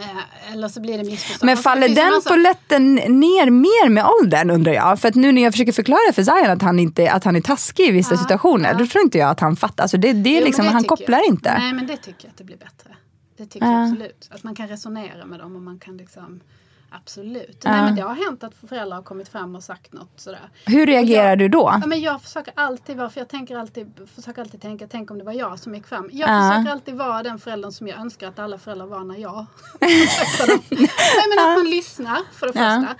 Eh, 0.00 0.52
eller 0.52 0.68
så 0.68 0.80
blir 0.80 0.98
det 0.98 1.04
missförstånd. 1.04 1.46
Men 1.46 1.56
faller 1.56 1.88
den 1.88 2.10
massa- 2.14 2.30
polletten 2.30 2.94
ner 2.94 3.50
mer 3.50 3.88
med 3.88 4.04
åldern 4.20 4.50
undrar 4.50 4.72
jag? 4.72 5.00
För 5.00 5.08
att 5.08 5.14
nu 5.14 5.32
när 5.32 5.42
jag 5.42 5.52
försöker 5.52 5.72
förklara 5.72 6.12
för 6.12 6.22
Zion 6.22 6.50
att 6.50 6.62
han, 6.62 6.78
inte, 6.78 7.12
att 7.12 7.24
han 7.24 7.36
är 7.36 7.40
taskig 7.40 7.84
i 7.88 7.90
vissa 7.90 8.14
Ja, 8.14 8.18
situationer, 8.20 8.68
ja. 8.72 8.78
då 8.78 8.86
tror 8.86 9.04
inte 9.04 9.18
jag 9.18 9.30
att 9.30 9.40
han 9.40 9.56
fattar. 9.56 9.84
Alltså 9.84 9.96
det, 9.96 10.12
det 10.12 10.36
är 10.36 10.40
Jo, 10.40 10.46
liksom, 10.46 10.64
det 10.64 10.70
han 10.70 10.84
kopplar 10.84 11.18
jag. 11.18 11.26
inte. 11.26 11.58
Nej 11.58 11.72
men 11.72 11.86
det 11.86 11.96
tycker 11.96 12.24
jag 12.24 12.30
att 12.30 12.38
det 12.38 12.44
blir 12.44 12.56
bättre. 12.56 12.96
Det 13.36 13.46
tycker 13.46 13.66
Ja. 13.66 13.72
jag 13.72 13.82
absolut. 13.82 14.28
Att 14.30 14.42
man 14.42 14.54
kan 14.54 14.68
resonera 14.68 15.26
med 15.26 15.38
dem 15.38 15.56
och 15.56 15.62
man 15.62 15.78
kan 15.78 15.96
liksom 15.96 16.40
Absolut. 16.92 17.64
Nej, 17.64 17.82
men 17.82 17.96
det 17.96 18.02
har 18.02 18.14
hänt 18.14 18.44
att 18.44 18.54
föräldrar 18.68 18.96
har 18.96 19.02
kommit 19.02 19.28
fram 19.28 19.54
och 19.56 19.62
sagt 19.62 19.92
något 19.92 20.12
sådär. 20.20 20.50
Hur 20.66 20.86
reagerar 20.86 21.28
jag, 21.28 21.38
du 21.38 21.48
då? 21.48 21.78
Ja, 21.80 21.86
men 21.86 22.00
jag 22.00 22.22
försöker 22.22 22.52
alltid 22.56 22.96
vara, 22.96 23.10
för 23.10 23.20
jag 23.20 23.28
tänker 23.28 23.56
alltid, 23.56 24.08
försöker 24.14 24.42
alltid 24.42 24.62
tänka, 24.62 24.86
tänk 24.90 25.10
om 25.10 25.18
det 25.18 25.24
var 25.24 25.32
jag 25.32 25.58
som 25.58 25.74
gick 25.74 25.86
fram. 25.86 26.10
Jag 26.12 26.30
Ja. 26.30 26.50
försöker 26.50 26.70
alltid 26.72 26.94
vara 26.94 27.22
den 27.22 27.38
föräldern 27.38 27.72
som 27.72 27.88
jag 27.88 27.98
önskar 28.00 28.28
att 28.28 28.38
alla 28.38 28.58
föräldrar 28.58 28.86
var 28.86 29.04
när 29.04 29.16
jag. 29.18 29.46
Nej, 29.80 31.26
men 31.36 31.38
att 31.48 31.58
man 31.58 31.70
lyssnar 31.70 32.18
för 32.32 32.46
det 32.46 32.52
Ja. 32.60 32.80
första. 32.80 32.96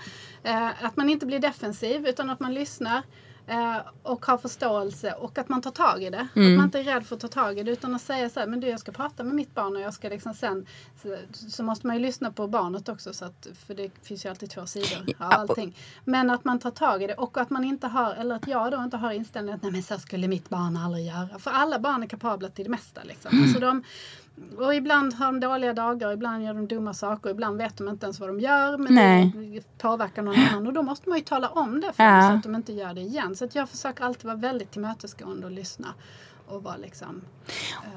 Eh, 0.49 0.85
att 0.85 0.97
man 0.97 1.09
inte 1.09 1.25
blir 1.25 1.39
defensiv 1.39 2.07
utan 2.07 2.29
att 2.29 2.39
man 2.39 2.53
lyssnar. 2.53 3.01
Eh, 3.51 3.77
och 4.03 4.25
ha 4.25 4.37
förståelse 4.37 5.11
och 5.11 5.37
att 5.37 5.49
man 5.49 5.61
tar 5.61 5.71
tag 5.71 6.03
i 6.03 6.09
det. 6.09 6.27
Mm. 6.35 6.51
Att 6.51 6.57
man 6.57 6.65
inte 6.65 6.79
är 6.79 6.83
rädd 6.83 7.05
för 7.05 7.15
att 7.15 7.21
ta 7.21 7.27
tag 7.27 7.59
i 7.59 7.63
det 7.63 7.71
utan 7.71 7.95
att 7.95 8.01
säga 8.01 8.29
så 8.29 8.39
här, 8.39 8.47
men 8.47 8.59
du 8.59 8.67
jag 8.67 8.79
ska 8.79 8.91
prata 8.91 9.23
med 9.23 9.35
mitt 9.35 9.55
barn 9.55 9.75
och 9.75 9.81
jag 9.81 9.93
ska 9.93 10.09
liksom 10.09 10.33
sen 10.33 10.65
så, 11.01 11.17
så 11.33 11.63
måste 11.63 11.87
man 11.87 11.95
ju 11.95 12.01
lyssna 12.01 12.31
på 12.31 12.47
barnet 12.47 12.89
också 12.89 13.13
så 13.13 13.25
att, 13.25 13.47
för 13.65 13.73
det 13.73 13.91
finns 14.03 14.25
ju 14.25 14.29
alltid 14.29 14.49
två 14.49 14.65
sidor 14.65 15.15
av 15.17 15.31
allting. 15.31 15.77
Men 16.05 16.29
att 16.29 16.45
man 16.45 16.59
tar 16.59 16.71
tag 16.71 17.03
i 17.03 17.07
det 17.07 17.13
och 17.13 17.37
att 17.37 17.49
man 17.49 17.63
inte 17.63 17.87
har, 17.87 18.13
eller 18.13 18.35
att 18.35 18.47
jag 18.47 18.71
då 18.71 18.83
inte 18.83 18.97
har 18.97 19.11
inställningen 19.11 19.55
att 19.55 19.63
nej 19.63 19.71
men 19.71 19.83
så 19.83 19.99
skulle 19.99 20.27
mitt 20.27 20.49
barn 20.49 20.77
aldrig 20.77 21.05
göra. 21.05 21.39
För 21.39 21.51
alla 21.51 21.79
barn 21.79 22.03
är 22.03 22.07
kapabla 22.07 22.49
till 22.49 22.63
det 22.63 22.71
mesta 22.71 23.01
liksom. 23.03 23.31
Mm. 23.31 23.43
Alltså 23.43 23.59
de, 23.59 23.83
och 24.57 24.75
ibland 24.75 25.13
har 25.13 25.25
de 25.25 25.39
dåliga 25.39 25.73
dagar, 25.73 26.11
ibland 26.11 26.43
gör 26.43 26.53
de 26.53 26.67
dumma 26.67 26.93
saker, 26.93 27.29
ibland 27.29 27.57
vet 27.57 27.77
de 27.77 27.89
inte 27.89 28.05
ens 28.05 28.19
vad 28.19 28.29
de 28.29 28.39
gör. 28.39 28.77
Men 28.77 28.93
Nej. 28.93 29.31
det 29.35 29.77
påverkar 29.77 30.21
någon 30.21 30.35
annan 30.35 30.67
och 30.67 30.73
då 30.73 30.81
måste 30.83 31.09
man 31.09 31.17
ju 31.17 31.23
tala 31.23 31.49
om 31.49 31.81
det 31.81 31.93
för 31.93 32.03
Ja. 32.03 32.11
dem 32.21 32.29
så 32.31 32.37
att 32.37 32.43
de 32.43 32.55
inte 32.55 32.73
gör 32.73 32.93
det 32.93 33.01
igen. 33.01 33.35
Så 33.35 33.45
att 33.45 33.55
jag 33.55 33.69
försöker 33.69 34.03
alltid 34.03 34.25
vara 34.25 34.35
väldigt 34.35 34.71
tillmötesgående 34.71 35.45
och 35.45 35.51
lyssna. 35.51 35.87
Och 36.47 36.63
vara 36.63 36.77
liksom 36.77 37.21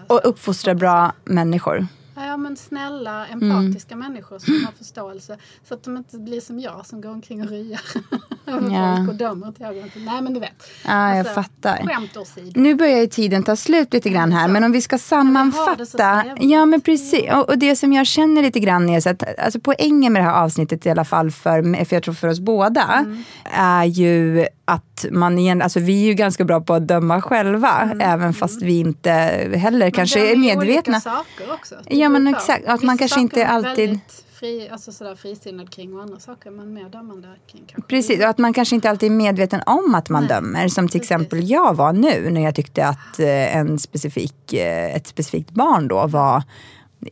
Och 0.06 0.20
uppfostra 0.24 0.74
bra 0.74 1.12
människor. 1.24 1.86
Ja 2.16 2.36
men 2.36 2.56
snälla, 2.56 3.26
Mm. 3.26 3.50
empatiska 3.52 3.96
människor 3.96 4.38
som 4.38 4.64
har 4.64 4.72
förståelse. 4.72 5.38
Så 5.68 5.74
att 5.74 5.82
de 5.82 5.96
inte 5.96 6.18
blir 6.18 6.40
som 6.40 6.60
jag 6.60 6.86
som 6.86 7.00
går 7.00 7.10
omkring 7.10 7.42
och 7.42 7.48
ryar 7.48 7.80
över 8.46 8.70
Ja. 8.70 8.96
folk 8.96 9.08
och 9.08 9.14
dömer 9.14 9.52
till 9.52 9.90
till- 9.92 10.04
Nej 10.04 10.22
men 10.22 10.34
du 10.34 10.40
vet. 10.40 10.50
Alltså, 10.52 10.88
Ja, 10.88 11.16
jag 11.16 11.34
fattar. 11.34 11.76
Skämt 11.86 12.16
åsido. 12.16 12.60
Nu 12.60 12.74
börjar 12.74 12.98
ju 13.00 13.06
tiden 13.06 13.42
ta 13.42 13.56
slut 13.56 13.92
lite 13.92 14.10
grann 14.10 14.32
här, 14.32 14.48
men 14.48 14.64
om 14.64 14.72
vi 14.72 14.80
ska 14.80 14.98
sammanfatta. 14.98 16.24
Ja, 16.40 16.66
men 16.66 16.80
precis. 16.80 17.32
Och, 17.32 17.48
och 17.48 17.58
det 17.58 17.76
som 17.76 17.92
jag 17.92 18.06
känner 18.06 18.42
lite 18.42 18.60
grann 18.60 18.88
är 18.88 19.00
så 19.00 19.10
att 19.10 19.38
alltså 19.38 19.60
poängen 19.60 20.12
med 20.12 20.22
det 20.22 20.26
här 20.30 20.42
avsnittet 20.44 20.86
i 20.86 20.90
alla 20.90 21.04
fall 21.04 21.30
för, 21.30 21.84
för 21.84 21.96
jag 21.96 22.02
tror 22.02 22.14
för 22.14 22.28
oss 22.28 22.40
båda, 22.40 22.82
Mm. 23.04 23.24
är 23.52 23.84
ju 23.84 24.46
att 24.64 25.04
man 25.10 25.38
igen, 25.38 25.62
alltså 25.62 25.80
vi 25.80 26.02
är 26.02 26.06
ju 26.06 26.14
ganska 26.14 26.44
bra 26.44 26.60
på 26.60 26.74
att 26.74 26.88
döma 26.88 27.22
själva, 27.22 27.80
Mm. 27.82 28.00
även 28.00 28.34
fast 28.34 28.62
vi 28.62 28.78
inte 28.78 29.10
heller 29.56 29.90
kanske 29.90 30.32
är 30.32 30.36
medvetna. 30.36 30.62
olika 30.96 31.00
saker 31.00 31.52
också. 31.52 31.74
Ja, 32.04 32.08
men 32.08 32.26
exakt. 32.34 32.66
Att 32.66 32.82
man 32.82 32.98
kanske 32.98 33.20
inte 33.20 33.46
alltid- 33.46 34.00
Fri, 34.40 34.68
alltså 34.68 34.92
sådär 34.92 35.14
frisinnad 35.14 35.70
kring 35.70 35.94
och 35.94 36.02
andra 36.02 36.18
saker 36.18 36.50
man 36.50 36.72
mer 36.74 36.88
dömande 36.88 37.28
kring. 37.46 37.64
Kanske. 37.66 37.88
Precis, 37.88 38.18
och 38.18 38.28
att 38.28 38.38
man 38.38 38.52
kanske 38.52 38.74
inte 38.74 38.90
alltid 38.90 39.12
är 39.12 39.16
medveten 39.16 39.60
om 39.66 39.94
att 39.94 40.08
man 40.08 40.22
Nej, 40.22 40.28
dömer. 40.28 40.68
Som 40.68 40.88
till 40.88 41.00
precis. 41.00 41.10
exempel 41.10 41.50
jag 41.50 41.74
var 41.74 41.92
nu 41.92 42.30
när 42.30 42.40
jag 42.40 42.54
tyckte 42.54 42.86
att 42.86 43.18
eh, 43.20 43.56
en 43.56 43.78
specifik, 43.78 44.52
eh, 44.52 44.94
ett 44.96 45.06
specifikt 45.06 45.50
barn 45.50 45.88
då 45.88 46.06
var 46.06 46.42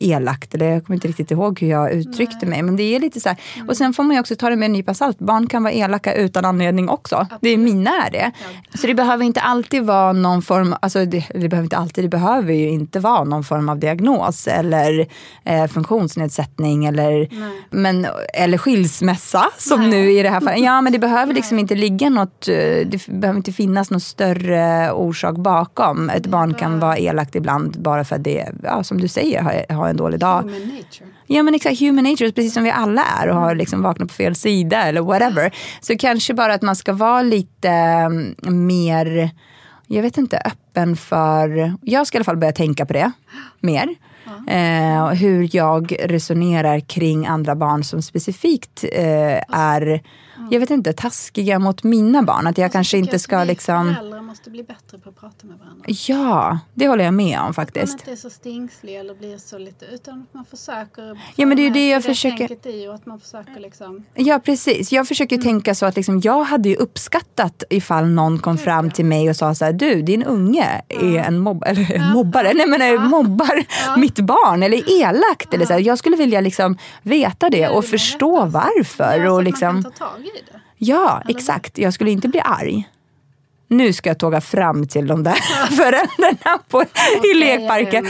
elakt. 0.01 0.55
Eller 0.55 0.67
jag 0.67 0.87
kommer 0.87 0.95
inte 0.95 1.09
riktigt 1.09 1.31
ihåg 1.31 1.61
hur 1.61 1.69
jag 1.69 1.93
uttryckte 1.93 2.47
mig. 2.47 2.63
Men 2.63 2.77
det 2.77 2.83
är 2.83 3.01
lite 3.01 3.21
så 3.21 3.29
här. 3.29 3.39
Mm. 3.57 3.69
Och 3.69 3.77
sen 3.77 3.95
får 3.95 4.03
man 4.03 4.17
ju 4.17 4.21
också 4.21 4.37
ta 4.37 4.51
det 4.51 4.57
med 4.57 4.67
en 4.67 4.73
nypa 4.73 4.95
salt. 4.95 5.19
Barn 5.19 5.47
kan 5.47 5.63
vara 5.63 5.73
elaka 5.73 6.15
utan 6.15 6.45
anledning 6.45 6.89
också. 6.89 7.27
Det 7.41 7.49
är 7.49 7.59
mina 7.59 7.91
är 8.07 8.11
det. 8.11 8.33
Så 8.75 8.87
det 8.87 8.95
behöver 8.95 9.25
inte 9.25 9.41
alltid 9.41 9.83
vara 9.83 10.13
någon 10.13 10.43
form, 10.43 10.75
alltså 10.83 11.05
det, 11.05 11.25
det 11.35 11.49
behöver 11.49 11.65
inte 11.65 11.77
alltid, 11.77 12.05
det 12.05 12.09
behöver 12.09 12.53
ju 12.53 12.69
inte 12.69 13.01
vara 13.01 13.25
någon 13.25 13.45
form 13.45 13.69
av 13.69 13.79
diagnos 13.79 14.47
eller 14.47 15.07
eh, 15.45 15.67
funktionsnedsättning 15.67 16.85
eller, 16.85 17.29
men, 17.71 18.07
eller 18.35 18.59
skilsmässa 18.59 19.45
som 19.59 19.81
Nej. 19.81 19.91
nu 19.91 20.11
i 20.13 20.23
det 20.23 20.29
här 20.29 20.41
fallet. 20.41 20.61
Ja 20.61 20.81
men 20.81 20.93
det 20.93 20.99
behöver 20.99 21.35
liksom 21.35 21.59
inte 21.59 21.75
ligga 21.75 22.11
något, 22.11 22.49
eh, 22.49 22.55
det 22.87 23.07
behöver 23.07 23.37
inte 23.37 23.53
finnas 23.53 23.91
någon 23.91 24.01
större 24.01 24.93
orsak 24.93 25.37
bakom. 25.37 26.11
Ett 26.11 26.27
barn 26.27 26.55
kan 26.55 26.81
vara 26.81 26.99
elakt 26.99 27.35
ibland 27.35 27.83
bara 27.83 28.05
för 28.05 28.17
att 28.17 28.25
det, 28.25 28.49
ja, 28.63 28.85
som 28.85 29.01
du 29.01 29.09
säger, 29.09 29.43
har, 29.43 29.75
har 29.83 29.91
en 29.91 29.97
dålig 29.97 30.21
dag. 30.21 30.43
Human 30.43 30.61
nature. 30.61 31.07
Ja 31.27 31.43
men 31.43 31.55
exakt, 31.55 31.81
human 31.81 32.05
nature, 32.05 32.33
precis 32.33 32.55
som 32.55 32.65
vi 32.65 32.71
alla 32.71 33.05
är 33.05 33.29
och 33.29 33.37
har 33.37 33.55
liksom 33.55 33.83
vaknat 33.83 34.09
på 34.09 34.15
fel 34.15 34.35
sida 34.35 34.83
eller 34.83 35.01
whatever. 35.01 35.55
Så 35.81 35.97
kanske 35.97 36.35
bara 36.35 36.55
att 36.55 36.63
man 36.63 36.77
ska 36.77 36.93
vara 36.93 37.23
lite 37.23 37.69
mm, 37.69 38.35
mer, 38.67 39.31
jag 39.87 40.03
vet 40.03 40.19
inte, 40.19 40.39
öppen 40.45 40.97
för, 40.97 41.75
jag 41.83 42.07
ska 42.07 42.17
i 42.17 42.19
alla 42.19 42.25
fall 42.25 42.37
börja 42.37 42.53
tänka 42.53 42.87
på 42.87 42.93
det 42.93 43.13
mer. 43.61 43.89
Eh, 44.49 45.07
hur 45.07 45.57
jag 45.57 45.97
resonerar 46.01 46.81
kring 46.81 47.27
andra 47.27 47.55
barn 47.55 47.85
som 47.85 48.03
specifikt 48.03 48.85
eh, 48.93 49.41
är, 49.49 50.03
jag 50.51 50.61
vet 50.61 50.71
inte, 50.71 50.93
taskiga 50.93 51.59
mot 51.59 51.83
mina 51.83 52.23
barn. 52.23 52.47
Att 52.47 52.59
jag 52.59 52.67
Och 52.67 52.73
så 52.73 52.73
kanske 52.73 52.99
inte 52.99 53.19
ska 53.19 53.37
att 53.39 53.45
vi 53.45 53.47
liksom, 53.49 53.95
Föräldrar 53.95 54.21
måste 54.23 54.51
bli 54.51 54.63
bättre 54.63 54.99
på 54.99 55.09
att 55.09 55.21
prata 55.21 55.47
med 55.47 55.59
varandra. 55.59 55.85
ja, 55.87 56.59
det 56.75 56.89
håller 56.89 57.05
jag 57.05 57.15
med 57.15 57.39
om 57.39 57.45
Man 57.45 57.55
faktiskt. 57.55 57.93
inte 57.93 58.13
är 58.13 58.17
så 58.17 58.31
stingslig 58.31 58.97
eller 58.97 59.15
blir 59.15 59.39
så 59.39 59.59
lite, 59.59 59.85
utan 59.87 60.23
att 60.23 60.35
man 60.35 60.45
försöker. 60.45 61.19
Ja, 61.37 61.47
men 61.47 61.57
det 61.57 61.63
är 61.63 61.65
ju 61.65 61.71
det 61.71 61.89
jag 61.89 62.03
sig 62.03 62.15
försöker- 62.15 62.69
i 62.69 62.89
och 62.89 62.95
att 62.95 63.07
man 63.07 63.21
försöker 63.21 63.61
liksom. 63.61 64.05
Ja 64.15 64.39
precis, 64.45 64.93
jag 64.93 65.09
försöker 65.09 65.37
Mm. 65.37 65.45
tänka 65.45 65.75
så 65.75 65.87
att 65.87 65.97
liksom, 65.97 66.21
jag 66.21 66.43
hade 66.45 66.69
ju 66.69 66.77
uppskattat 66.77 67.65
ifall 67.71 68.07
någon 68.07 68.39
kom 68.39 68.59
fram 68.59 68.91
till 68.91 69.05
mig 69.05 69.31
och 69.31 69.37
sa 69.37 69.55
så 69.55 69.65
här, 69.65 69.73
du 69.73 70.03
din 70.03 70.23
unge 70.23 70.83
är 70.89 71.19
en 71.19 71.39
mobb 71.39 71.65
eller, 71.67 72.13
mobbare, 72.15 72.53
nej 72.55 72.67
men 72.67 72.83
eh, 72.83 73.09
mobbar 73.09 73.65
mitt 73.99 74.19
barn 74.21 74.63
eller 74.63 74.77
är 74.77 75.01
elakt. 75.03 75.55
Eller 75.55 75.67
så 75.67 75.73
här. 75.73 75.81
Jag 75.81 75.99
skulle 75.99 76.17
vilja 76.17 76.41
liksom 76.41 76.79
veta 77.03 77.51
det 77.51 77.69
och 77.69 77.83
det 77.83 77.89
förstå 77.89 78.37
rätta. 78.37 78.47
varför. 78.47 79.19
Ja, 79.25 79.31
och 79.33 79.39
att 79.39 79.45
liksom, 79.45 79.75
man 79.75 79.83
kan 79.83 79.93
ta 79.93 79.99
tag 80.09 80.21
i 80.21 80.23
det. 80.23 80.42
Ja 80.87 81.23
exakt, 81.29 81.79
jag 81.79 81.95
skulle 81.95 82.11
inte 82.11 82.29
bli 82.29 82.41
arg. 82.41 82.89
Nu 83.69 83.93
ska 83.93 84.11
jag 84.11 84.19
tåga 84.19 84.41
fram 84.41 84.87
till 84.89 85.07
de 85.07 85.23
där 85.23 85.33
föräldrarna 85.77 86.59
på, 86.69 86.83
i 86.83 86.87
Säga 87.33 87.35
lekparken. 87.59 88.07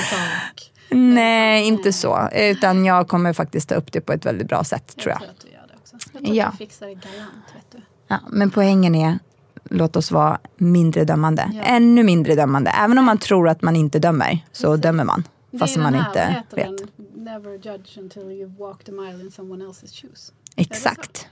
Nej, 0.90 1.66
inte 1.66 1.92
så. 1.92 2.28
Utan 2.34 2.84
jag 2.84 3.08
kommer 3.08 3.32
faktiskt 3.32 3.68
ta 3.68 3.74
upp 3.74 3.92
det 3.92 4.00
på 4.00 4.12
ett 4.12 4.26
väldigt 4.26 4.48
bra 4.48 4.64
sätt 4.64 4.96
tror 4.96 5.10
jag. 5.10 5.18
tror 5.18 5.30
att 5.30 5.40
du 5.40 5.48
gör 5.48 5.66
det 5.68 5.74
också. 5.80 5.96
Jag 6.12 6.22
tror 6.24 6.36
Ja. 6.36 6.46
att 6.46 6.52
du 6.52 6.58
fixar 6.58 6.86
det 6.86 6.92
galant. 6.94 7.44
Vet 7.54 7.72
du. 7.72 7.78
Ja, 8.08 8.18
men 8.30 8.50
poängen 8.50 8.94
är, 8.94 9.18
låt 9.64 9.96
oss 9.96 10.10
vara 10.10 10.38
mindre 10.56 11.04
dömande. 11.04 11.50
Ja. 11.54 11.62
Ännu 11.62 12.02
mindre 12.02 12.34
dömande. 12.34 12.70
Även 12.70 12.98
om 12.98 13.04
man 13.04 13.18
tror 13.18 13.48
att 13.48 13.62
man 13.62 13.76
inte 13.76 13.98
dömer, 13.98 14.38
så 14.52 14.76
dömer 14.76 15.04
man. 15.04 15.24
Fast 15.58 15.76
man 15.76 15.94
inte 15.94 16.44
vet. 16.50 16.76
Den, 16.76 16.78
Never 17.24 17.50
judge 17.52 17.98
until 17.98 18.22
you've 18.22 18.58
walked 18.58 18.88
a 18.94 19.02
mile 19.02 19.24
in 19.24 19.30
someone 19.30 19.64
else's 19.64 20.00
shoes. 20.02 20.32
Exakt. 20.56 21.26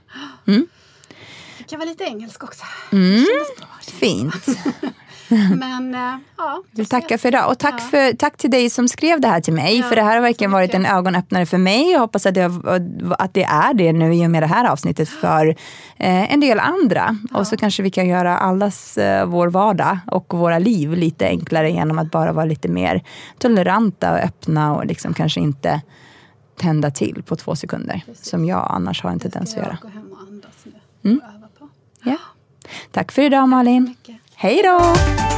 Det 0.45 0.65
kan 1.71 1.79
vara 1.79 1.89
lite 1.89 2.03
engelsk 2.03 2.43
också. 2.43 2.63
Mm. 2.91 3.25
Fint. 3.81 4.45
Men 5.59 5.95
äh, 5.95 6.17
ja. 6.37 6.63
Jag 6.71 6.89
tackar 6.89 7.17
för 7.17 7.27
idag. 7.27 7.49
Och 7.51 7.59
tack, 7.59 7.73
Ja. 7.77 7.83
för, 7.83 8.13
tack 8.13 8.37
till 8.37 8.51
dig 8.51 8.69
som 8.69 8.87
skrev 8.87 9.21
det 9.21 9.27
här 9.27 9.41
till 9.41 9.53
mig. 9.53 9.77
Ja, 9.77 9.83
för 9.89 9.95
det 9.95 10.01
här 10.01 10.15
har 10.15 10.21
verkligen 10.21 10.51
varit 10.51 10.73
en 10.73 10.85
ögonöppnare 10.85 11.45
för 11.45 11.57
mig. 11.57 11.91
Jag 11.91 11.99
hoppas 11.99 12.25
att 12.25 12.33
det, 12.33 12.51
att 13.19 13.33
det 13.33 13.43
är 13.43 13.73
det 13.73 13.93
nu 13.93 14.13
i 14.15 14.25
och 14.25 14.31
med 14.31 14.43
det 14.43 14.47
här 14.47 14.65
avsnittet 14.71 15.09
för 15.09 15.47
eh, 15.97 16.33
en 16.33 16.39
del 16.39 16.59
andra. 16.59 17.17
Och 17.33 17.47
så 17.47 17.57
kanske 17.57 17.83
vi 17.83 17.89
kan 17.91 18.07
göra 18.07 18.37
allas 18.37 18.97
eh, 18.97 19.25
vår 19.25 19.47
vardag 19.47 19.99
och 20.07 20.33
våra 20.33 20.59
liv 20.59 20.93
lite 20.93 21.27
enklare 21.27 21.71
genom 21.71 21.99
att 21.99 22.11
bara 22.11 22.31
vara 22.31 22.45
lite 22.45 22.67
mer 22.67 23.03
toleranta 23.37 24.11
och 24.11 24.17
öppna 24.19 24.75
och 24.75 24.85
liksom 24.85 25.13
kanske 25.13 25.39
inte 25.39 25.81
tända 26.59 26.91
till 26.91 27.23
på 27.25 27.35
två 27.35 27.55
sekunder. 27.55 28.03
Som 28.21 28.45
jag 28.45 28.67
annars 28.69 29.03
har 29.03 29.09
en 29.11 29.19
tendens 29.19 29.51
att 29.51 29.57
göra. 29.57 29.77
jag 29.81 29.91
gå 29.91 29.97
hem 29.99 30.11
och 30.11 30.19
andas 30.21 30.65
nu. 31.01 31.17
Och 31.17 31.23
öva 31.35 31.47
på. 31.59 31.69
Ja. 32.03 32.17
Tack 32.91 33.11
för 33.11 33.21
idag 33.21 33.49
Malin. 33.49 33.95
Hej 34.35 34.61
då! 34.63 35.30